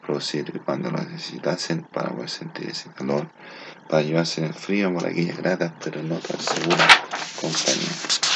[0.00, 3.28] producir cuando lo necesitasen, para poder sentir ese calor,
[3.88, 7.00] para llevarse en el frío por aquellas gratas, pero no tan seguras
[7.40, 8.29] compañía.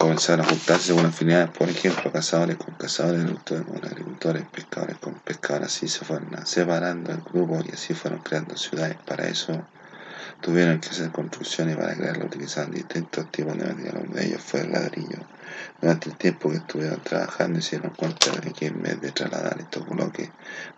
[0.00, 5.14] Comenzaron a juntarse según afinidades, por ejemplo, cazadores con cazadores, agricultores con agricultores, pescadores con
[5.16, 8.96] pescadores, así se fueron separando el grupo y así fueron creando ciudades.
[9.06, 9.62] Para eso
[10.40, 14.04] tuvieron que hacer construcciones para crearlo utilizando distintos tipos de material.
[14.06, 15.18] Uno de ellos fue el ladrillo.
[15.80, 19.58] Durante el tiempo que estuvieron trabajando, se dieron cuenta de que en vez de trasladar
[19.58, 20.30] estos bloques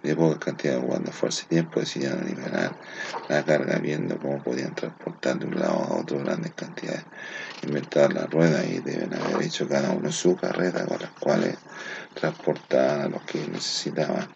[0.03, 2.73] de poca cantidad de fuerza y tiempo, decidieron liberar
[3.29, 7.05] la carga viendo cómo podían transportar de un lado a otro grandes cantidades.
[7.63, 11.57] Inventar las ruedas y deben haber hecho cada uno su carreta con las cuales
[12.15, 14.29] transportaban a los que necesitaban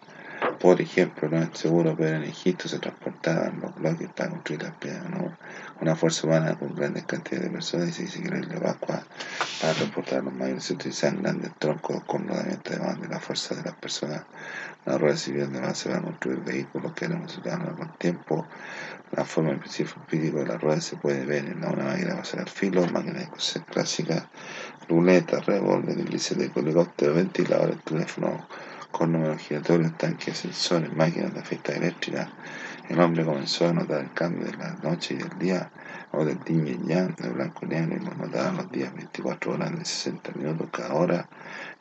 [0.59, 4.73] Por ejemplo, no es seguro, pero en Egipto se transportaban los bloques para construir las
[4.75, 5.09] piedras.
[5.09, 5.37] ¿no?
[5.81, 10.23] Una fuerza humana con grandes cantidades de personas y se dice que la para transportar
[10.23, 14.23] los mayores se utilizan grandes troncos con rodamiento además de la fuerza de las personas.
[14.85, 18.47] La rueda civil de base va a construir vehículos que eran resultados con tiempo.
[19.11, 22.39] La forma en principio de la rueda se puede ver en una máquina de pasar
[22.39, 24.27] al filo, máquina de coser clásica,
[24.89, 28.47] ruleta, revólver, hélice de helicóptero, ventilador, teléfono
[29.05, 32.31] números giratorios, tanques, sensores, máquinas de fiesta eléctrica.
[32.89, 35.69] El hombre comenzó a notar el cambio de la noche y del día,
[36.11, 39.53] o del día y yang, de blanco y negro, y lo notaban los días 24
[39.53, 41.29] horas de 60 minutos cada hora,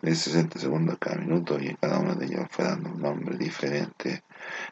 [0.03, 4.25] de 60 segundos cada minuto, y cada uno de ellos fue dando un nombre diferente.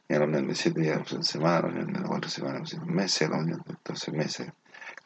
[0.08, 2.74] Y a la unión de 7 días en semana, a la unión de 4 semanas
[2.74, 4.52] en meses, a la unión de 12 meses, a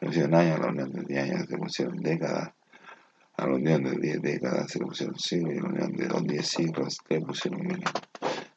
[0.01, 2.51] la unión de años, a la unión de 10 años se pusieron décadas
[3.39, 6.07] a la unión de 10 décadas se le pusieron siglos y a la unión de
[6.09, 7.89] los 10 siglos le pusieron milenio.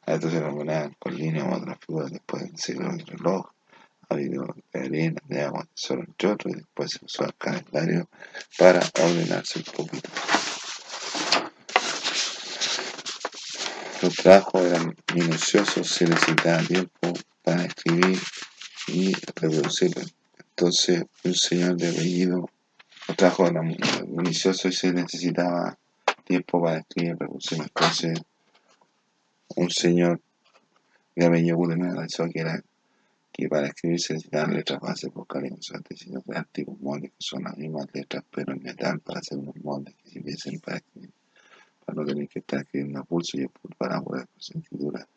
[0.05, 3.45] A esto se le líneas u otras figuras después del siglo del reloj.
[4.09, 8.09] Ha habido de de agua, de sol, entre y después se usó el calendario
[8.57, 10.09] para ordenarse un poquito.
[14.01, 18.19] Los trabajos eran minuciosos, se necesitaba tiempo para escribir
[18.87, 20.03] y reproducirlo.
[20.49, 22.49] Entonces, un señor de apellido
[23.07, 23.75] los trabajos eran
[24.07, 25.77] minuciosos y se necesitaba
[26.23, 27.17] tiempo para escribir.
[27.19, 28.21] Entonces,
[29.55, 30.21] un señor
[31.15, 32.63] de apellido me analizó que era
[33.31, 37.43] que para escribir se necesitaban letras base vocales antes sino de antiguos moldes que son
[37.43, 41.11] las mismas letras pero en metal para hacer unos moldes que sirviesen para escribir.
[41.83, 43.47] Para no tener que estar escribiendo a pulso y
[43.77, 45.07] para poder por escritura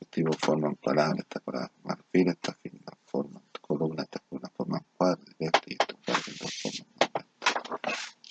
[0.00, 4.84] los tipos forman palabras estas palabras forman filas estas filas forman columnas estas columnas forman
[4.96, 6.84] cuadros y estos cuadros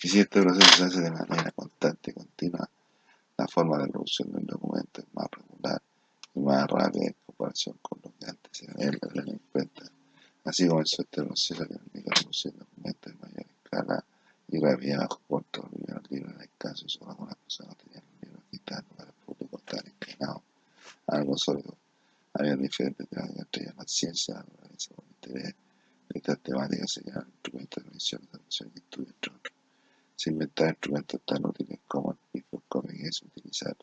[0.04, 2.70] y si este proceso se hace de manera constante y continua
[3.38, 5.82] la forma de producción de un documento es más regular
[6.36, 9.84] y más rápida en comparación con lo que antes él tener en cuenta.
[10.44, 14.06] Así comenzó este proceso que permite de documentos en mayor escala
[14.50, 15.70] y rapidez bajo costo.
[15.88, 19.58] Los libros en el caso solo algunas personas tenían los libros digitales para el público
[19.58, 20.42] estaban inclinados
[21.08, 21.78] a algo sólido.
[22.34, 25.56] Había diferentes temas entre ellas la ciencia, la naturaleza, el interés.
[26.10, 29.53] Estas temáticas se llaman instrumentos de medición, de y estudio, entre otros
[30.24, 33.76] se inventar instrumentos tan útiles como el microscopio que es utilizar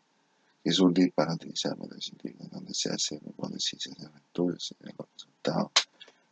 [0.65, 4.95] es útil para utilizar métodos científicos donde se hace hipótesis, se hacen estudios, se ven
[4.99, 5.71] los resultados,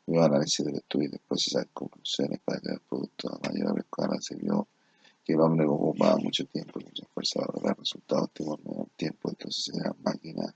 [0.06, 4.20] luego análisis del estudio y después se sacan conclusiones para crear productos a mayor escala.
[4.20, 4.66] Se vio
[5.24, 8.88] que el hombre ocupaba mucho tiempo y mucha fuerza para dar resultados óptimos en menor
[8.96, 10.54] tiempo, entonces se crean máquinas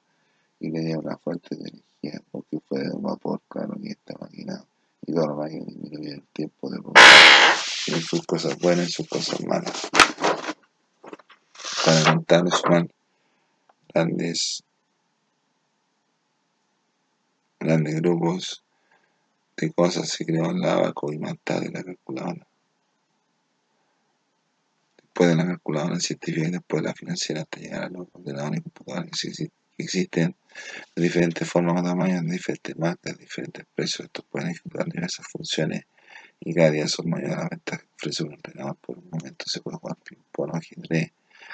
[0.60, 4.16] y le dio una fuente de energía porque fue de un vapor, claro que esta
[4.18, 4.64] máquina
[5.06, 7.42] y la máquina disminuye el tiempo de producción
[7.84, 9.90] tiene sus cosas buenas y sus cosas malas.
[11.84, 12.62] Para contar los
[13.92, 14.62] grandes,
[17.58, 18.62] grandes grupos
[19.56, 22.46] de cosas se creó la abaco y más tarde la calculadora.
[24.98, 28.60] Después de la calculadora científica y después de la financiera hasta llegar a los ordenadores
[28.60, 30.34] y computadores que de
[30.96, 34.06] diferentes formas o tamaños, de diferentes marcas, de diferentes precios.
[34.06, 35.84] Estos pueden ejecutar diversas funciones
[36.40, 38.76] y cada día son mayores las ventajas que ofrece un ordenador.
[38.76, 41.12] Por un momento se puede jugar ping-pong o ajedrez.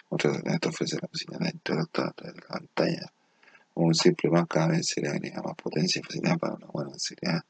[0.09, 3.12] Otro ordenador ofrece la posibilidad de interactuar a través de la pantalla.
[3.74, 6.90] Un simple más cada vez se le agrega más potencia y facilidad para una buena
[6.90, 7.43] facilidad.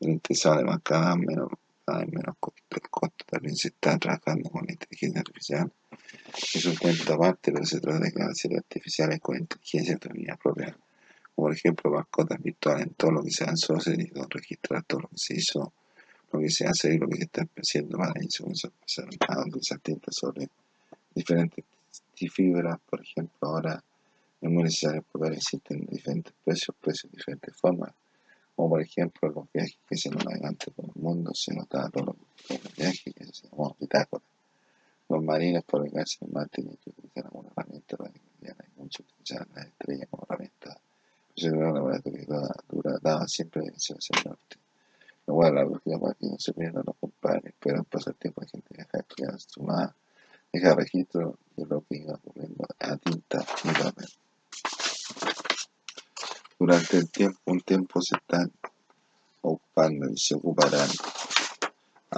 [0.00, 1.48] El interesado además cada menos,
[1.84, 2.36] cada menos.
[2.70, 5.72] El costo también se está trabajando con la inteligencia artificial.
[6.54, 10.36] Es un cuento aparte, pero se trata de crear series artificiales con inteligencia y autonomía
[10.36, 10.76] propia.
[11.34, 15.00] Como por ejemplo mascotas virtuales en todo lo que se solo se necesita registrar todo
[15.00, 15.72] lo que se hizo
[16.32, 20.14] lo que se hace y lo que se está haciendo para empezaron a utilizar tintas
[20.14, 20.48] sobre
[21.14, 21.64] diferentes
[22.32, 23.82] fibras, por ejemplo, ahora
[24.40, 27.92] es muy necesario poder existen diferentes precios, precios de diferentes formas,
[28.54, 32.76] como por ejemplo los viajes que se navegantes por el mundo, se notaba todos los,
[32.76, 34.22] viajes que se llamó bitácora.
[35.08, 38.20] Los marines por el en mar tienen que utilizar alguna herramienta para que
[38.76, 40.78] mucho utilizar las estrellas como herramienta.
[41.28, 42.26] Entonces, la laboratorio
[42.68, 44.56] dura, daba siempre dirección hacia el norte
[45.28, 48.68] Igual la velocidad para que no se pierdan los compadres, pero pasar tiempo la gente
[48.70, 49.96] deja estudiar sumada,
[50.52, 54.08] deja registro de lo que iba ocurriendo a tinta y papel.
[56.58, 58.52] Durante el tiempo, un tiempo se están
[59.42, 60.88] ocupando y se ocuparán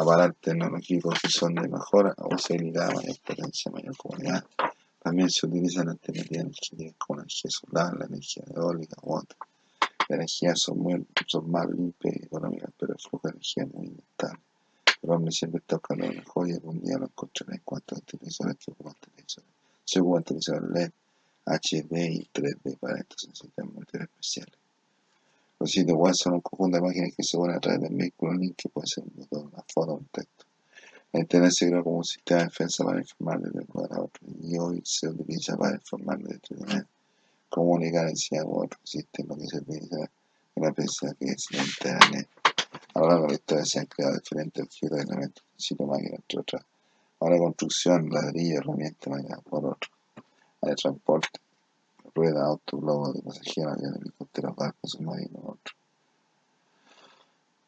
[0.00, 4.44] aparatos tecnológicos que son de mejor posibilidad, mayor potencia, mayor comunidad.
[5.02, 9.38] También se utilizan alternativas energéticas como la energía solar, la energía eólica u otras
[10.08, 13.74] las energías son, muy, son más limpias y económicas, pero el flujo de energía es
[13.74, 14.40] muy inestable.
[15.02, 17.98] El hombre siempre está buscando lo mejor y algún día lo encontrará en cuanto a
[18.00, 19.50] televisores que ocupan televisores.
[19.84, 20.90] Se ocupan televisores LED,
[21.44, 24.67] HD y 3D para estos sistemas especiales.
[25.60, 28.34] Los sitios web son un conjunto de imágenes que se unen a través del vehículo
[28.34, 30.44] link que puede ser un botón, una foto o un texto.
[31.12, 34.02] La Internet se creó como un sistema de defensa para informar de un lugar a
[34.02, 36.86] otro y hoy se utiliza para informar de entretener,
[37.48, 39.96] comunicar, enseñar con otros sistemas que se utiliza
[40.54, 42.28] en la prensa que es la Internet.
[42.94, 46.40] A lo largo de la historia se han creado diferentes objetos, elementos, sitio máquinas, entre
[46.40, 46.62] otras.
[47.18, 49.90] Para construcción, ladrillo, herramientas, máquinas, por otro.
[50.62, 51.40] Hay transporte,
[52.14, 55.74] rueda, auto, globo de pasajeros, aviones, helicópteros, barcos, submarinos, otro.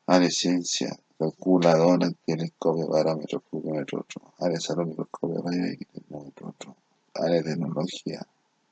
[0.06, 4.34] Área ciencia, calculadora, telescopio, parámetro, flujómetro, otro.
[4.38, 6.76] Área salud, microscopio, radio X, termómetro, otro.
[7.14, 8.26] Área tecnología,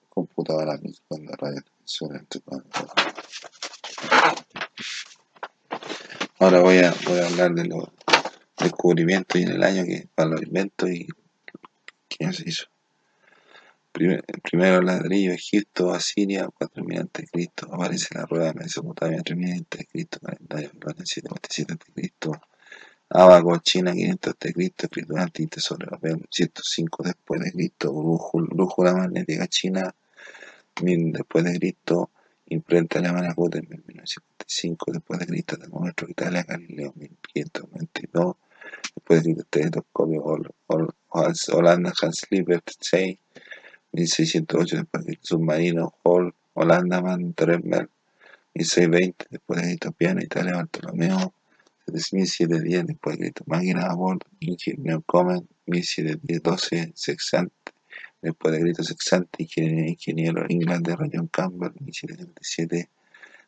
[0.08, 2.42] computadora, microondas, radio, televisión, entre
[6.40, 7.84] Ahora voy a, voy a hablar de los
[8.56, 11.06] descubrimientos y en el año que, para los inventos y
[12.08, 12.66] quién se hizo
[14.42, 17.50] primero ladrillo, Egipto, Asiria, 4000 a.C.
[17.70, 20.06] Aparece la rueda de Mesopotamia, 3000 a.C.
[20.20, 22.40] Calendario Babilonia, 747 a.C.
[23.10, 24.72] Abaco, China, 500 a.C.
[24.82, 27.92] Escritura antigua sobre papel, 105 después de Cristo.
[27.92, 29.94] Brújula magnética china,
[30.82, 32.10] 1000 después de Cristo.
[32.50, 35.58] Imprenta alemana Gutenberg, 1955 después de Cristo.
[35.58, 38.36] Termómetro Italia, Galileo, 1592
[38.94, 39.46] después de Cristo.
[39.50, 40.24] Telescopio
[41.52, 43.18] Holanda, Hans Liebert, 6
[43.92, 47.88] 1608 después de submarino Hall, Holanda, Van Dremel,
[48.54, 51.34] 1620 después de Itopiana, Italia, Bartolomeo,
[51.86, 57.54] 1710 después de Cristo, máquina a bordo, ingeniero Comen, 1710, 12 Sexante,
[58.20, 62.90] después de Cristo Sexante, ingeniero, ingeniero Inglaterra, John Campbell, 1777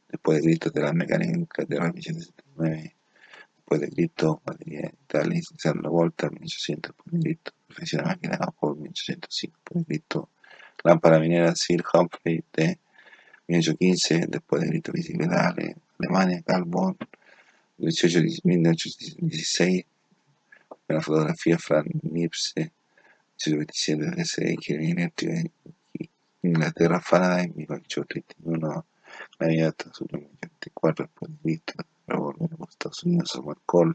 [0.08, 2.99] después de Cristo de la mecánica Inglaterra, 1779
[3.70, 8.52] después de Cristo, batería Italia, Alexander Volta, 1800 después de Cristo, profesión de máquina a
[8.60, 10.28] bordo, 1805 después de Cristo,
[10.82, 12.80] lámpara minera Sir Humphrey de
[13.46, 15.54] 1815, después de grito bicicleta
[15.98, 16.66] Alemania, Carl
[17.78, 19.84] 1816,
[20.88, 22.72] la fotografía Frank Nipse,
[23.46, 25.12] 1827, DC, Ingeniería
[26.42, 28.84] Inglaterra, Faraday, 1831,
[29.38, 31.74] Navidad, Estados Unidos, 1824, después de Cristo,
[32.06, 33.94] Revolver, Estados Unidos, Samuel Cole,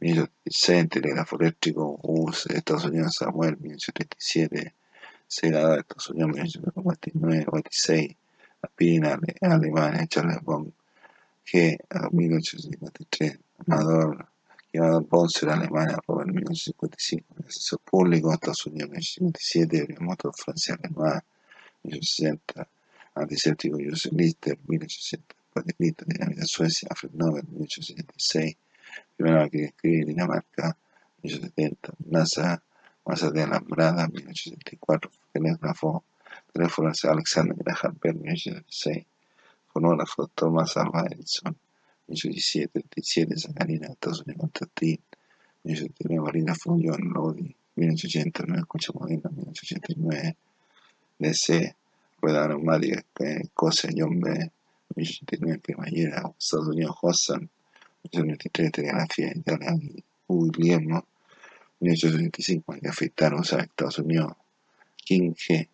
[0.00, 4.74] 1836, telégrafo eléctrico, US, Estados Unidos, Samuel, 1837,
[5.26, 8.16] Senada de Estados Unidos, 1949, 46,
[8.62, 10.72] Aspirina, Alemania, Charles Bon,
[11.44, 11.78] G,
[12.12, 14.28] 1853, Amador,
[14.74, 21.22] Amador Ponce, Alemania, Robert, 1955, Asesor Público, Estados Unidos, 1957, Motor Francia, Renoir,
[21.82, 22.68] 1860,
[23.14, 28.56] Antiséptico, Joseph Lister, 1860, después de Cristo, Dinamita Suecia, Alfred Nobel, 1876,
[29.16, 30.76] Primera que Dinamarca,
[31.22, 32.62] 1870, NASA,
[33.04, 36.04] Masa de Alambrada, 1874, telégrafo,
[36.52, 39.06] teléfono Alexander Graham Bell, 1876,
[39.72, 41.56] fonógrafo Thomas Alva Edison,
[42.08, 45.00] 1817, 37, Sacarina, Estados Unidos, Constantin,
[45.64, 50.36] 1879, bolígrafo John Lodi, 1889, Coche Moderna, 1889,
[51.18, 51.76] DC,
[52.22, 54.30] Rueda Neumática, Escocia, John B.,
[54.94, 57.50] 1889, Cremallera, Estados Unidos, Hossan,
[58.04, 59.72] 1893, Telegrafía, Italia,
[60.28, 61.04] Guglielmo,
[61.80, 64.34] 1875, que afectaron a Estados Unidos,
[64.96, 65.68] King G,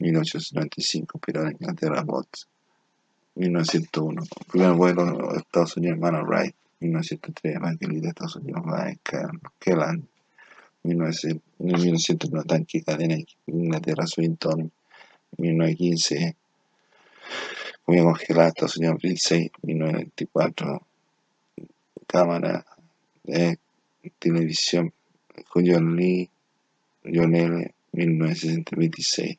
[0.00, 2.48] 1895, Pirata Inglaterra, Bots,
[3.36, 9.18] 1901, primer vuelo Estados Unidos, Hermano Wright, 1903, Evangelista de Estados Unidos, Mike
[9.60, 10.08] Kellan,
[10.82, 14.72] 1901, Tanque Cadena, Inglaterra, Swinton,
[15.38, 16.36] 1915,
[17.84, 20.86] Comida congelada, Estados Unidos, abril 6, 1924,
[22.06, 22.66] Cámara
[23.24, 23.58] de
[24.18, 24.92] Televisión,
[25.54, 26.28] John Lee,
[27.04, 29.38] John L., 1926.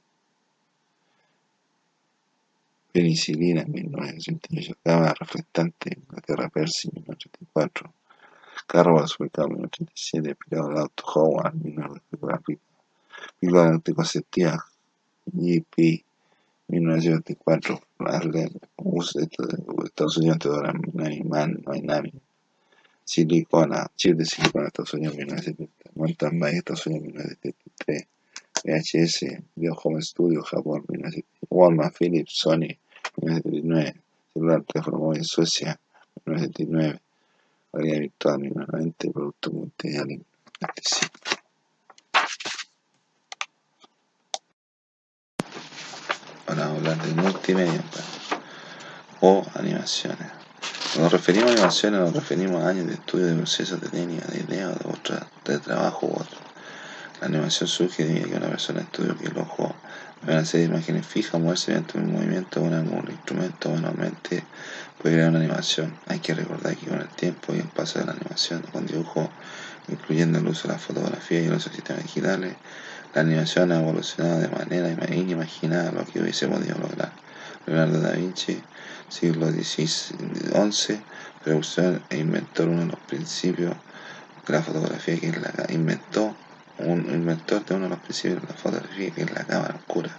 [2.92, 4.78] Penicilina, 1968.
[4.84, 7.94] Cámara reflectante, Inglaterra, Percy, 1984.
[8.66, 10.36] Carro supermercado, 1937.
[10.36, 12.60] Pirado del auto, Howard, 1994.
[13.40, 14.66] Píldora anticonceptiva,
[15.34, 16.04] GP,
[16.68, 17.82] 1974.
[18.00, 18.52] Marley,
[19.86, 22.14] Estados Unidos, Teodora Miami.
[23.04, 25.92] Silicona, chip de silicona, Estados Unidos, 1970.
[25.96, 28.08] Mountain Bike, Estados Unidos, 1973.
[28.64, 31.48] VHS, Video Home Studio, Japón, 1970.
[31.50, 32.78] Walmart, Philips, Sony,
[33.16, 33.96] 1979.
[34.34, 35.80] Celular, teléfono móvil, Suecia,
[36.26, 37.00] 1979.
[37.74, 39.12] Realidad virtual, 1990.
[39.12, 41.47] Producto multimedial, 1995.
[46.58, 47.84] Ahora vamos a hablar de multimedia
[49.22, 50.28] o animaciones.
[50.94, 54.26] Cuando nos referimos a animaciones, nos referimos a años de estudio de procesos de técnica,
[54.28, 56.40] de idea, de, otra, de trabajo u otro.
[57.22, 59.76] La animación surge de que una persona estudió que el ojo
[60.24, 64.44] ve una serie de imágenes fijas moverse mediante un movimiento con algún instrumento manualmente
[65.00, 65.94] puede crear una animación.
[66.08, 69.30] Hay que recordar que con el tiempo y el paso de la animación con dibujo,
[69.90, 72.56] incluyendo el uso de la fotografía y los sistemas digitales,
[73.18, 77.12] la animación ha evolucionado de manera inimaginable lo que hubiese podido lograr.
[77.66, 78.62] Leonardo da Vinci,
[79.10, 81.02] siglo XI,
[81.44, 83.74] precursor e inventor uno de los principios
[84.46, 86.36] de la fotografía, que es la inventó
[86.78, 90.12] un inventor de uno de los principios de la fotografía, que es la cámara oscura.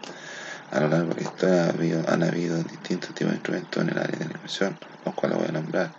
[0.73, 4.19] A lo largo de la historia han habido distintos tipos de instrumentos en el área
[4.19, 5.93] de animación, los cuales voy a nombrar.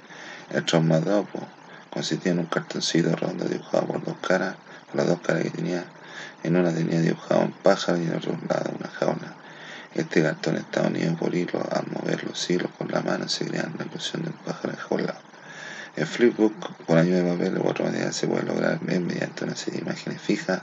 [0.52, 1.48] El traumadopo
[1.92, 4.58] consistía en un cartoncito redondo dibujado por dos caras,
[4.88, 5.86] por las dos caras que tenía
[6.44, 9.36] en una tenía dibujado un pájaro y en otro lado una jaula.
[9.96, 11.62] Este cartón estaba unido por hilo.
[11.72, 15.20] Al mover los hilos con la mano se crea la ilusión del pájaro enjaulado.
[15.96, 19.80] El flipbook, con ayuda de papel u otro material, se puede lograr mediante una serie
[19.80, 20.62] de imágenes fijas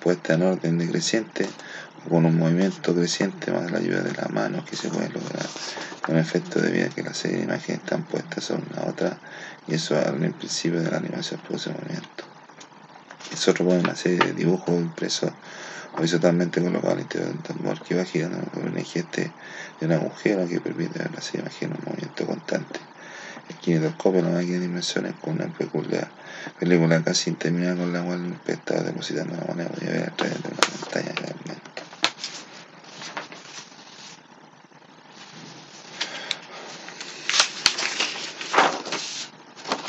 [0.00, 1.46] puestas en orden decreciente
[2.06, 5.46] o con un movimiento creciente más la ayuda de la mano que se puede lograr
[6.08, 9.18] un efecto debido a que la serie de imágenes están puestas sobre una otra
[9.68, 12.29] y eso al principio de la animación produce movimiento.
[13.60, 15.30] Una serie de dibujos impresos
[15.96, 19.92] horizontalmente colocados al interior de un tambor que va girando con un eje de un
[19.92, 22.80] agujero que permite ver las imágenes en un movimiento constante.
[23.48, 26.08] El kinetoscopio la máquina de dimensiones con una peculiar
[26.58, 30.42] película casi interminada con la cual el espectador depositando la moneda podía ver a través
[30.42, 31.70] de una pantalla realmente.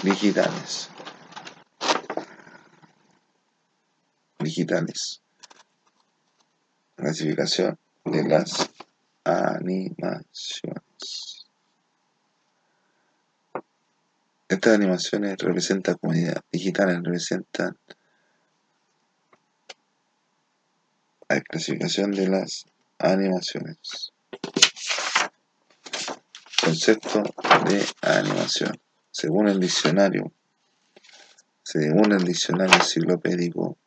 [0.04, 0.90] Digitales.
[4.52, 5.22] Digitales.
[6.96, 8.70] Clasificación de las
[9.24, 10.82] animaciones.
[14.50, 17.78] Estas animaciones representan comunidad digitales, representan
[21.30, 22.66] la clasificación de las
[23.00, 24.12] animaciones.
[26.62, 27.24] Concepto
[27.68, 28.78] de animación.
[29.12, 30.34] Según el diccionario,
[31.64, 33.78] según el diccionario enciclopédico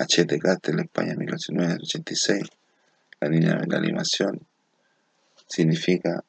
[0.00, 0.38] H.T.
[0.38, 2.42] Castle, España, 1986.
[3.20, 4.40] La línea de la animación
[5.46, 6.24] significa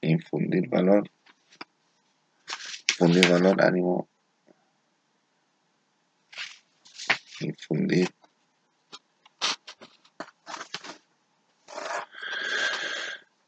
[0.00, 1.08] infundir valor,
[2.88, 4.08] infundir valor, ánimo,
[7.42, 8.08] infundir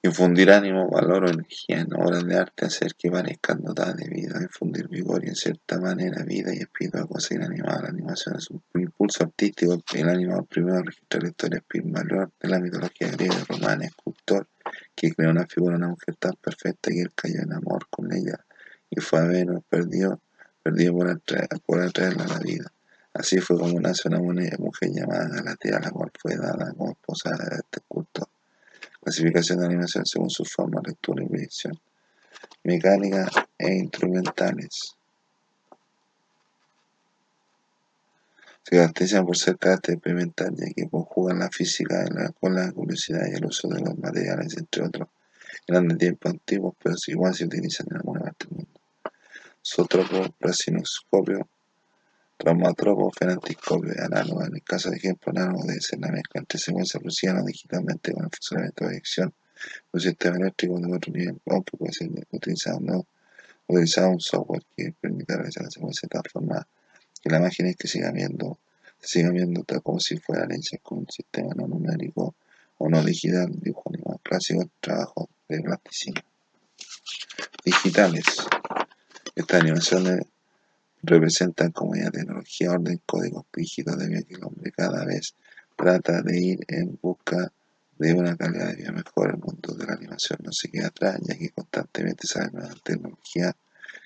[0.06, 4.40] Infundir ánimo, valor o energía en obras de arte, hacer que parezcan dotadas de vida,
[4.40, 7.82] infundir vigor y en cierta manera vida y espíritu a cosas inanimadas.
[7.82, 9.76] La animación es un impulso artístico.
[9.94, 14.46] El animador primero registra la historia Pygmalion de la mitología griega y romana, escultor
[14.94, 18.38] que creó una figura una mujer tan perfecta que él cayó en amor con ella
[18.88, 20.20] y fue a Venus, perdió,
[20.62, 21.08] perdió por,
[21.80, 22.72] atraerla a la vida.
[23.12, 27.56] Así fue como nace una mujer llamada Galatea, la cual fue dada como esposa de
[27.56, 28.28] este escultor.
[29.06, 31.78] Clasificación de animación según su forma, lectura y proyección.
[32.64, 34.96] Mecánica e instrumentales.
[38.64, 42.04] Se caracterizan por ser carácter experimental, ya que conjugan la física
[42.40, 45.08] con la curiosidad y el uso de los materiales, entre otros.
[45.68, 48.80] Eran de tiempos antiguos, pero igual se utilizan en alguna parte del mundo.
[49.62, 51.48] Sotropo, prasinoscopio,
[52.36, 54.44] Traumatropo fenantiscopio análogo.
[54.44, 58.24] En el caso de ejemplo análogo debe ser la mezcla entre secuencia prusiana digitalmente con
[58.24, 59.34] el funcionamiento de dirección
[59.92, 63.06] un sistema eléctrico de otro nivel, aunque puede ser utilizado, no,
[63.66, 66.66] utilizado un software que permita realizar la secuencia de tal forma
[67.22, 68.58] que la máquina que siga viendo,
[69.00, 72.34] se siga viendo tal como si fuera hecha con un sistema no numérico
[72.78, 76.22] o no digital, dibujo animal clásico, trabajo de plasticina.
[77.64, 78.24] Digitales.
[79.34, 80.20] Estas animaciones
[81.02, 85.34] representan como una tecnología, orden, códigos rígidos de que el hombre cada vez
[85.76, 87.52] trata de ir en busca
[87.98, 89.30] de una calidad de vida mejor.
[89.30, 93.54] El mundo de la animación no se queda atrás, ya que constantemente sale nueva tecnología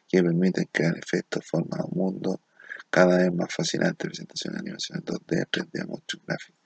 [0.08, 2.40] que permiten crear efectos, formas un mundo
[2.90, 6.58] cada vez más fascinante, presentación de animación 2D, 3D, motion gráfico.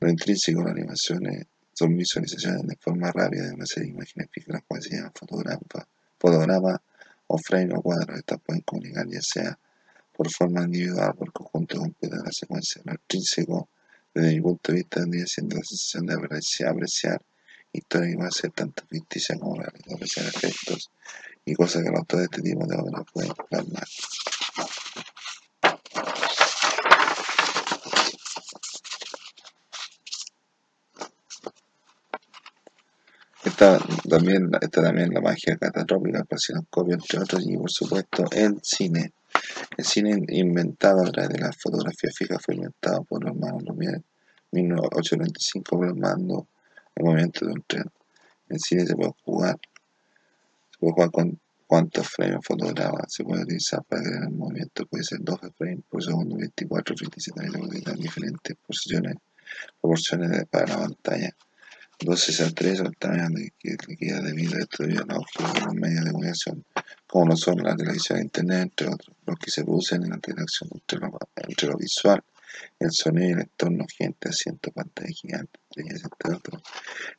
[0.00, 4.28] Lo intrínseco de las animaciones son visualizaciones de forma rápida de una serie de imágenes
[4.32, 5.86] fijas, las cuales se llaman fotogramas,
[6.18, 6.82] fotograma
[7.32, 8.18] o frame o cuadros.
[8.18, 9.58] Estas pueden comunicar ya sea
[10.16, 12.82] por forma individual por conjunto completo de la secuencia.
[12.84, 13.68] Lo intrínseco,
[14.12, 17.22] desde mi punto de vista, tendría siendo la sensación de apreciar, apreciar
[17.72, 20.90] historias que pueden ser tanto ficticias como reales, apreciar efectos
[21.44, 23.86] y cosas que los autores de este tipo de obras pueden plasmar.
[33.60, 33.78] Esta
[34.08, 39.12] también, esta también la magia catastrófica, el pasinoscopio, entre otros, y por supuesto el cine.
[39.76, 44.02] El cine inventado a través de la fotografía fija fue inventado por los hermanos Lumière
[44.52, 46.46] en 1895 plasmando
[46.94, 47.84] el movimiento de un tren.
[48.48, 49.58] En cine se puede jugar,
[50.70, 54.86] se puede jugar con cuántos frames fotograma se puede utilizar para crear el movimiento.
[54.86, 59.16] Puede ser 12 frames por segundo, 24, 37, se puede diferentes posiciones,
[59.82, 61.36] proporciones para la pantalla.
[62.02, 63.28] 12 a 3 o el tamaño
[63.58, 66.64] que le queda debido a estudio biológico de los medios de comunicación,
[67.06, 70.70] como lo son la televisión internet, entre otros, los que se producen en la interacción
[70.72, 72.24] entre lo, entre lo visual,
[72.78, 76.62] el sonido y el entorno, gente, asiento, pantalla gigante, entre otros,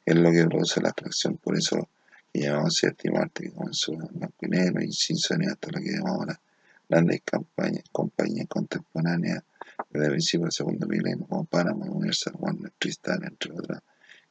[0.04, 1.88] es lo que produce la atracción, por eso
[2.34, 5.80] que llamamos séptimo arte, que comenzó en blanco y negro y sin sonido hasta lo
[5.80, 6.42] que llamamos ahora.
[6.90, 9.44] Grandes campañas, compañías contemporáneas
[9.92, 13.82] desde el principio del segundo milenio, como Paramount, Universal, Warner, Tristan, entre otras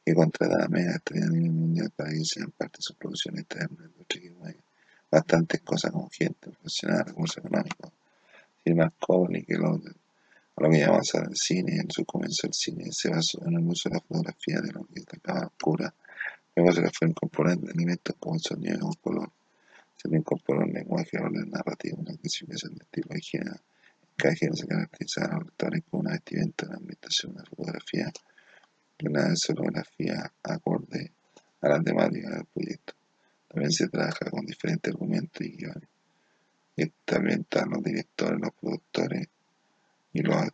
[0.03, 3.77] que contrataba mega estrellas a nivel mundial para que sean parte su producción externa,
[5.11, 7.91] bastantes cosas como gente profesional, recursos económicos,
[8.63, 9.79] firmas Coveney, que lo,
[10.57, 13.89] lo que llamamos el cine, en su comienzo el cine se basó en el uso
[13.89, 15.93] de la fotografía de lo que destacaba oscura,
[16.55, 19.29] luego se le fue incorporando elementos como el sonido y el color,
[19.97, 23.59] se le incorporó un lenguaje o la narrativa, una clasificación de estilo de género,
[24.15, 28.11] cada género se caracteriza a los lectores con una vestimenta, una ambientación, una fotografía,
[29.07, 31.11] una escenografía acorde
[31.61, 32.93] a la temática del proyecto.
[33.47, 35.89] También se trabaja con diferentes argumentos y guiones.
[36.75, 39.27] Y también están los directores, los productores
[40.13, 40.47] y los,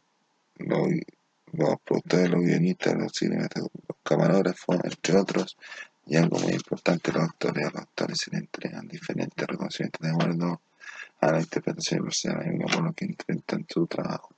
[0.58, 5.58] los, productores, los guionistas, los cinematográficos, los camarógrafos, entre otros.
[6.06, 10.10] Y algo muy importante, los actores, a los actores se les entregan diferentes reconocimientos de
[10.10, 10.62] acuerdo
[11.20, 14.30] a la interpretación personal por lo que intentan su trabajo.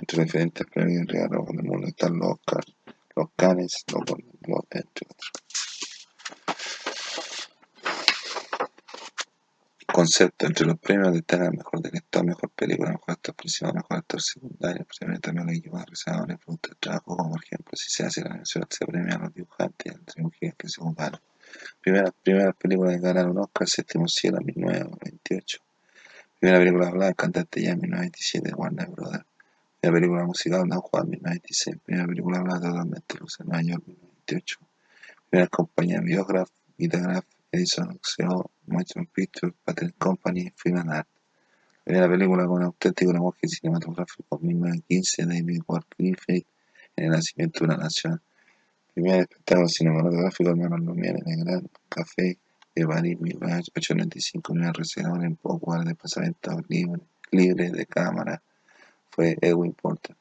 [0.00, 2.72] Entre diferentes premios y regalos del mundo están los Oscars
[3.16, 4.02] los canes, los,
[4.70, 5.30] entre otros.
[9.92, 14.22] Concepto entre los premios destacan el mejor director, mejor película, mejor actor principal, mejor actor
[14.22, 18.22] secundario, posiblemente también los equipos realizadores, producto de trabajo, como por ejemplo si se hace
[18.22, 21.20] la mención se premia a los dibujantes y las trilogías que se ocuparon.
[21.82, 25.58] Primera, primera película que ganaron un Oscar, Séptimo Cielo, 1928.
[26.40, 29.26] Primera película hablada, Cantante ya, 1927, de Warner Brothers.
[29.82, 31.76] Primera película musical, Don Juan, 1996.
[31.84, 34.60] Primera película hablada totalmente luce en Nueva York, 1928.
[35.28, 41.08] Primera compañía Biograph, Vitagraph, Edison CO, Motion Pictures, Patent Company, Film and Art.
[41.82, 46.46] Primera película con auténtico lenguaje cinematográfico, 1915, David Ward Griffith,
[46.94, 48.22] en el nacimiento de una nación.
[48.94, 52.38] Primer espectáculo cinematográfico, Hermanos Lumière, en el Gran Café
[52.72, 54.52] de París, 1895.
[54.52, 57.00] Primera reserva en poco de pasamiento libre,
[57.32, 58.40] libre de cámara
[59.12, 60.16] fue Edwin Porter,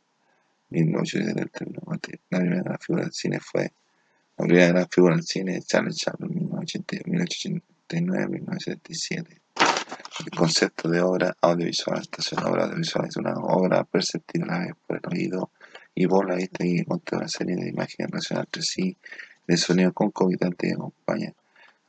[0.69, 2.19] 1879.
[2.29, 3.71] La primera gran figura del cine fue
[4.37, 6.49] la primera gran figura del cine Charles Chaplin,
[7.89, 9.41] 1889-1977.
[10.25, 12.01] El concepto de obra audiovisual.
[12.01, 15.51] Esta una obra audiovisual es una obra perceptible por el oído
[15.95, 18.97] y por la vista y contra una serie de imágenes relacionadas entre sí,
[19.47, 21.33] de sonido concomitante que acompaña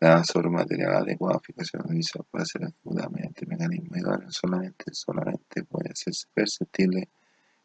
[0.03, 5.91] la sobre material adecuado, fijación audiovisual para ser ejecutada mediante mecanismos idóneos solamente, solamente puede
[5.91, 7.09] hacerse perceptible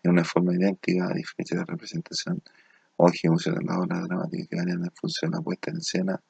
[0.04, 2.44] en una forma idéntica a diferencia de representación
[2.98, 6.22] o ejecución de la obra dramática que varían en función de la puesta en escena,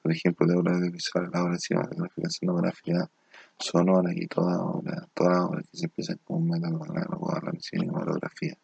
[0.00, 3.10] por ejemplo, de obra audiovisual, la obra cinematográfica, escenografía,
[3.58, 8.56] sonora y toda obra, toda obra que se empieza como un análogo a la cinematografía.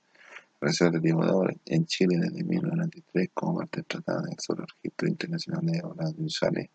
[0.58, 4.68] Realizó este tipo de obra en Chile desde 1993 como parte del Tratado sobre el
[4.68, 6.70] Registro Internacional de Obras Audiovisuales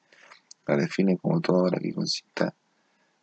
[0.67, 2.53] la define como toda obra que consista,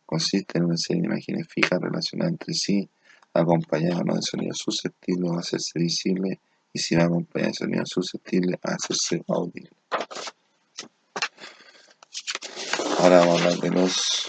[0.05, 2.89] consiste en una serie de imágenes fijas relacionadas entre sí,
[3.33, 6.39] acompañadas no de sonidos susceptibles a hacerse visible
[6.73, 9.69] y si va acompañada de sonidos susceptibles a hacerse audible.
[12.99, 14.25] Ahora vamos a hablar de los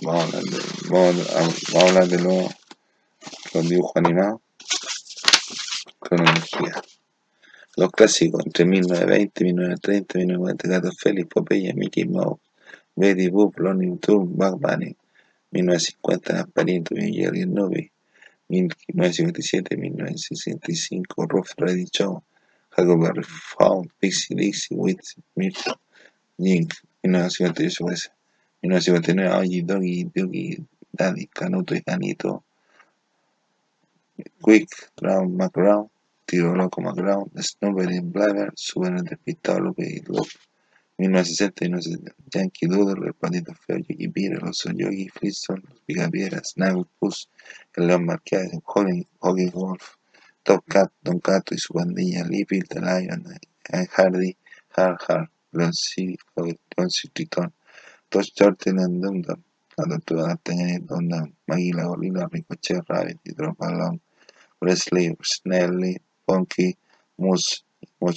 [0.00, 0.58] vamos a hablar de,
[0.88, 2.52] vamos vamos a hablar de los,
[3.54, 4.40] los dibujos animados
[6.00, 6.82] cronología.
[7.74, 12.38] Los clásicos entre 1920, 1930, 1944, Félix, Popeye, Mickey Mouse,
[12.94, 14.94] Betty Boop, Looney Tunes, Bugs Bunny,
[15.52, 17.90] 1950, Gasparito, Jerry Nubby,
[18.48, 22.22] 1957, 1965, Ruff Ready Show,
[22.76, 25.64] Huckleberry Found, Pixie, Dixie, Witz, Mitch,
[26.38, 28.10] Jink, 1958,
[28.60, 32.44] 1959, Oggy, Doggy, Doggy, Daddy, Canuto y Canito,
[34.42, 34.68] Quick,
[35.00, 35.91] Round,
[36.22, 40.28] McGraw, Tiro Loco McGraw, Snowberry Blabber, suben el despistado Lupe y Loop.
[40.98, 46.84] 1960 Yankee Doodle, el patito feo, Yogi Pira, el oso Yogi, Flintstone, los Picapieras, Snaggle
[46.98, 47.28] Puss,
[47.74, 49.96] el León Marqués, Hockey Wolf,
[50.44, 53.24] Top Cat, Don Cato y su bandilla, Lippy, The Lion,
[53.96, 54.36] Hardy,
[54.76, 57.52] Hard Hard, Leon City, Leon Triton,
[58.08, 59.42] Tosh Turtle and Dum Dum,
[59.76, 64.00] La Tortuga D'Artagnan, Donna, Maguila, Gorila, Ricochet, Rabbit, Hidroballon,
[64.60, 65.96] Presley, Snelly,
[66.32, 66.78] funky
[67.18, 67.62] mouse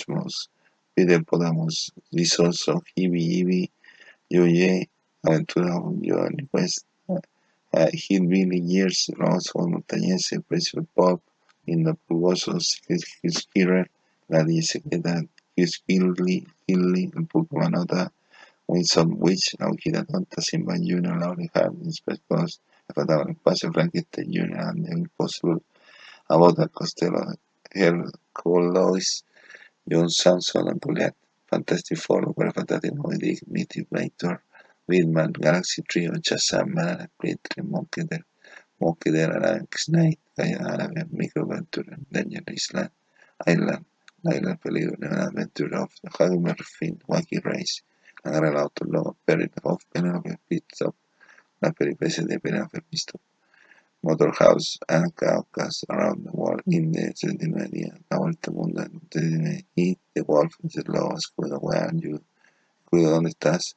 [0.08, 0.48] mouse
[0.96, 4.90] video podamos results of Hibby Hibby
[5.26, 11.20] and to uh, of your request uh, hillbilly years los montañeses precio pop
[11.68, 13.86] in the pulgosos his killer
[14.30, 15.28] la disecreta
[15.58, 18.12] his killy killy el pulcomanota
[18.68, 24.92] Winsome Witch, la tonta, Simba Jr., Laurie Harvey, Space Ghost, espacio, Frankenstein Jr., and the
[24.92, 25.62] Impossible,
[26.28, 27.36] About the Costello,
[27.76, 29.24] have Colois,
[29.90, 31.16] John Samson, and Goliath,
[31.50, 34.42] Fantastic Four, Fantastic Moby Dick, Vector,
[34.90, 38.24] Vidman, Galaxy Trio, Shazam, Man, Creed, Monkey Dead,
[38.80, 42.92] Monkey Dead, Arabic Snake, Gaia Árabe, Microventure, Danger Island,
[43.48, 43.86] Island,
[44.28, 47.84] Island Peligro, Neon Adventure of the Hagmer Finn, Wacky Race,
[48.24, 50.96] Agarra el auto, luego Perry of Penelope Pitstop,
[51.62, 53.22] la peripecia de Penelope Pitstop.
[54.06, 59.02] Motorhouse and Caucus Around the World in the 79 días, La Vuelta al Mundo en
[59.12, 62.22] 79 y The Wolf is the Escudo, Where you?
[62.84, 63.74] Escudo, ¿dónde estás?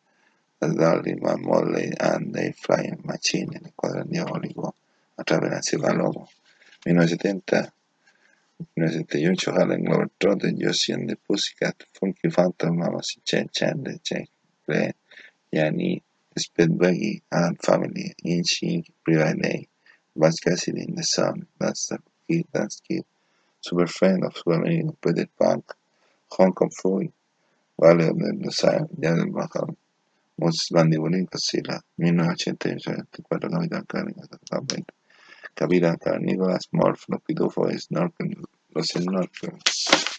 [0.60, 4.74] The Darling Man, Molly and the Flying Machine, El Escuadrón Diabólico,
[5.16, 6.28] Atrapen al Cielo Lobo,
[6.84, 7.72] 1970
[8.76, 14.28] 1978 Harlem Globetrotter, Josie and the Pussycat, Funky Phantom, Mama Chen Chandler, Jack
[14.66, 14.92] Clay,
[15.50, 16.02] Yanni,
[16.36, 19.68] Speed Buggy, and Family, Inchi, Private
[20.40, 23.04] Cassidy in the Sun, That's the Kid, That's Kid,
[23.60, 25.72] Super Friend of American, Peter Punk,
[26.30, 26.70] Hong Kong
[27.80, 29.76] Valley of the Desire, Janet Baham,
[30.38, 34.84] Moses Bandibulín, 1988, 24 Capitán Cárnica,
[35.54, 38.36] Capitán Carnícolas, Morph, Los Pitufos, Snorkel,
[38.74, 40.17] Los Snorkels.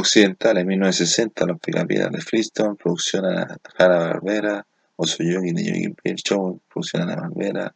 [0.00, 4.66] Occidentales, 1960, Los Picapiedras de Flintstone, producción a Hanna-Barbera,
[4.96, 7.74] Oso Yogi de Yogi Bear Show, producción a Hanna-Barbera,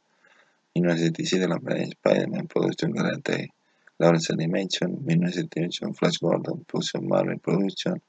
[0.75, 3.53] 1977, Los Planes Spider-Man, producción Galante,
[3.99, 8.03] Lawrence Animation, 1978, Flash Gordon, producción Marvel Production,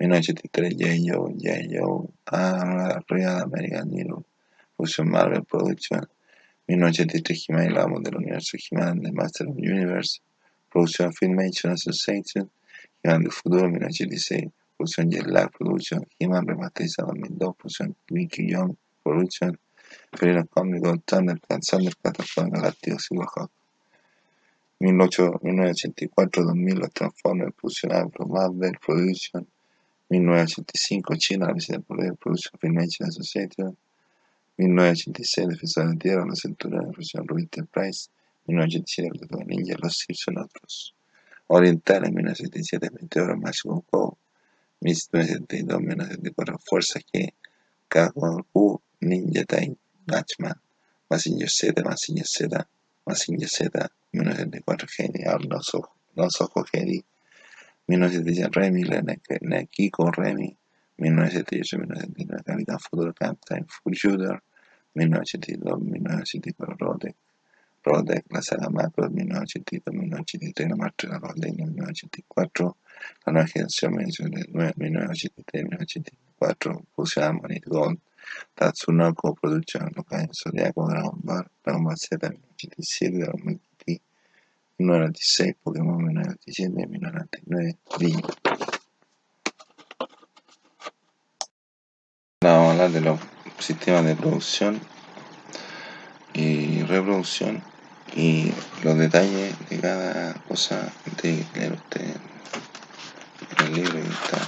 [0.00, 1.12] 1983, J.
[1.12, 1.60] Joe, J.
[1.70, 4.24] Joe, ah, Real American Hero,
[4.76, 6.00] producción Marvel Production,
[6.66, 10.20] 1983, He-Man la del Universo, He-Man de Master of the Universe,
[10.68, 12.50] producción Filmation Association,
[13.02, 19.58] He-Man del Futuro, 1986, producción Jet Lag Production, He-Man Remasterizado 2002, producción Mickey Young Production,
[20.12, 23.50] Felino Cómico, Thundercat, Thundercat, Halcón Galáctico, Silverhawk.
[24.80, 29.46] 1984-2000, Los Transformers, producción Afro, Marvel Production,
[30.08, 33.76] 1985, China, la visita del poder, Production Filmation Association,
[34.58, 38.10] 1986, Defensor de la Tierra, la de producción Rubin Enterprise,
[38.46, 40.94] 1987, El Tatuado Ninja, Los Simpson, otros.
[41.48, 44.18] Orientales, 1977, Meteoro, Maximum Go,
[44.80, 47.34] 1972, 1974, Fuerza G,
[47.88, 50.58] K1U, Ninja Time, Gatchman,
[51.10, 52.66] Massinger Z, Massinger Z,
[53.06, 57.04] Massinger Z, 1974, Genial, Los Ojos, Los Ojos Gedi,
[57.86, 58.82] 1977, Remy,
[59.42, 60.56] Nekiko, Remy,
[60.98, 64.42] 1978-1979, Capitán Futuro, Captain Full Shooter,
[64.94, 67.16] 1982-1984, Rodek,
[67.84, 72.76] Rodek, la saga Macro, 1982-1983, la Master de la Leña, 1984,
[73.26, 77.98] la nueva generación, 1983-1984, Fusion Harmony, Gold,
[78.54, 80.06] Tatsunoko Production, Los
[80.38, 84.00] Zodiaco, Dragon Ball, Dragon Ball Z, 1987, Dragon Ball GT,
[84.78, 88.30] 1996, Pokémon 1997, 1999, Digimon.
[92.42, 93.18] Vamos a hablar de los
[93.58, 94.80] sistemas de producción
[96.34, 97.62] y reproducción
[98.14, 98.52] y
[98.82, 102.16] los detalles de cada cosa de leer usted
[103.58, 104.38] en el libro y está,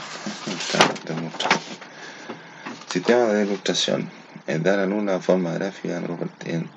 [0.51, 1.61] está demostrado.
[2.91, 4.11] Sistema de ilustración
[4.47, 6.01] es dar a luz una forma gráfica
[6.45, 6.69] en,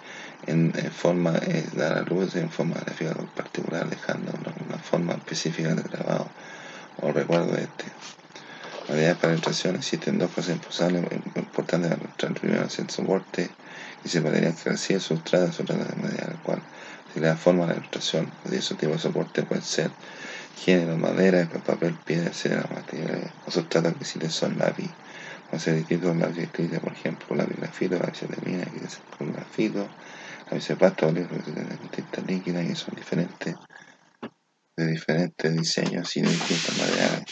[0.48, 4.32] en, en forma es dar a luz en forma gráfica particular dejando
[4.68, 6.30] una, forma específica de grabado
[7.02, 7.86] o recuerdo de este
[8.88, 10.56] Medidas para la ilustración existen dos cosas
[11.36, 12.34] importantes para ilustrar.
[12.36, 13.50] Primero, el soporte
[14.04, 16.62] y se material que recibe sustrato, sustrato de madera, al cual
[17.14, 18.32] se le da forma a la ilustración.
[18.50, 19.92] Y esos tipos de soporte pueden ser
[20.56, 22.70] género, madera, papel, piedra, etc.
[22.72, 24.90] Materiales o sustratos que son lápiz.
[25.50, 29.88] Pueden ser distintos lápices escritos, por ejemplo, lápiz grafito, lápiz de mina, es con grafito,
[30.50, 33.56] lápiz de pasta, lápiz de tinta líquida, que son diferentes,
[34.76, 37.26] de diferentes diseños y de distintos materiales.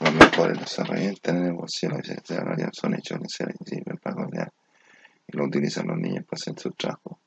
[0.00, 4.57] Los mejores los herramientas en el bolsillo la son hechos en ser invisibles para y
[5.28, 7.20] lo utilizan los niños para hacer su trabajo.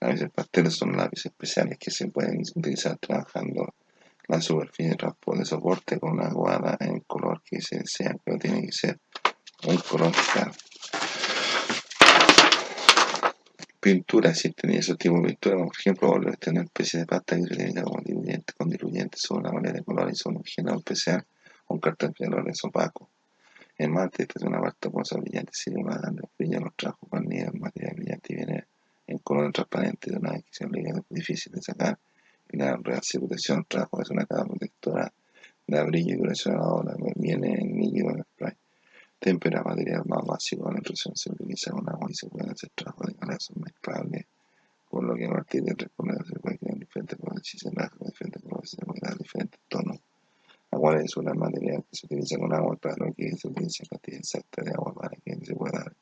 [0.00, 3.74] Lápices pasteles son lápices especiales que se pueden utilizar trabajando
[4.28, 8.62] la superficie transporte soporte con una guada en el color que se desea, pero tiene
[8.66, 9.00] que ser
[9.66, 10.52] un color claro.
[13.80, 17.54] Pintura, existen esos tipos de pintura, por ejemplo, volver tener una especie de pasta que
[17.54, 21.24] se como diluyente, con diluyentes sobre una manera de color y son un género especial,
[21.68, 23.08] un cartel de colores opaco.
[23.80, 27.52] En mate, esta es una pasta cosa brillante, simulada dando brillo los trabajos con nieve,
[27.60, 28.64] material brillante y viene
[29.06, 31.96] en color transparente de una obliga, es difícil de sacar
[32.50, 35.12] y la real protección trabajo es una capa protectora
[35.68, 38.56] da brillo y duración a la viene en líquido en spray.
[39.20, 43.04] Tempera material más básico, la impresión se utiliza con agua y se puede hacer trabajo
[43.04, 44.26] de son mezclables,
[44.90, 45.90] por lo que a partir de tres
[46.26, 50.00] se puede crear diferentes colores y se con diferentes colores se puede dar diferentes tonos.
[50.78, 54.62] Agua es un material que se utiliza con agua, claro que se utiliza cantidad exacta
[54.62, 55.92] de agua para que se pueda dar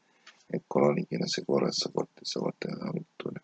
[0.50, 3.42] el color y que no se corra el soporte, el soporte de la pintura.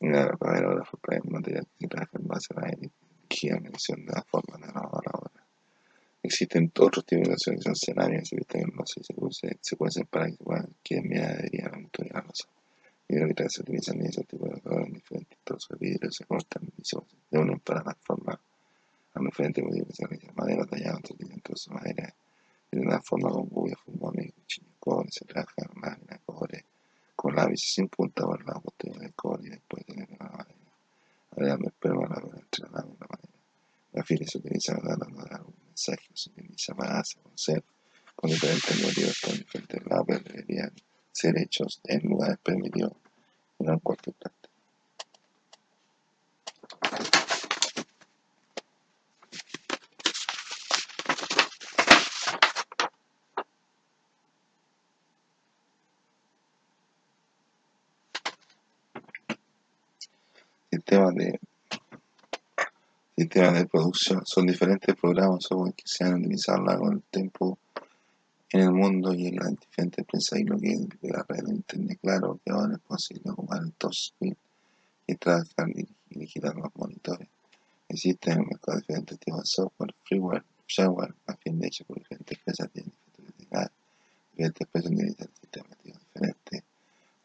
[0.00, 4.12] La aerógrafo trae un material que se trabaja en base a la energía, medición de
[4.14, 5.30] la forma de la obra.
[6.24, 9.00] Existen otros tipos de acciones que son cerámicas y que se,
[9.30, 12.22] se, se puede separar y se pueden que enviar adherir a la pintura y a
[12.22, 12.48] los
[13.08, 16.82] y se utilizan esos tipos de colores en diferentes trozos de vidrio, se cortan y
[16.84, 16.96] se
[17.30, 17.96] unen para dar
[19.12, 22.14] forma a diferentes motivos que se realizan madera tallada entre madera
[22.70, 26.64] de una forma con bulla, fumones, cuchillo, cobre, se trabaja en máquina, cobre,
[27.14, 30.58] con lápiz sin punta por la botella de cobre y después tener la madera.
[31.32, 33.38] Agregando esperma la vela entre la y la madera.
[33.92, 37.62] La fila se utiliza para dar un mensaje, se utiliza para hacer conocer
[38.16, 40.72] con diferentes motivos con diferentes lápices deberían
[41.12, 42.92] ser hechos en lugares permitidos
[43.58, 44.42] y no en cualquier parte.
[60.92, 61.38] sistemas de
[63.22, 64.22] sistemas de producción.
[64.24, 65.46] Son diferentes programas
[65.76, 67.58] que se han utilizado a lo largo del tiempo
[68.50, 71.44] en el mundo y en las diferentes empresas y lo que es de la red
[71.44, 74.36] de internet claro que ahora es posible ocupar el touchscreen
[75.06, 77.28] y trabajar y digitar los monitores.
[77.88, 81.98] Existen en el mercado diferentes tipos de software freeware shareware a fin de hecho por
[81.98, 82.92] diferentes empresas tienen
[83.38, 83.76] diferentes
[84.32, 86.64] diferentes empresas utilizan sistemas diferentes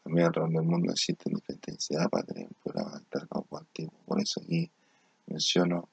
[0.08, 3.92] también alrededor del mundo existen diferentes necesidades para tener un programa descargado antiguo.
[4.06, 4.70] Por eso aquí
[5.38, 5.88] menciono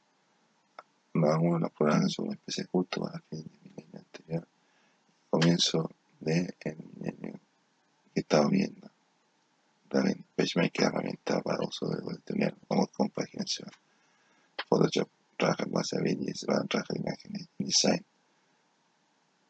[1.14, 4.48] algunos de los programas son una especie de culto para fin del milenio anterior.
[5.30, 6.54] Comienzo del
[6.96, 7.40] milenio
[8.14, 8.90] que estaba viendo.
[9.88, 13.70] También PageMaker herramienta para uso de tener como compaginación.
[14.68, 18.04] Photoshop trabaja en base a vídeos, trabaja de imágenes, design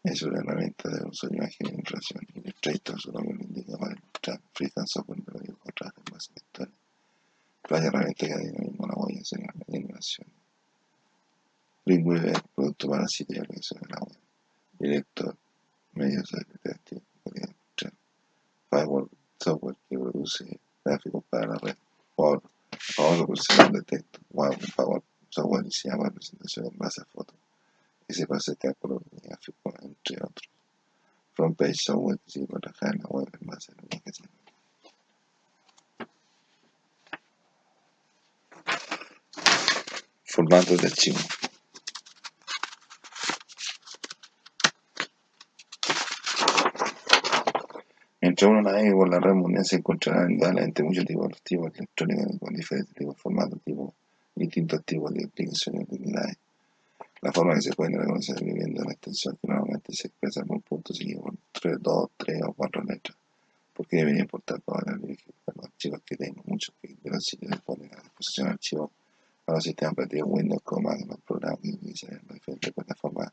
[0.03, 3.93] es una herramienta de uso de imagen en relación Illustrator, su nombre lo indica para
[3.93, 6.75] ilustrar Freehand Software de varios contratos en base a historia.
[7.67, 8.33] Varias herramientas que
[8.85, 10.27] mismo la voy a hacer en la animación.
[11.85, 14.17] Linkweaver, producto para sitio y aplicación de la web.
[14.79, 15.37] Director,
[15.93, 16.31] medios
[17.35, 17.93] ilustrar.
[18.69, 19.09] Firewall,
[19.39, 21.75] software que produce gráficos para la red.
[22.15, 22.41] Power,
[22.95, 24.19] Power procesar de texto.
[24.31, 27.35] Wow, Power, software diseñado para presentación en base a fotos
[28.07, 30.49] y se pasa el cálculo gráfico, entre otros.
[31.33, 34.11] Front Page Software que sirve para trabajar en la web en base a lo que
[34.11, 34.23] se
[40.47, 41.17] Formatos de archivo.
[48.21, 52.37] Mientras uno navegue por la red mundial se encontrará indudablemente muchos tipos de tipos electrónicos
[52.39, 53.95] con diferentes tipos de formatos, tipo,
[54.35, 56.37] distintos tipos de aplicaciones de utilidades
[57.21, 60.95] la forma que se puede reconocer viviendo la extensión que normalmente se expresa por puntos
[60.95, 63.17] seguidos por 3, 2, 3 o 4 letras.
[63.73, 66.43] porque debería importar para los archivos que tengo?
[66.45, 68.91] Muchos que de los sitios ponen a disposición archivos
[69.55, 73.31] para los sistemas operativos Windows, como los programas que utilizan las diferentes plataformas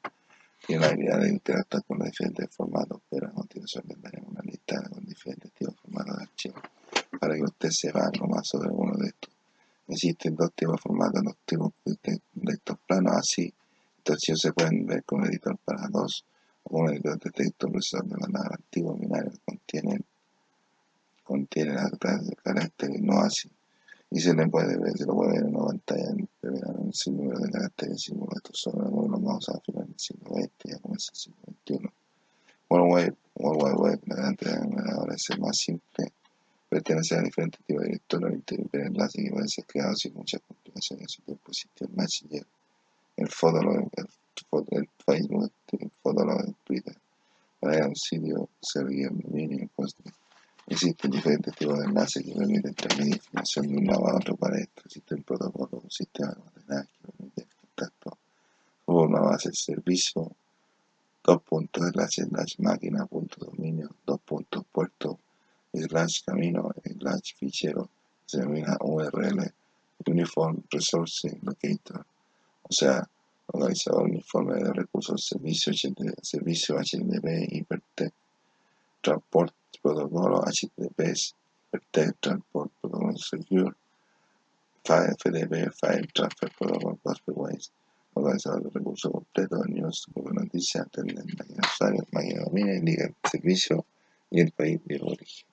[0.65, 4.43] tienen la habilidad de interactuar con los diferentes formatos, pero a continuación les daremos una
[4.43, 6.63] lista con diferentes tipos de formatos de archivos
[7.19, 9.35] para que usted sepa algo más sobre uno de estos.
[9.89, 13.53] Existen dos tipos de formatos, los tipos de estos planos así.
[14.19, 16.25] Si se pueden ver con un editor para dos
[16.63, 19.39] o un editor de texto procesador de manera antiguo binario que
[21.25, 23.51] contiene, las clases no así.
[24.15, 27.39] Y se le puede ver, se lo puede ver en una pantalla en un sinnúmero
[27.41, 31.13] de caracteres y estos son algunos los vamos a final del siglo XX ya comienza
[31.13, 31.93] el siglo XXI
[32.69, 36.13] World Wide, World Wide Web, la ahora es el más simple
[36.69, 39.81] pertenece a diferentes tipos de directorios de enlace que
[40.15, 42.47] muchas complicaciones en su tiempo existe el Messenger
[43.17, 44.07] el Fotolog, el,
[44.71, 46.97] el Facebook, el Fotolog, el Twitter.
[47.61, 50.03] Para un sitio servir mínimo coste.
[50.67, 54.59] Existen diferentes tipos de enlaces que permiten transmitir información de un lado a otro para
[54.59, 54.83] esto.
[54.85, 57.93] Existe el protocolo, un sistema de ordenaje que permite ejecutar
[58.87, 60.33] slash servicio,
[61.25, 65.19] dos puntos, slash, slash máquina, punto dominio, dos puntos, puerto,
[65.73, 67.89] slash camino, slash fichero,
[70.83, 72.05] Resource Locator,
[72.63, 73.09] o sea,
[73.53, 75.73] localizador uniforme de recursos, servicio,
[76.23, 78.17] servicio HTTP, Hypertext,
[79.01, 81.35] Transport Protocolo, HTTPS,
[81.71, 83.73] Hypertext, Transport Protocol Secure,
[84.85, 87.71] File FTP, File Transfer Protocol, Ways,
[88.17, 93.87] localizador de recursos completo, news, noticias, máquina usuario, máquina dominio, indica servicio
[94.31, 95.47] y el país de origen.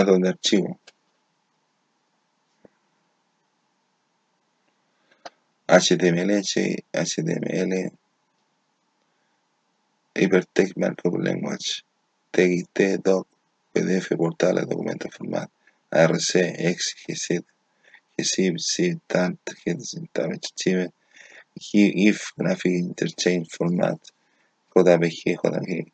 [0.00, 0.80] Formato de archivo.
[5.68, 6.42] HTML,
[6.92, 7.92] HTML,
[10.14, 11.84] Hypertext Markup Language,
[12.32, 13.28] TXT, Doc,
[13.72, 15.52] PDF, portales, documentos formato,
[15.90, 17.44] ARC, X, GZIP,
[18.16, 20.92] GZIP, ZIP, TANT, GZIP,
[21.56, 23.98] GIF, Graphic Interchange Format,
[24.74, 25.92] JPG, JPG,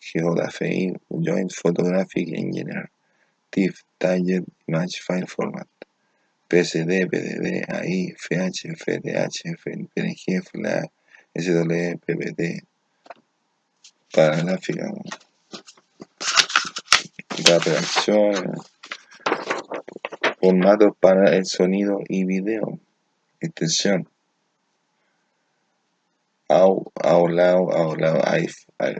[0.00, 2.90] GJFI, Joint Photographic Engineer,
[3.50, 5.68] TIFF, Target Image File Format,
[6.48, 9.56] PSD, PDD, AI, FH, FDH,
[9.94, 10.82] PNG, FLA,
[11.34, 12.64] SW, PPT,
[14.14, 14.90] para gráfica,
[17.44, 18.52] para redacción,
[20.40, 22.78] formatos para el sonido y video,
[23.40, 24.08] extensión,
[26.48, 28.22] AULAO, AULAO,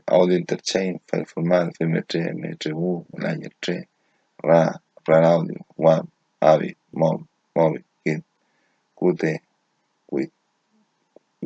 [0.07, 3.87] Audio Interchange, File Format, FM3, M3U, Layer 3,
[4.43, 4.73] RA,
[5.07, 6.09] RAR Audio, WAV,
[6.41, 8.23] AVI, MOV, MOVI, KIT,
[8.97, 9.41] QT,
[10.07, 10.31] QUIT,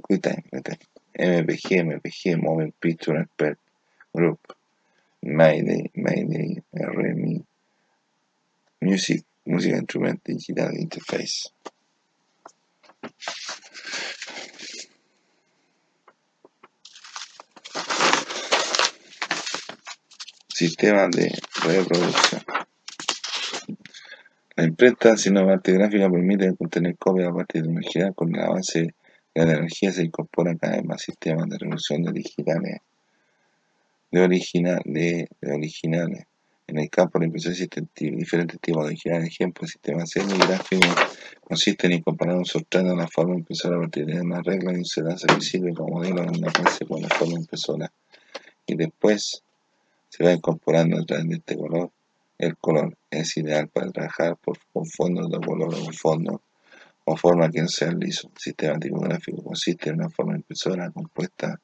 [0.03, 0.43] QUITIME,
[1.19, 3.59] MPG, MPG, Moving Picture Expert
[4.15, 4.55] Group,
[5.23, 7.45] Mayday, Mayday, RMI,
[8.83, 11.51] Music, Music Instrument Digital Interface.
[20.55, 21.33] Sistema de
[21.65, 22.43] reproducción.
[24.55, 28.95] La imprenta cinematográfica permite contener copias a partir de energía con la base
[29.35, 32.81] de la energía se incorporan cada vez más sistemas de reproducción de digitales
[34.11, 36.27] de, original, de, originales.
[36.67, 39.29] En el campo de la impresión existen diferentes tipos de originales.
[39.29, 40.95] Ejemplos, sistemas semigráficos
[41.41, 44.77] consisten en comparar un sustrato a una forma impresora a partir de una regla y
[44.77, 47.91] un sedazo visible como modelo en una base con la forma impresora.
[48.67, 49.43] Y después
[50.11, 51.91] se va incorporando a través de este color.
[52.43, 56.43] El color es ideal para trabajar por, con fondos de color o fondo
[57.05, 58.33] o forma que no sea liso.
[58.35, 61.61] El sistema tipográfico consiste en una forma impresora compuesta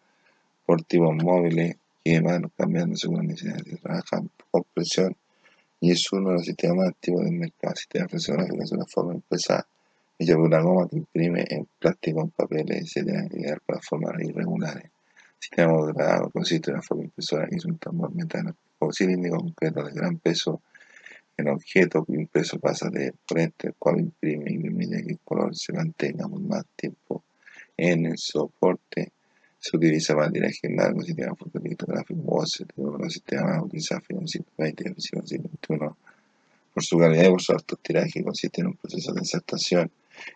[0.64, 1.74] por tipos móviles
[2.04, 3.64] que van cambiando según necesidades.
[3.64, 4.22] Se trabaja
[4.52, 5.16] por presión
[5.80, 7.72] y es uno de los sistemas más activos del mercado.
[7.72, 9.66] El sistema fotográfico es una forma impresa
[10.16, 13.28] hecha por una goma que imprime en plástico, en papeles, etc.
[13.32, 14.84] ideal para formas irregulares.
[14.84, 19.82] El sistema modelado consiste en una forma impresora que es un tambor metálico cilíndrico concreto
[19.84, 20.62] de gran peso.
[21.36, 25.54] El objeto impreso pasa de por este, el cual imprime y permite que el color
[25.54, 27.24] se mantenga por más tiempo
[27.76, 29.12] en el soporte.
[29.60, 35.96] Se utiliza tiraje largo, sistema fotolitográfico, voces, los sistemas utilizados en 120 y 121
[36.78, 39.90] por su calidad y por su alto tiraje, consiste en un proceso de insertación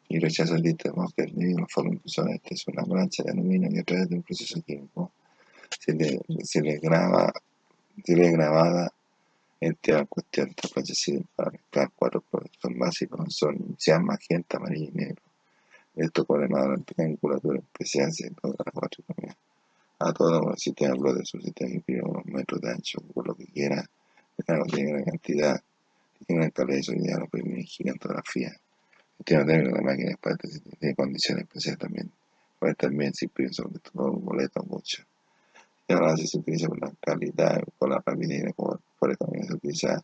[0.09, 0.77] y rechazo el de
[1.17, 2.35] debido a la forma impresora.
[2.35, 5.13] Esta es una plancha de aluminio y a través de un proceso químico
[5.79, 7.33] se le, se le graba,
[8.07, 8.93] le grabada
[9.61, 10.49] en cuestión.
[10.51, 15.23] Esta plancha sirve para mezclar cuatro productos básicos, son cian, magenta, amarillo y negro.
[15.95, 19.05] Esto de la angulatura especial se todas las cuatro
[19.99, 23.35] A todo el sistema de su sistema que pide unos metros de ancho, por lo
[23.35, 23.85] que quiera,
[24.49, 25.63] no tiene una cantidad,
[26.27, 28.53] tiene una calidad de solidez, lo permite gigantografía.
[29.19, 30.37] El tema térmico de máquinas para
[30.81, 32.11] de condiciones especiales también.
[32.59, 35.05] Puede también si pienso sobre todo boleto mucho.
[35.93, 40.03] Y ahora se utiliza por la calidad, por la rapidez, por, por también se utiliza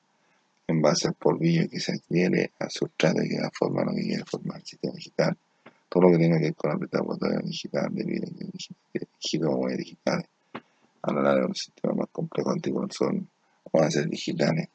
[0.66, 4.02] en base al polvillo que se adquiere al sustrato que da forma a lo que
[4.02, 5.34] quiere formar el sistema digital
[5.88, 10.26] todo lo que tenga que ver con apretar botones digital, de vida, digitales, digitales,
[11.00, 13.30] a lo largo de los sistemas más complejos antiguos son,
[13.72, 14.68] van a ser digitales.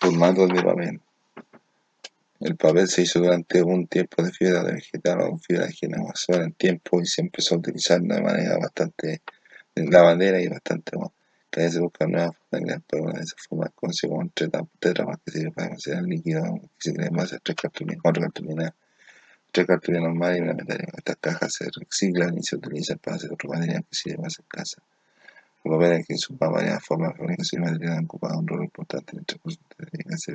[0.00, 1.00] Formatos de papel.
[2.42, 6.42] El papel se hizo durante un tiempo de fibra de vegetal o fibra de generación
[6.42, 9.22] en tiempo y se empezó a utilizar de manera bastante
[9.76, 11.10] lavadera y bastante más
[11.50, 15.52] cada vez se buscan nuevas formas pero una de esas formas como tetrapas que sirve
[15.52, 18.72] para almacenar líquido que se crea en base a tres cartulinas, cuatro cartulinas
[19.52, 20.92] tres cartulinas normales y una metálica.
[20.96, 24.46] Estas cajas se reciclan y se utilizan para hacer otro material que sirve más en
[24.48, 24.82] casa.
[25.62, 29.12] Los papeles que sus varias formas de fabricación y material han ocupado un rol importante
[29.12, 30.34] en el transcurso de ese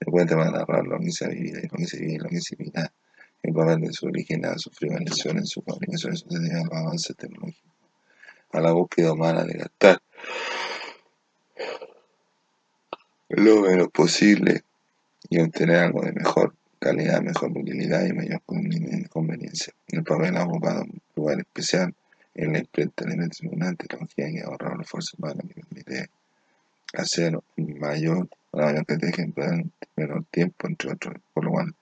[0.00, 2.92] video de cuenta para narrar ha vivido y se vive y se vivirá.
[3.42, 6.72] El papel de su origen ha sufrido variaciones en su fabricación y su a los
[6.72, 7.72] avances tecnológicos,
[8.52, 10.00] a la búsqueda humana de gastar
[13.28, 14.62] lo menos posible
[15.28, 18.40] y obtener algo de mejor calidad, mejor utilidad y mayor
[19.10, 19.72] conveniencia.
[19.88, 21.94] El papel ha ocupado un lugar especial
[22.34, 23.40] en la imprenta de elementos
[23.78, 26.10] tecnología que ha ahorrado el esfuerzo humano que permite
[26.94, 31.74] hacer mayor, mayor cantidad de en menor tiempo, entre otros, por lo cual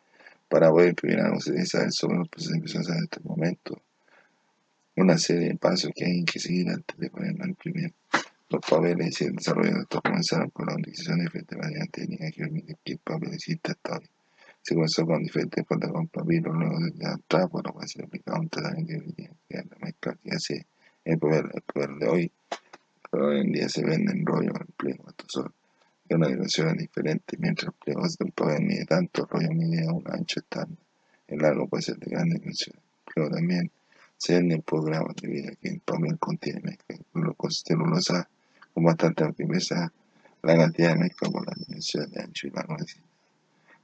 [0.49, 3.83] para poder debe saber sobre los procesos de en este momento.
[4.97, 7.93] Una serie de pasos que hay que seguir antes de ponerlo a imprimir.
[8.49, 12.31] Los papeles y el desarrollo de estos comenzaron con la utilización de diferentes variedades técnicas
[12.33, 14.09] que permiten que el papel exista hasta hoy.
[14.63, 16.09] Se comenzó con diferentes formas con
[16.57, 20.31] luego de atrás, por lo cual se aplicaba un tratamiento que era la mezcla que
[20.31, 20.67] hace
[21.05, 22.33] el papel, el papel de hoy.
[23.15, 25.55] Pero hoy en día se vende en rollo, en pliego, estos son
[26.09, 29.87] de una dimensión diferente, mientras el pliego de un papel mide tanto, el rollo mide
[29.89, 30.85] un ancho estándar.
[31.29, 32.83] El largo puede ser de grandes dimensiones.
[33.15, 33.71] Pero también
[34.17, 36.97] se venden programas de vida que el papel contiene mezcla
[37.51, 38.29] celulosa
[38.73, 39.93] con bastante firmeza
[40.43, 42.77] la cantidad de mezcla con la dimensión de ancho y largo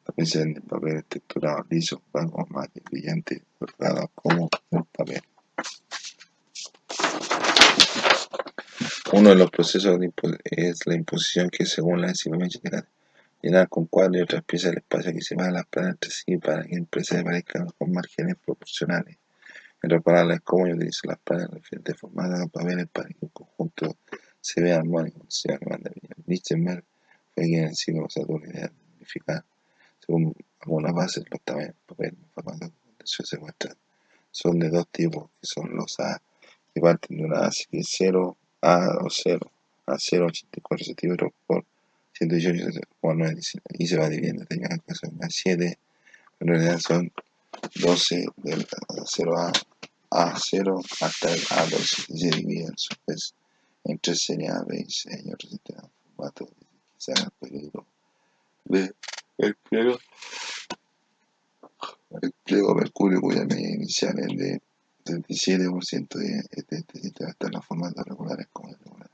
[0.07, 5.23] También se venden papeles texturados lisos, blancos, mate, brillantes, bordados como el papel.
[9.12, 9.99] Uno de los procesos
[10.45, 12.87] es la imposición que según la enciclopedia
[13.43, 16.62] llenar con cuadros y otras piezas el espacio que separa las planas entre sí para
[16.62, 19.16] que la impresa aparezca con márgenes proporcionales.
[19.82, 23.31] En otras palabras, como yo utilizo las planas diferentes formadas de papeles para que un
[23.31, 23.97] conjunto
[24.41, 25.24] se vea armónico.
[25.27, 25.91] Se manda
[26.27, 26.85] Lichtenberg
[27.35, 29.45] fue quien en el siglo pasado la idea de unificar,
[30.07, 32.73] según algunas bases, los tamaños del papel formato
[33.03, 33.74] se muestran.
[34.31, 36.23] Son de dos tipos, que son los A,
[36.73, 39.51] que parten de una A, así que 0 a 0
[39.87, 41.65] a 0,84 centímetros por
[42.19, 44.45] 118,9 y se va dividiendo.
[44.45, 45.78] Tengan que son más 7,
[46.41, 47.12] en realidad son
[47.74, 48.66] 12 del
[49.05, 49.53] 0 a,
[50.11, 53.35] a 0 hasta el A12 y se dividen su vez
[53.85, 56.49] entre serie A, B y C y otros sistemas formato
[57.09, 57.87] hagan peligro
[58.65, 58.93] de
[59.39, 59.99] el pliego
[62.20, 64.61] el pliego mercurio cuya medida inicial es de
[65.19, 69.11] 37% de este sistema está en los formatos regulares como irregulares.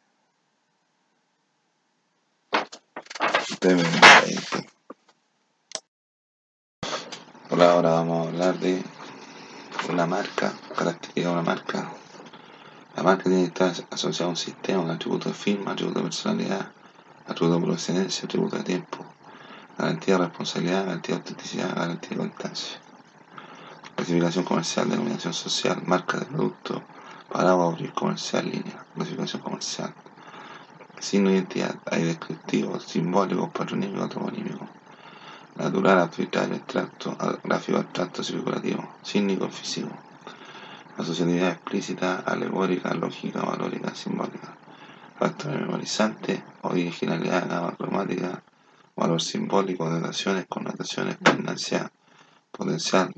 [7.51, 8.83] Hola, ahora vamos a hablar de
[9.89, 11.93] una marca, característica de una marca.
[12.97, 16.05] La marca tiene que estar asociada a un sistema, un atributo de firma, atributo de
[16.05, 16.73] personalidad,
[17.27, 19.05] atributo de procedencia, atributo de tiempo,
[19.79, 22.81] garantía de responsabilidad, garantía de autenticidad, garantía de constancia.
[24.07, 26.81] Clasificación comercial, denominación social, marca de producto,
[27.29, 29.93] paraguas comercial, línea, clasificación comercial.
[31.01, 34.69] Signo de identidad, hay descriptivos, simbólicos, patronímicos, toponímicos.
[35.57, 39.91] Natural, arbitrario, extracto, gráfico, abstracto, circulativo, cínico, físico.
[40.97, 44.57] Asociatividad explícita, alegórica, lógica, valórica, simbólica.
[45.19, 48.41] Factor memorizante, originalidad, gama cromática,
[48.95, 51.91] valor simbólico, dataciones, connotaciones, pendencia
[52.57, 53.13] potencial,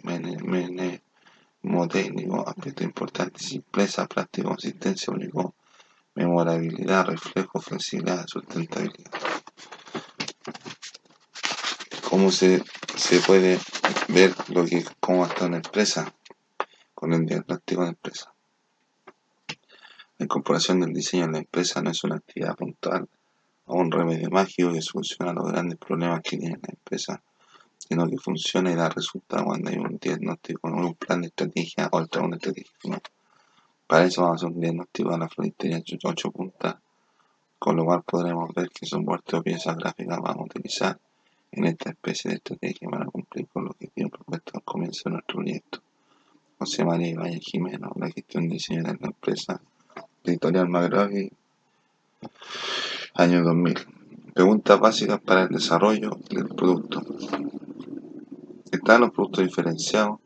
[1.63, 5.55] mnemotécnico, aspecto importante, simpleza, práctica, consistencia, único,
[6.15, 9.13] memorabilidad, reflejo, flexibilidad, sustentabilidad.
[12.09, 12.65] ¿Cómo se,
[12.97, 13.61] se puede
[14.09, 16.13] ver lo que, cómo está una empresa?
[16.95, 18.33] Con el diagnóstico de empresa.
[20.19, 23.09] La incorporación del diseño en la empresa no es una actividad puntual
[23.67, 27.23] o un remedio mágico que soluciona los grandes problemas que tiene la empresa
[27.89, 31.99] sino que funciona y da resultado cuando hay un diagnóstico, un plan de estrategia o
[32.23, 33.01] una estrategia.
[33.87, 36.77] Para eso vamos a hacer un diagnóstico de la floristería 8 puntas,
[37.59, 40.99] con lo cual podremos ver que son muertos piezas gráficas vamos a utilizar
[41.53, 45.11] en esta especie de estrategia para cumplir con lo que tiene propuesto al comienzo de
[45.13, 45.81] nuestro proyecto.
[46.59, 49.61] José María Valle Jimeno, la gestión de diseño de la empresa,
[50.25, 51.31] editorial Magravi,
[53.15, 53.79] año 2000.
[54.35, 57.03] Preguntas básicas para el desarrollo del producto.
[58.71, 60.19] Están los productos diferenciados,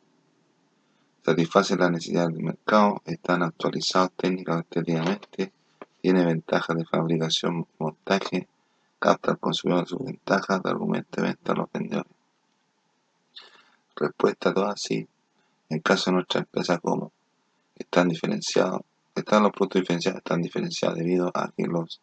[1.24, 5.52] satisfacen las necesidades del mercado, están actualizados técnica o estéticamente,
[6.01, 8.48] tiene ventajas de fabricación, montaje,
[8.98, 12.10] capta al consumidor sus ventajas de argumento de venta a los vendedores.
[13.94, 15.06] Respuesta a todas sí.
[15.69, 17.12] En caso de nuestra empresa, ¿cómo?
[17.77, 18.81] Están diferenciados,
[19.14, 22.01] están los productos diferenciados, están diferenciados debido a que los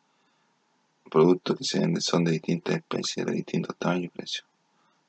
[1.11, 4.48] productos que se venden son de distintas especies, de distintos tamaños y precios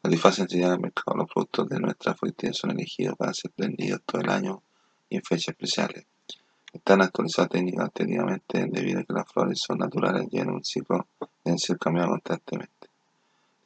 [0.03, 1.19] Satisfacen señal al mercado.
[1.19, 4.63] Los productos de nuestra fuente son elegidos para ser vendidos todo el año
[5.11, 6.07] y en fechas especiales.
[6.73, 11.07] Están actualizados técnicamente debido a que las flores son naturales y en un ciclo
[11.45, 12.89] deben ser cambiadas constantemente.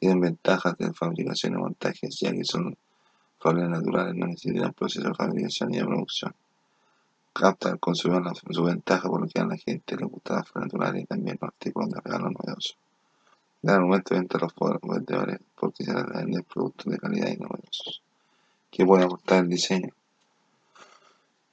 [0.00, 2.76] Tienen ventajas de fabricación y montaje, ya que son
[3.38, 6.34] flores naturales, no necesitan proceso de fabricación y de producción.
[7.32, 10.72] Capta al consumidor su ventaja por lo que a la gente le gusta las flores
[10.72, 12.76] naturales y también los artículos de regalo novedosos.
[13.64, 18.02] Dan argumento de los vendedores porque se de vender productos de calidad y novedosos.
[18.70, 19.88] ¿Qué puede aportar el diseño?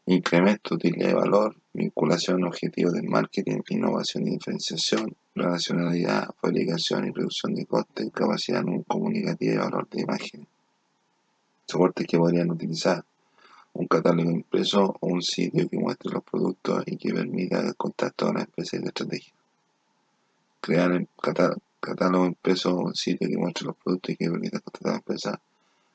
[0.08, 7.56] Incremento, utilidad de valor, vinculación, objetivos del marketing, innovación y diferenciación, relacionalidad, fabricación y reducción
[7.56, 10.48] de costes, capacidad comunicativa y valor de imagen.
[11.66, 13.06] Soportes que podrían utilizar
[13.72, 18.26] un catálogo impreso o un sitio que muestre los productos y que permita el contacto
[18.26, 19.34] con la empresa y la estrategia.
[20.60, 21.62] Crear el catálogo
[22.26, 25.42] impreso o un sitio que muestre los productos y que permita contactar a la empresa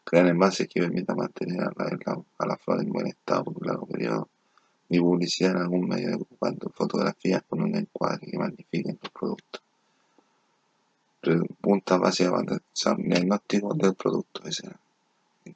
[0.07, 3.67] crear envases que permitan mantener a la, a la flor en buen estado por un
[3.67, 4.29] largo periodo,
[4.89, 9.63] ni publicidad en algún medio ocupando fotografías con un encuadre que magnifiquen los productos.
[11.21, 12.61] Preguntas básicas para
[12.99, 14.43] diagnóstico del producto.
[14.47, 14.79] Esa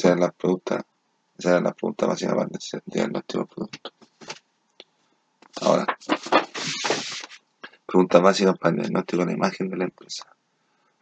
[0.02, 0.84] era la pregunta,
[1.38, 3.92] esa era la pregunta para el diagnóstico del producto.
[5.60, 5.86] Ahora,
[7.90, 10.24] preguntas básicas para el diagnóstico de la imagen de la empresa.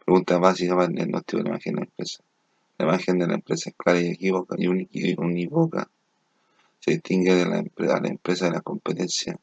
[0.03, 2.23] Preguntas básicas para el diagnóstico de la imagen de la empresa.
[2.79, 5.87] La imagen de la empresa es clara y equívoca y unívoca.
[6.79, 9.37] Se distingue de la, empresa, la empresa de la competencia.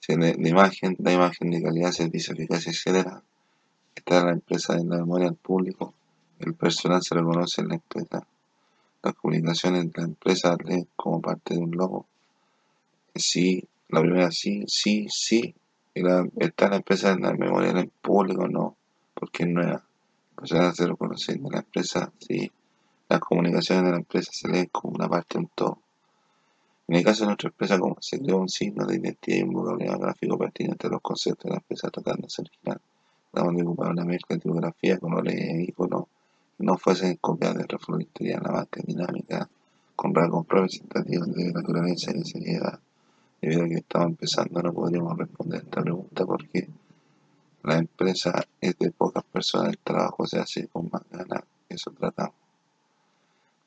[0.00, 3.06] Si la, imagen, la imagen de calidad, servicio, eficacia, etc.
[3.94, 5.92] Está la empresa en la memoria del público.
[6.38, 8.26] El personal se reconoce en la empresa.
[9.02, 12.06] Las comunicaciones de la empresa leen como parte de un logo.
[13.14, 15.54] Sí, la primera sí, sí, sí.
[15.94, 18.76] Está la empresa en la memoria del público, no,
[19.14, 19.84] porque es nueva
[20.42, 22.50] personas se reconocen de la empresa si
[23.08, 25.78] las comunicaciones de la empresa se leen como una parte de un todo.
[26.88, 29.52] En el caso de nuestra empresa, como se creó un signo de identidad y un
[29.52, 32.80] vocabulario gráfico pertinente a los conceptos de la empresa tratándose original,
[33.30, 36.06] tratamos de ocupar una mezcla de tipografía, colores e iconos
[36.58, 39.48] que no fuesen copias de refloristería la marca dinámica,
[39.94, 42.80] con rasgos representativos de naturaleza y seriedad.
[43.42, 46.68] Debido a que estamos empezando, no podríamos responder esta pregunta porque
[47.64, 52.36] la empresa es de pocas personas, el trabajo se hace con más ganas, eso tratamos.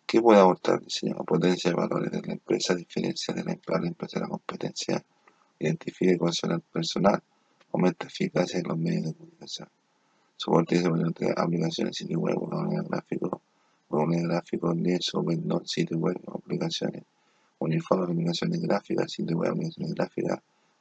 [0.05, 1.15] ¿Qué puede aportar el diseño?
[1.25, 5.03] Potencia de valores de la empresa, diferencia de la, empresa de la competencia,
[5.59, 7.21] identifica y cohesiona el personal,
[7.73, 9.67] aumenta eficacia en los medios de comunicación.
[10.37, 12.37] Soporte de aplicaciones, sitio web,
[12.87, 13.41] gráfico,
[13.89, 17.03] gráfico, lienzo, windows, sitio web, aplicaciones,
[17.65, 20.39] uniforme, aplicaciones gráficas, sitio web, aplicaciones gráficas,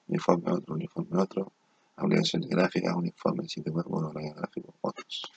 [0.09, 1.53] uniforme otro, uniforme otro,
[1.97, 5.33] aplicaciones gráficas, uniformes, sitio web, modelos gráficos, otros.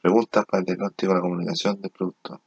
[0.00, 2.40] Preguntas para el diagnóstico de la comunicación del producto.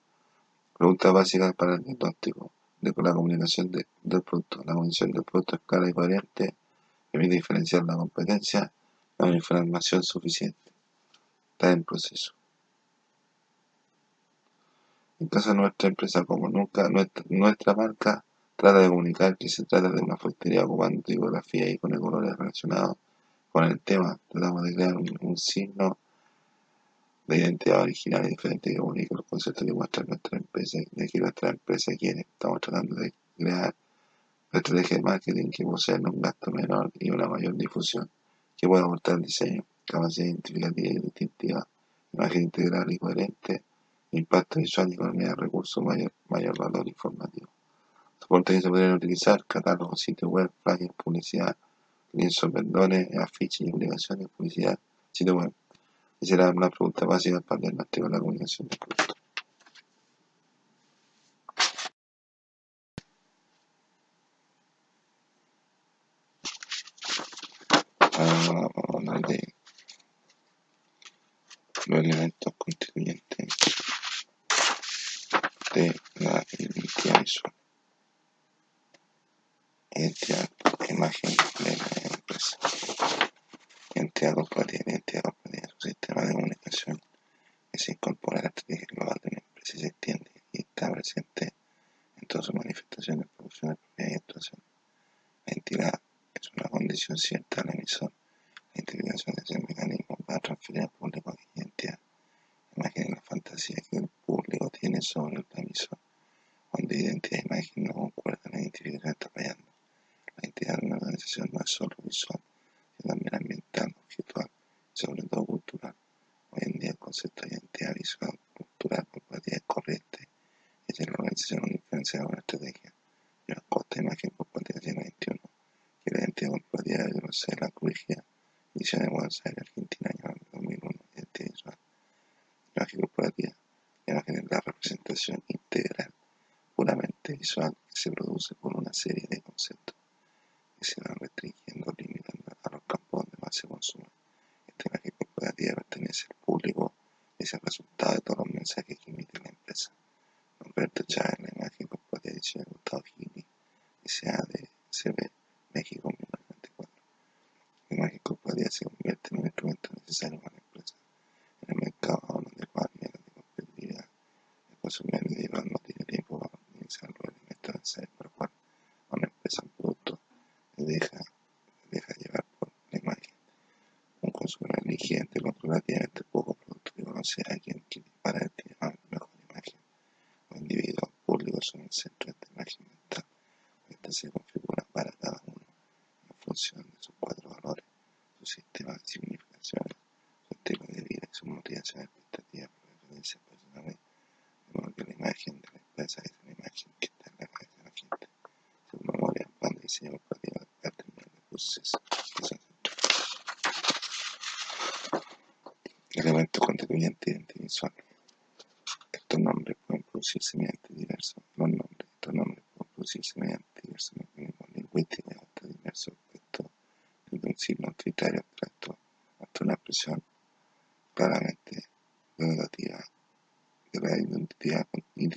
[0.78, 4.64] Preguntas básicas para el diagnóstico de la comunicación del producto.
[4.66, 6.56] La comunicación del producto es clara y coherente,
[7.12, 8.72] permite diferenciar la competencia,
[9.18, 10.72] una información suficiente.
[11.54, 12.37] Está en proceso.
[15.20, 18.24] En caso de nuestra empresa, como nunca, nuestra, marca
[18.56, 22.98] trata de comunicar que se trata de una factoría ocupando tipografía y con colores relacionados
[23.52, 25.98] con el tema, tratamos de crear un, signo
[27.26, 31.20] de identidad original y diferente que comunique los conceptos que muestra nuestra empresa, de que
[31.20, 32.22] nuestra empresa quiere.
[32.22, 33.76] Estamos tratando de crear
[34.52, 38.08] una estrategia de marketing que posee un gasto menor y una mayor difusión,
[38.56, 41.68] que pueda aportar el diseño, capacidad identificativa y distintiva,
[42.14, 43.64] imagen integral y coherente,
[44.18, 47.48] impacto visual y economía de recursos, mayor, mayor valor informativo.
[48.20, 51.56] Soportes que se podrían utilizar, catálogo, sitio web, flyers, publicidad,
[52.14, 54.80] lienzos, pendones, afiches y publicidad,
[55.12, 55.54] sitio web.
[56.20, 59.17] Esa era una pregunta básica para el diagnóstico de la comunicación del producto.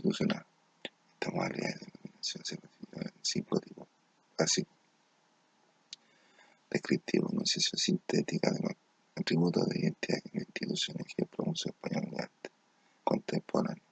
[0.08, 2.44] Esta modalidad de denominación
[3.22, 3.44] se
[4.38, 4.66] así.
[6.70, 8.72] Descriptivo, enunciación sintética de los
[9.16, 12.50] atributos de identidad de la institución, ejemplo, Museo Español de Arte
[13.04, 13.84] Contemporáneo,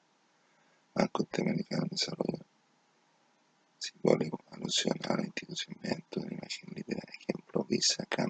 [0.94, 2.46] Banco Interamericano de Desarrollo,
[3.78, 8.27] simbólico, alusión a la institución mediante una imagen literal, ejemplo, Visa, Cam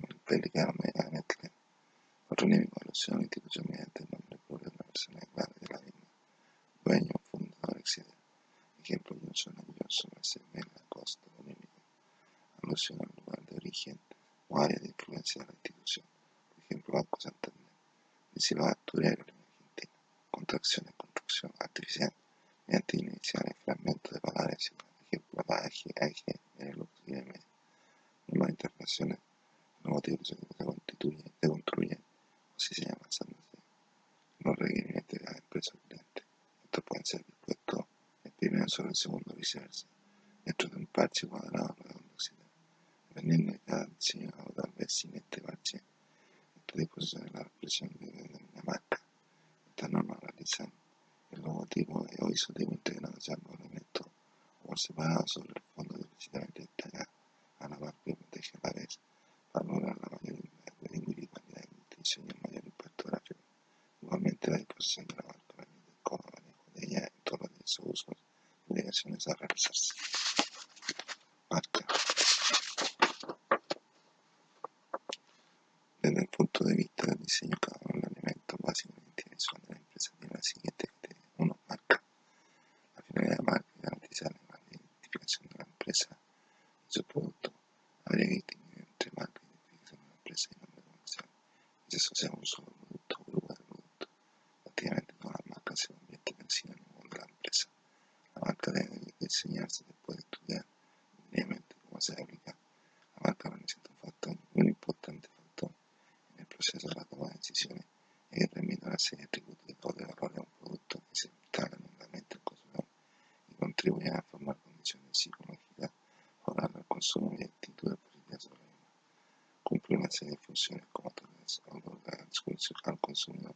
[122.85, 123.55] al consumidor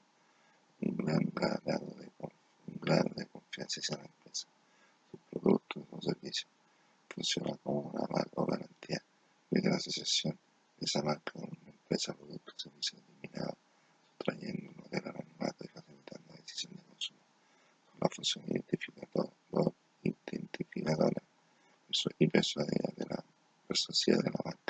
[0.83, 2.11] un gran grado de,
[2.67, 4.47] un de confianza hacia la empresa,
[5.11, 6.51] sus productos o servicios.
[7.09, 9.03] Funciona como una marca o garantía
[9.51, 10.39] de la asociación
[10.79, 13.57] de esa marca con una empresa, producto o servicio determinado,
[14.19, 17.21] trayendo un modelo anonimato y facilitando la decisión de consumo.
[17.91, 19.33] Con la función identificadora,
[20.03, 21.23] identificadora
[22.19, 23.25] y persuadida de la
[23.75, 24.62] sociedad de la marca.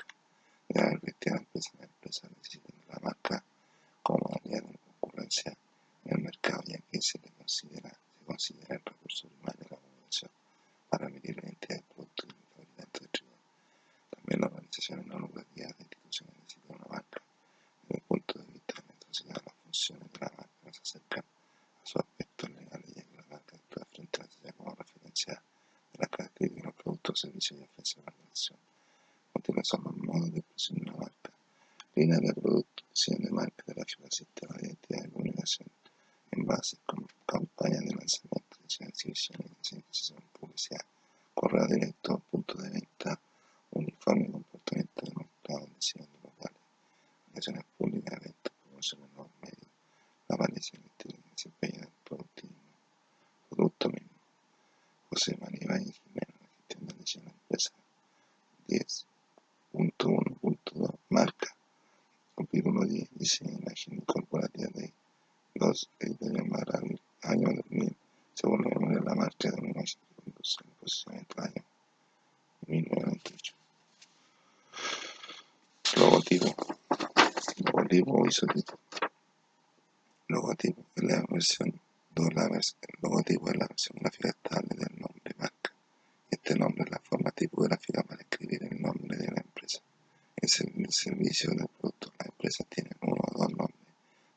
[91.42, 92.12] descripción del producto.
[92.18, 93.80] Las empresas tienen uno o dos nombres,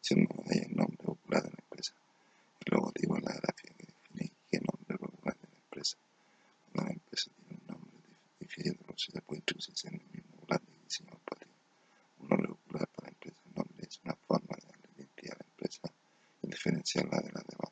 [0.01, 1.93] siendo uno de ellos el nombre popular de la empresa.
[2.65, 5.97] El logotipo es la gráfica que define qué nombre popular de la empresa.
[6.73, 8.09] Cuando la empresa tiene un nombre
[8.39, 11.47] difícil de pronunciar, pues puede introducirse en el mismo popular de diseño al patio.
[12.19, 13.37] Un nombre popular para la empresa.
[13.45, 15.81] El nombre es una forma de darle identidad a la empresa
[16.41, 17.71] y diferenciarla de las demás.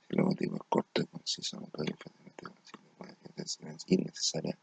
[0.00, 4.56] Si el logotipo es corto y conciso, no puede infinitamente consigo, puede ser innecesaria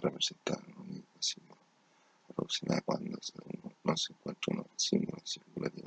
[0.00, 1.60] representar un mismo símbolo.
[2.36, 3.18] Relacionado cuando
[3.84, 5.12] no se encuentra un racimo
[5.56, 5.81] de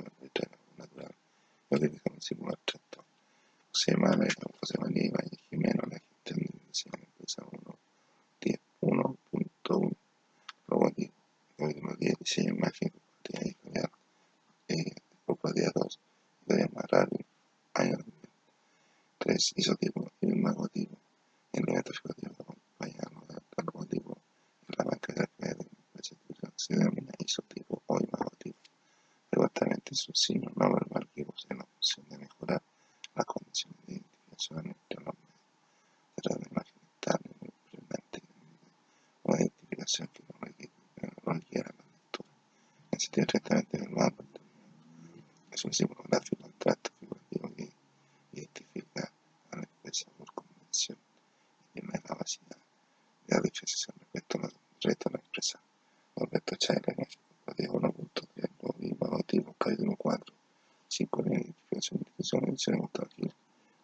[62.40, 63.30] seleccionamos todo aquí,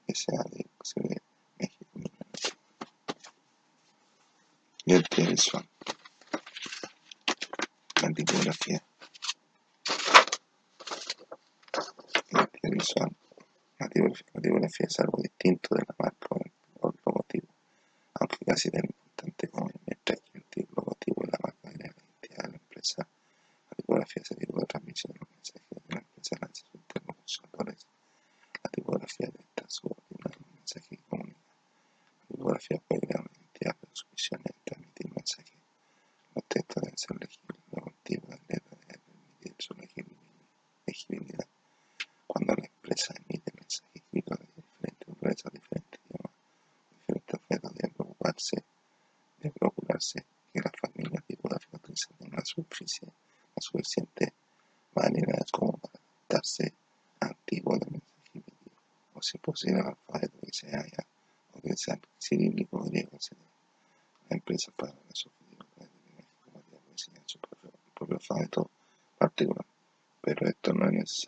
[0.08, 1.20] SA de CB
[1.58, 1.84] México.
[4.84, 5.68] Y el visual,
[8.02, 8.82] la tipografía,
[12.62, 13.16] el visual,
[13.78, 16.26] la tipografía, la tipografía es algo distinto de la marca
[16.80, 17.54] o el logotipo,
[18.14, 18.91] aunque casi del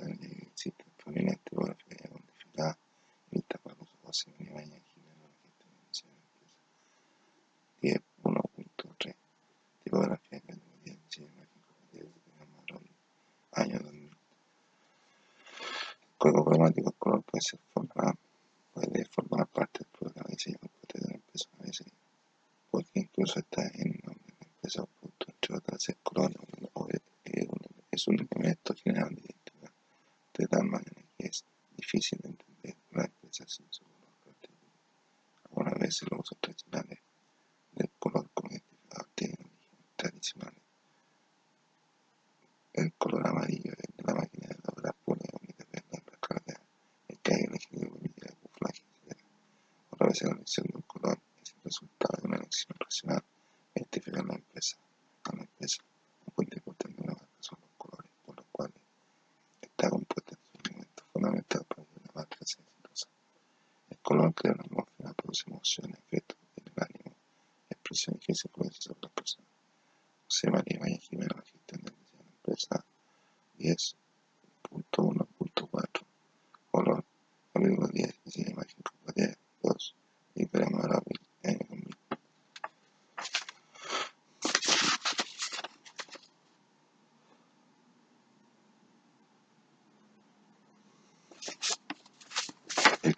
[0.00, 0.34] insanity.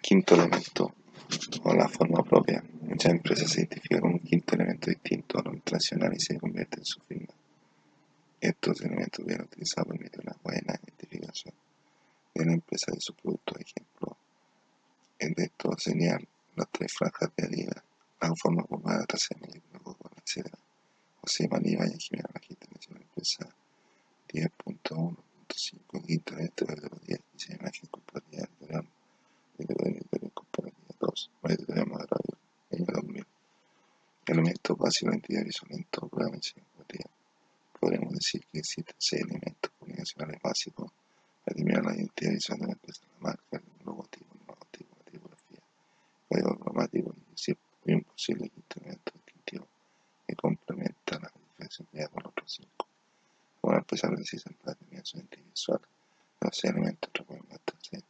[0.07, 0.95] Quinto elemento,
[1.63, 2.63] o la forma propia.
[2.83, 6.79] Muchas empresas se identifican con un quinto elemento distinto a lo tradicional y se convierte
[6.79, 7.33] en su firma.
[8.39, 11.53] Estos elementos bien utilizados permiten una buena identificación
[12.33, 13.55] de la empresa de su producto.
[13.59, 14.15] Ejemplo,
[15.19, 17.83] el de estos serían las tres franjas de Adidas,
[18.21, 20.47] la forma formada trasera, el Coca-Cola, etc.
[21.19, 23.49] José María Valle Jiménez, la gente de la empresa
[24.29, 28.87] 10.1.5, quinto elemento de los 10, diseño de imagen compatibilidad editorial
[29.57, 32.37] editorial comparativa 2, editorial más radio,
[32.71, 33.25] año 2000.
[35.07, 37.09] Básicos de y compatibilidad.
[37.79, 40.91] Podríamos decir que existen seis elementos comunicacionales básicos
[41.45, 46.27] para determinar la identidad visual de la marca, el logotipo, el logotipo, la tipografía, el
[46.27, 47.15] código cromático
[47.85, 49.67] y un posible quinto elemento distintivo
[50.27, 52.87] que complementa la diferencia empleada con los otros cinco.
[53.61, 55.81] Una empresa precisa para determinar su identidad visual,
[56.41, 58.03] los seis elementos pueden bastarse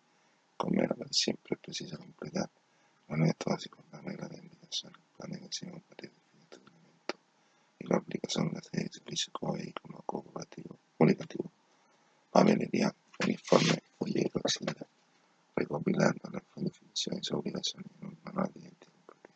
[0.57, 2.49] con menos, pero siempre es preciso completar
[3.07, 7.17] los elementos básicos, la regla de indicación, el plan de acción compatible de estos elementos
[7.79, 11.51] y la aplicación de la serie de servicios como vehículo cooperativo, comunicativo,
[12.31, 12.93] papelería,
[13.23, 14.81] uniforme, folleto, etc.
[15.55, 19.35] Recopilando las definiciones y obligaciones en un manual de identidad compatible.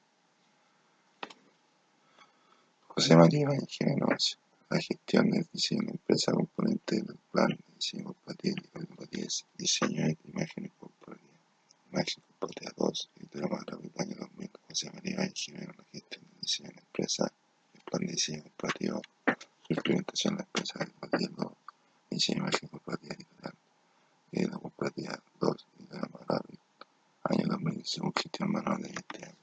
[3.41, 4.37] José María Ingenieros,
[4.69, 10.17] la gestión del diseño empresa componente del plan de diseño compatible, código 10, diseño de
[10.25, 11.39] imágenes corporativas,
[11.91, 16.69] imagen corporativa 2, editorial más rápido, año 2000, José María Ingenieros, la gestión del diseño
[16.69, 17.33] de la empresa,
[17.73, 23.15] el plan de diseño corporativo, su implementación de la empresa, el diseño de imagen corporativa
[23.15, 23.55] editorial,
[24.31, 26.61] editorial corporativa 2, editorial más rápido,
[27.23, 29.33] año 2000, según gestión manual de identidad.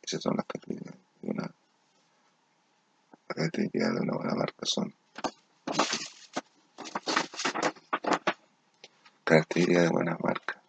[0.00, 1.52] Esas son las características de una
[3.58, 4.94] las características de una buena marca son
[9.24, 10.62] características de buena marca.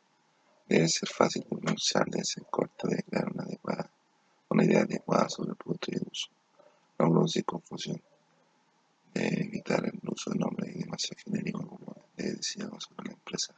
[0.68, 3.90] Debe ser fácil de pronunciar, debe ser corta, debe crear una, adecuada,
[4.50, 6.30] una idea adecuada sobre el producto y el uso.
[7.00, 8.02] No producir confusión.
[9.14, 13.54] Debe evitar el uso de nombres y demasiado genéricos como debe decir sobre la empresa.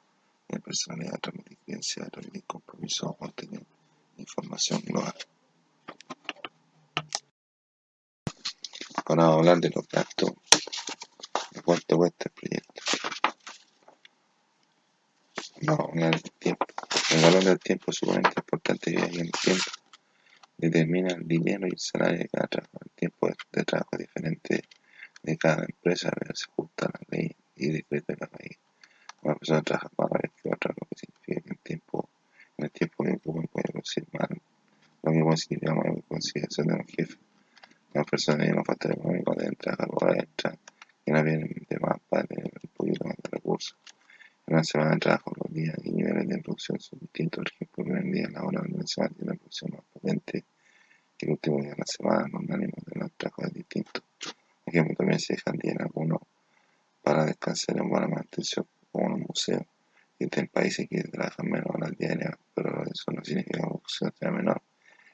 [0.48, 3.66] Debe personalidad, transmitir creencia, transmitir compromiso o tener
[4.18, 5.16] información global.
[9.12, 10.32] Ahora vamos a hablar de los gastos,
[11.52, 12.82] de cuánto cuesta el proyecto.
[15.64, 16.66] Vamos a hablar del tiempo.
[17.10, 19.64] El valor del tiempo es sumamente importante ya que el tiempo
[20.58, 22.80] determina el dinero y el salario de cada trabajo.
[22.86, 24.64] El tiempo de trabajo es diferente
[25.24, 28.60] de cada empresa, pero se ajusta la ley y decreto de la país.
[29.24, 32.10] Una persona trabaja más horas que otra, lo que significa que el tiempo,
[32.58, 34.30] en el tiempo que ocupan puede producir más,
[35.04, 37.18] lo mismo significa más consideración de un jefe.
[37.94, 40.58] Las personas y los factores económicos deben trabajar horas extra
[41.06, 43.78] y no vienen de más para tener un poquito más de recursos.
[44.48, 45.92] En una semana de trabajo, los días y
[46.70, 47.24] de
[47.60, 50.44] el primer día de la semana tiene una producción más potente
[51.18, 52.28] que el último día de la semana.
[52.32, 54.02] Los ánimos de los trabajos es distinto.
[54.20, 56.20] Por ejemplo, también se dejan días algunos
[57.04, 59.66] para descansar en buena mantención, como en un museo.
[60.20, 64.32] Existen países que trabajan menos horas diarias, pero eso no significa que la producción sea
[64.32, 64.62] menor.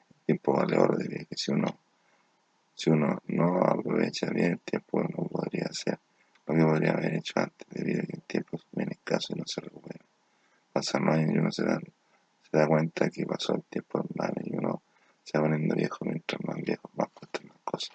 [0.09, 1.79] El tiempo vale oro, debido a que si uno
[2.77, 5.97] si uno no aprovecha bien el tiempo, no podría hacer
[6.45, 9.39] lo que podría haber hecho antes, debido a que el tiempo es bien escaso y
[9.39, 10.05] no se recupera.
[10.71, 14.07] Pasan los años y uno se da, se da cuenta que pasó el tiempo en
[14.15, 14.81] vano y uno
[15.23, 17.91] se va poniendo viejo mientras más viejo, más cuestan las cosas.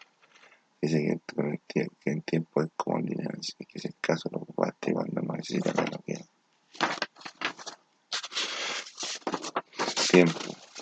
[0.80, 4.28] Dice que el, que el tiempo es como el dinero, así que si es caso
[4.32, 6.18] lo ocupaste cuando no necesitas menos que
[10.10, 10.40] Tiempo.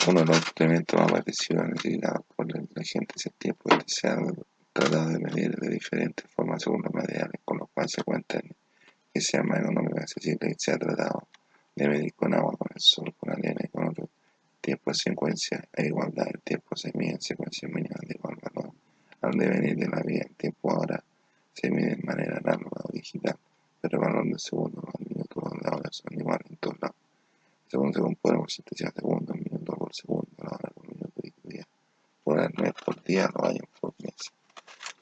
[0.09, 4.17] Uno de los elementos más parecidos necesitados por la gente es el tiempo se ha
[4.73, 8.43] tratado de medir de diferentes formas según los materiales con los cuales se cuentan
[9.13, 11.29] que sea más económico accesible y se ha tratado
[11.77, 13.61] de medir con agua, con el sol, con arena
[14.75, 18.73] y con secuencia e igualdad el tiempo se mide en secuencia mínima de igual valor.
[19.23, 21.05] Al devenir de la vida el tiempo ahora
[21.53, 23.37] se mide de manera análoga o digital,
[23.81, 26.97] pero el valor de segundo, los minutos de hora son iguales en todos lados.
[27.69, 31.69] Segundo se compone por 76 segundos, minuto por segundo, la hora por minuto y día.
[32.25, 34.33] Por el mes por día, los años por mes.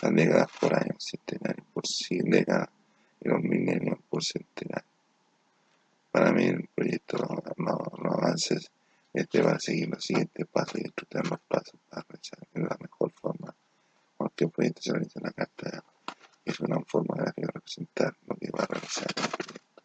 [0.03, 2.69] Las décadas por año, centenarios por décadas
[3.21, 4.89] y los milenios por centenario.
[6.11, 8.69] Para mí el proyecto, los, avances,
[9.13, 12.77] este va a seguir los siguientes pasos y estructurar los pasos para realizar de la
[12.81, 13.55] mejor forma
[14.19, 15.85] cualquier proyecto se realiza en la carta
[16.45, 19.83] es una forma de representar lo que va a realizar el proyecto.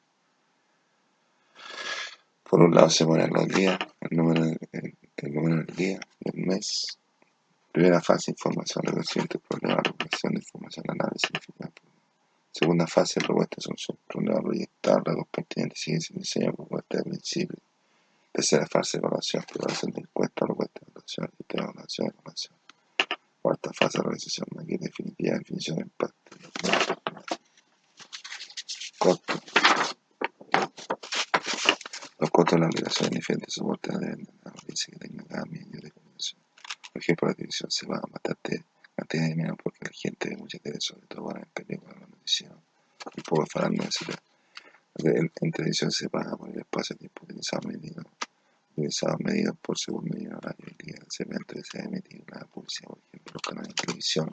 [2.50, 7.00] Por un lado se ponen los días, el número, el, número del día, del mes.
[7.72, 11.74] Primera fase, información, reconocimiento del problema, recuperación de información, análisis, significado.
[12.52, 17.58] Segunda fase, propuesta de solución, problema proyectar, los pertinentes, siguiente diseño, propuesta de principio.
[18.32, 22.56] Tercera fase, evaluación, evaluación de encuesta, propuesta de evaluación, evaluación, evaluación.
[23.42, 26.38] Cuarta fase, realización, maqueta definitiva, definición de impacto.
[29.00, 29.34] Costo.
[32.20, 35.46] Los costos de la aplicación de diferentes soportes deben de la audiencia que tenga cada
[35.46, 36.42] medio de comunicación.
[36.92, 38.66] Por ejemplo, la televisión se va a bastante
[38.98, 42.08] cantidad de dinero porque la gente ve mucha tele, sobre todo para el películas, la
[42.08, 42.52] noticia
[43.16, 44.20] y poco farándula, etc.
[44.98, 48.04] En, en televisión se paga por el espacio de tiempo utilizado medido,
[48.74, 52.46] utilizado medido por segundo y horario y día del segmento que se ha emitido la
[52.46, 54.30] publicidad, por ejemplo, los canales de televisión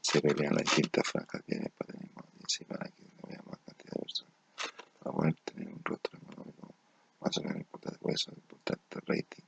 [0.00, 3.28] se pelean las distintas franjas que tienen para tener más audiencia y para que no
[3.28, 4.34] vea más cantidad de personas.
[5.00, 6.74] Para poder tener un rostro económico
[7.20, 9.44] más o menos importante, por eso es importante el rating,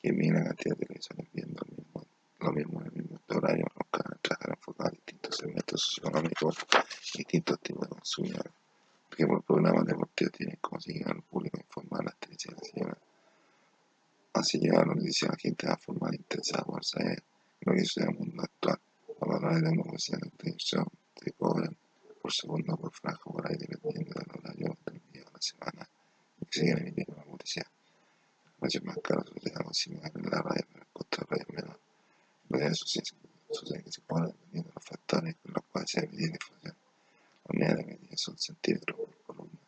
[0.00, 2.06] que mide la cantidad de televisores viendo el mismo,
[2.40, 6.56] lo mismo en el mismo horario, los canales trabajan enfocados a distintos segmentos socioeconómicos
[7.14, 8.52] y distintos tipos de consumidores.
[9.08, 12.72] Por ejemplo, el programa deportivo tiene como seguir al público informar las televisiones
[14.32, 16.14] así llegar a lo que dice la gente a formar
[16.90, 17.24] interesada por saber
[17.60, 18.80] lo que sucede en el mundo actual.
[19.20, 21.76] Los valores de una cuestión de televisión te cobran
[22.22, 25.88] por segundo por franja por ahí dependiendo del horario del día o la semana
[26.40, 27.66] en que se quiere emitir una publicidad.
[28.46, 31.26] El precio más caro suele ser algo similar en la radio, pero el costo de
[31.26, 31.80] radio es menor.
[32.44, 36.28] En realidad sucede que se cobra dependiendo de los factores con los cuales se emite
[36.28, 36.76] la información.
[37.44, 39.60] Las unidades de medida son centímetros por columna.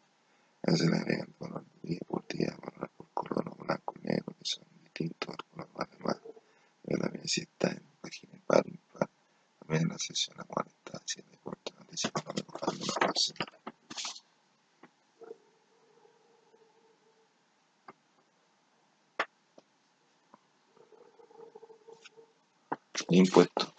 [0.64, 3.94] A veces le agregan el valor de día por día, valor por color o blanco
[4.00, 6.20] y negro, que son distintos al color más de más.
[6.84, 9.08] Pero también si está en página par, impar,
[9.58, 13.46] también en la sección la cual está haciendo corte, análisis económico, cuando la próxima.
[23.22, 23.72] Impuesto.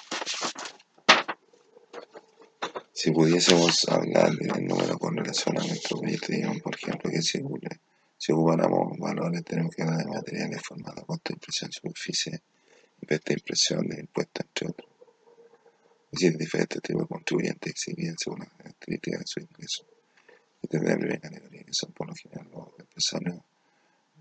[2.93, 7.39] Si pudiésemos hablar del número con relación a nuestro proyecto, digamos, por ejemplo, que si,
[8.17, 12.41] si ocupáramos valores, tenemos que hablar de materiales, formato, costo de impresión, superficie,
[13.01, 14.89] de impresión, de impuestos, entre otros.
[16.13, 19.85] Es decir, diferentes tipos de contribuyentes exhiben según las características de su ingreso.
[20.61, 23.39] Y tendrá la primera categoría, que son por lo general los empresarios,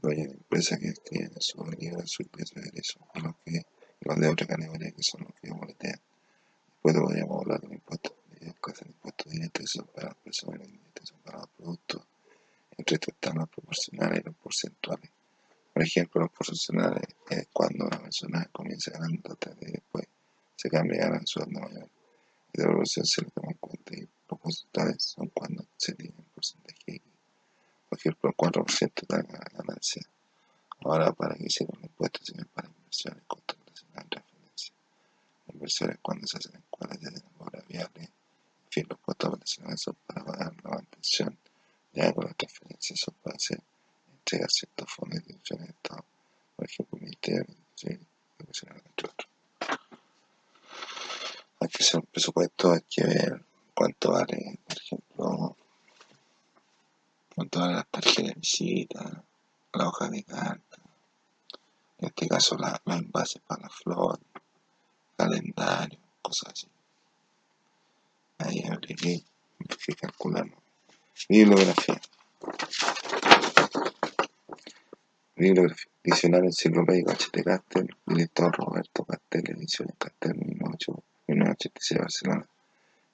[0.02, 3.62] dueños de empresas que escriben en su libro su ingreso y los, que,
[4.18, 6.00] de otra categoría, que son los que boletean.
[6.74, 10.60] Después podríamos hablar de los impuestos medios que hacen impuestos que son para las personas,
[10.60, 12.02] y indirectos son para los productos.
[12.76, 15.10] Entre estos están los proporcionales y los porcentuales.
[15.72, 20.06] Por ejemplo, los porcentuales es cuando una persona comienza ganando y después
[20.54, 21.88] se cambia y gana un sueldo mayor.
[22.52, 26.14] Y de evolución se le toma en cuenta y los porcentuales son cuando se tiene
[26.18, 27.02] un porcentaje X.
[27.88, 30.02] Por ejemplo, el 4% de la ganancia.
[30.84, 34.74] Ahora, para que hicieron un impuesto, sino para inversiones, costos relacionados en referencia.
[35.54, 38.02] Inversiones cuando se hacen en cuadras de obra viable.
[38.02, 41.38] En fin, los costos relacionados son para pagar la mantención.
[41.94, 43.62] Ya con las transferencias son para hacer
[44.22, 46.04] entregar ciertos fondos de instituciones de Estado.
[46.56, 47.44] Por ejemplo, el Ministerio
[47.82, 48.00] de
[48.38, 49.28] Educación, entre otros.
[51.60, 55.56] Hay que hacer un presupuesto, hay que ver cuánto vale, por ejemplo,
[57.34, 59.24] cuánto vale las tarjetas de visita,
[59.72, 60.78] la hoja de carta,
[61.98, 64.20] en este caso la, la envase para la flor,
[65.16, 66.68] calendario, cosas así.
[68.38, 69.24] Ahí habría que,
[69.86, 70.60] que calcularlo.
[71.32, 71.98] Bibliografía.
[75.34, 75.90] Bibliografía.
[76.04, 77.42] Diccionario enciclopédico H.T.
[77.42, 82.46] Castel, director Roberto Castel, ediciones Castel 1986 Barcelona.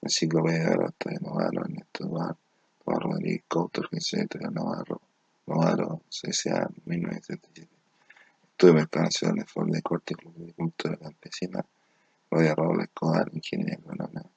[0.01, 2.37] Enciclopedia de Roberto de Navarro, Ernesto Eduardo,
[2.85, 5.01] Navarro Rodríguez Couto, Organización Editorial Navarro,
[5.47, 7.69] Navarro, CSA 1977.
[8.51, 11.65] Estudio Mercado Nacional de Ford de Corte, Club de Cultura Campesina,
[12.29, 14.29] Rodia Robles Escobar, Ingeniería Agronómica,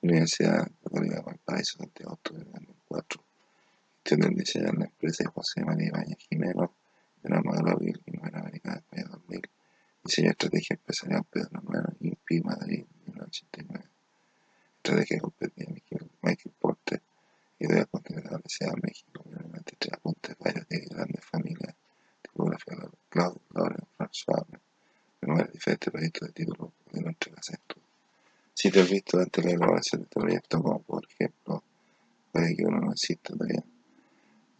[0.00, 0.66] Universidad
[4.14, 6.74] Internacional la empresa de José María Ibañez Jimeno,
[7.22, 9.42] enamorado de Hispanoamérica después de 2000,
[10.04, 13.84] diseño de estrategia empresarial Pedro Romano, INPI, Madrid, 1989,
[14.76, 17.02] estrategia competitiva Michael Porter,
[17.58, 21.74] idea continental de la Ciudad de México, 1993, apuntes varios de grandes familias,
[22.22, 24.46] tipografía de Claudio Lauren, François,
[25.20, 27.58] memorias diferentes proyectos de título de nuestra casa
[28.54, 31.62] Sitios vistos durante la elaboración de este proyecto, como por ejemplo,
[32.30, 33.64] puede que uno no exista todavía.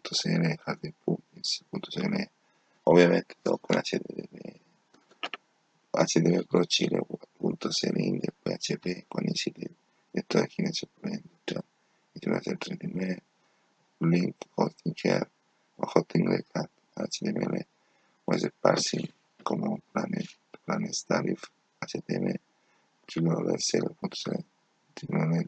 [0.00, 0.92] .cn tv.sene,
[1.40, 2.30] tv.sene,
[2.84, 4.56] ovviamente dopo la CDV,
[5.90, 9.68] acdv.cile.sene india, poi acp con i siti
[10.10, 11.64] lettori che ne sopravvendono,
[12.12, 13.22] i trovate altri di me,
[13.98, 15.30] link hosting care
[15.76, 17.66] o hosting recat, acdml,
[18.24, 19.12] quasi parsi
[19.42, 22.32] come un planet, planet starif, acdm,
[23.04, 24.44] chiudono verso il punto
[24.94, 25.44] di non è.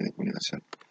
[0.00, 0.81] origen y.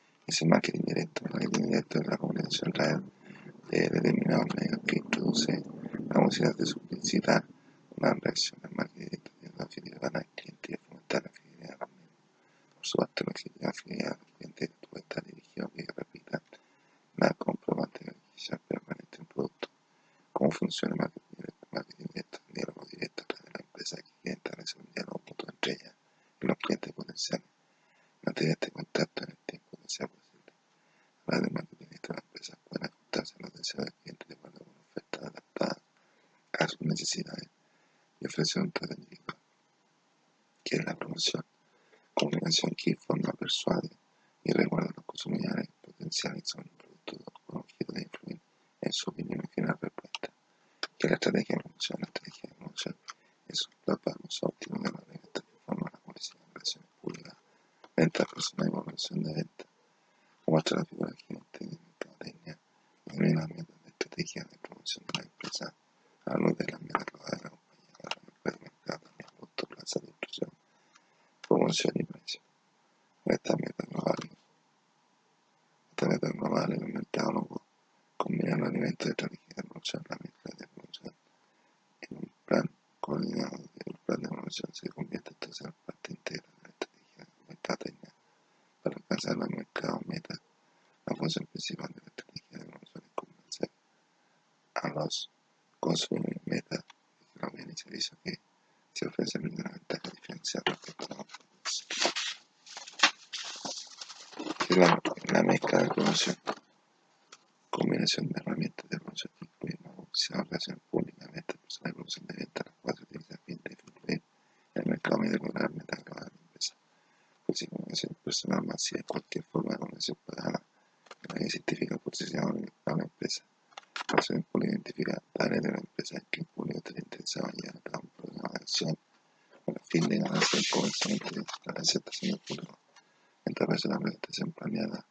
[133.81, 135.03] se l'avrete sempre allineata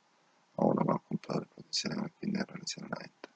[0.55, 3.29] a una ma compare professionale quindi a relazione night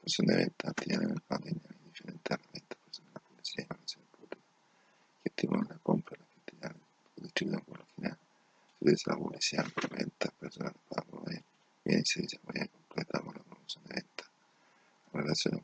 [0.00, 3.74] questo diventa attiene nel quadro di differente alla lenta questa è la polizia e la
[3.74, 4.42] relazione pubblica
[5.20, 6.74] che attivano le pompe la critica
[7.12, 8.18] produttiva con la fine
[8.78, 11.42] si dice la polizia amplementa personale pago e
[11.82, 14.24] viene inserita poi completa con la produzione lenta
[15.10, 15.62] la relazione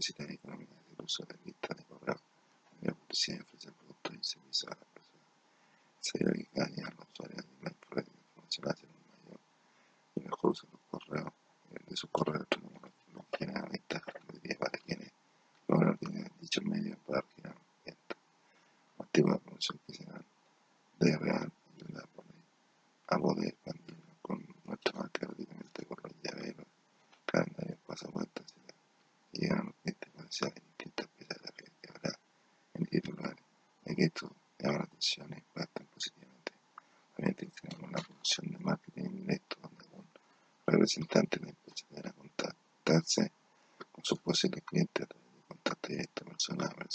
[0.00, 3.59] みせてないからみたいな、そうだ、言ったね、ほら、よくしないふり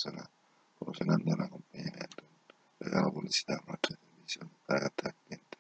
[0.06, 0.30] persona
[0.78, 2.24] proporcionando un acompañamiento,
[2.80, 3.60] regalo publicidad,
[5.08, 5.58] de cliente.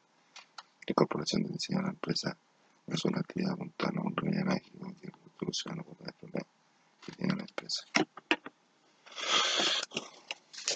[0.88, 2.38] La corporación de diseño de la empresa
[2.88, 6.45] es una actividad apuntada un remedio mágico que soluciona problema
[7.01, 7.83] que tiene la empresa,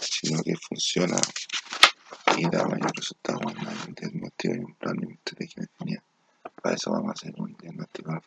[0.02, 1.18] sino que funciona.
[2.38, 3.94] Y da mayor resultado cuando hay un
[4.56, 6.02] y un plan de.
[6.62, 8.22] Para eso vamos a hacer un diagnóstico de la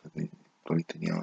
[0.83, 1.15] tenía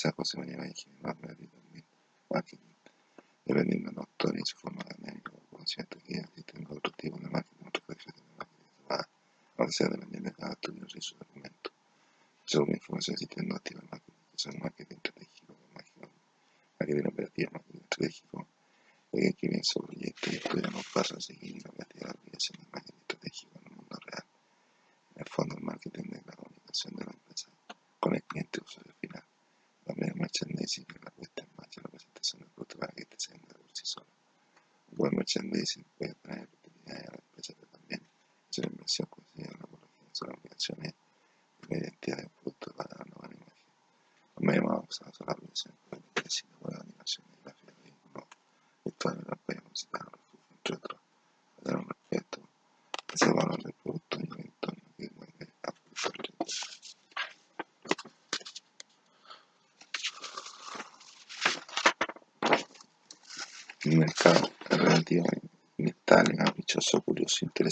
[0.00, 1.14] Esa cosa me lleva a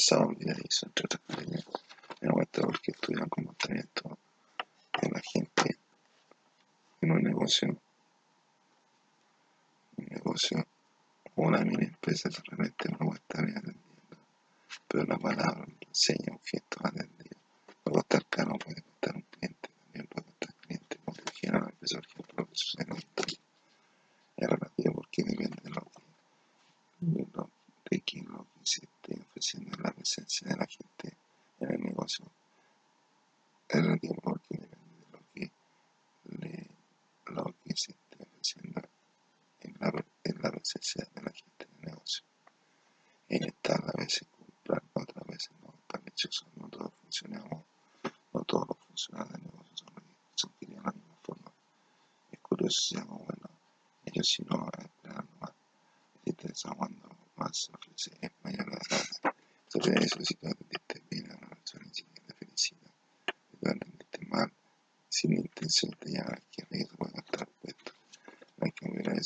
[0.08, 0.96] sound in an instant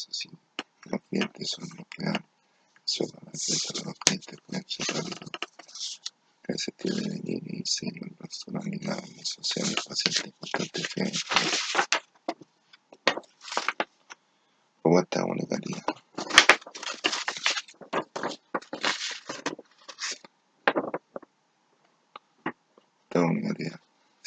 [0.02, 0.30] es así.
[0.86, 2.26] Los clientes son los que dan.
[2.84, 5.30] Solo la empresa de los clientes pueden ser rápido.
[6.42, 11.12] Gracias a de Nini y Señor, nuestra unidad social y paciente importante que
[14.82, 16.02] Roberta una calidad.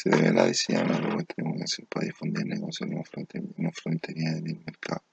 [0.05, 5.05] Se debe a la diseñada de la comunicación para difundir negocios no, frontería del mercado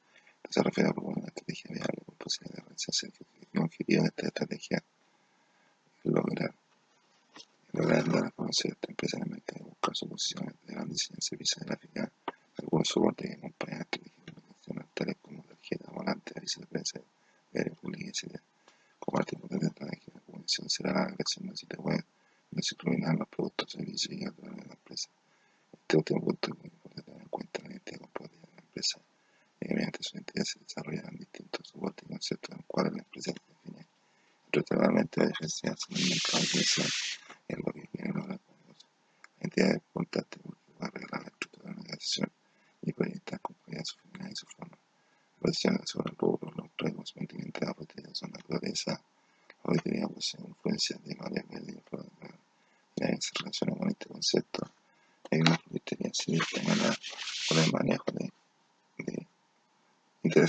[0.53, 3.25] se refiere a proponer una estrategia viable con posibilidades de realización que
[3.59, 4.85] requería una estrategia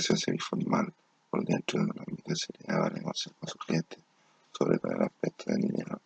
[0.04, 0.92] Organización Civil Formal,
[1.30, 3.98] por dentro de la organización a negociar con sus clientes
[4.52, 6.00] sobre todo el aspecto de dinero,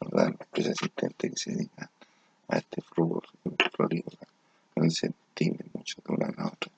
[0.00, 1.90] a las empresas existentes que se dedican
[2.48, 3.22] a este flujo
[3.76, 4.26] florícola,
[4.76, 6.72] no incentiven mucho de una a la otra,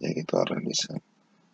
[0.00, 1.00] ya que todas realizan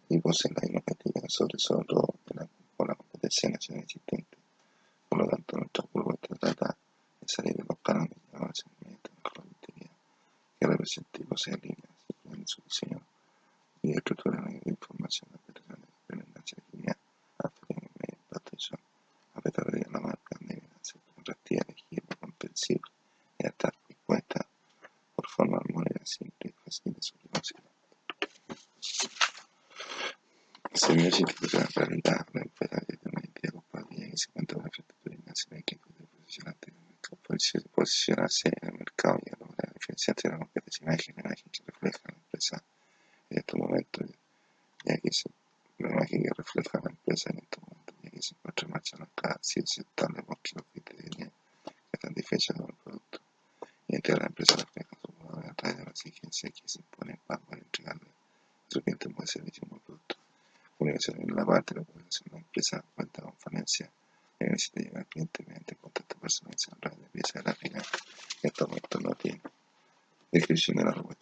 [0.09, 4.39] y poseen la misma cantidad sobre todo la, por la competencia nacional existente.
[5.09, 6.77] Por lo tanto, nuestra propuesta trata
[7.21, 9.91] de salir de los cánones de la inmediata de la
[10.61, 11.70] que representa y posee el
[61.01, 63.91] organización en la parte de la organización de una empresa cuenta con falencia eh,
[64.39, 67.83] que necesita llegar al cliente mediante contacto personalizado de pieza gráfica
[68.41, 69.41] que hasta el momento no tiene.
[70.33, 71.20] Descripción de la respuesta.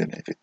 [0.00, 0.39] in it.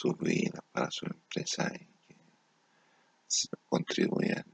[0.00, 2.16] Su vida, para su empresa y que
[3.68, 4.49] contribuyan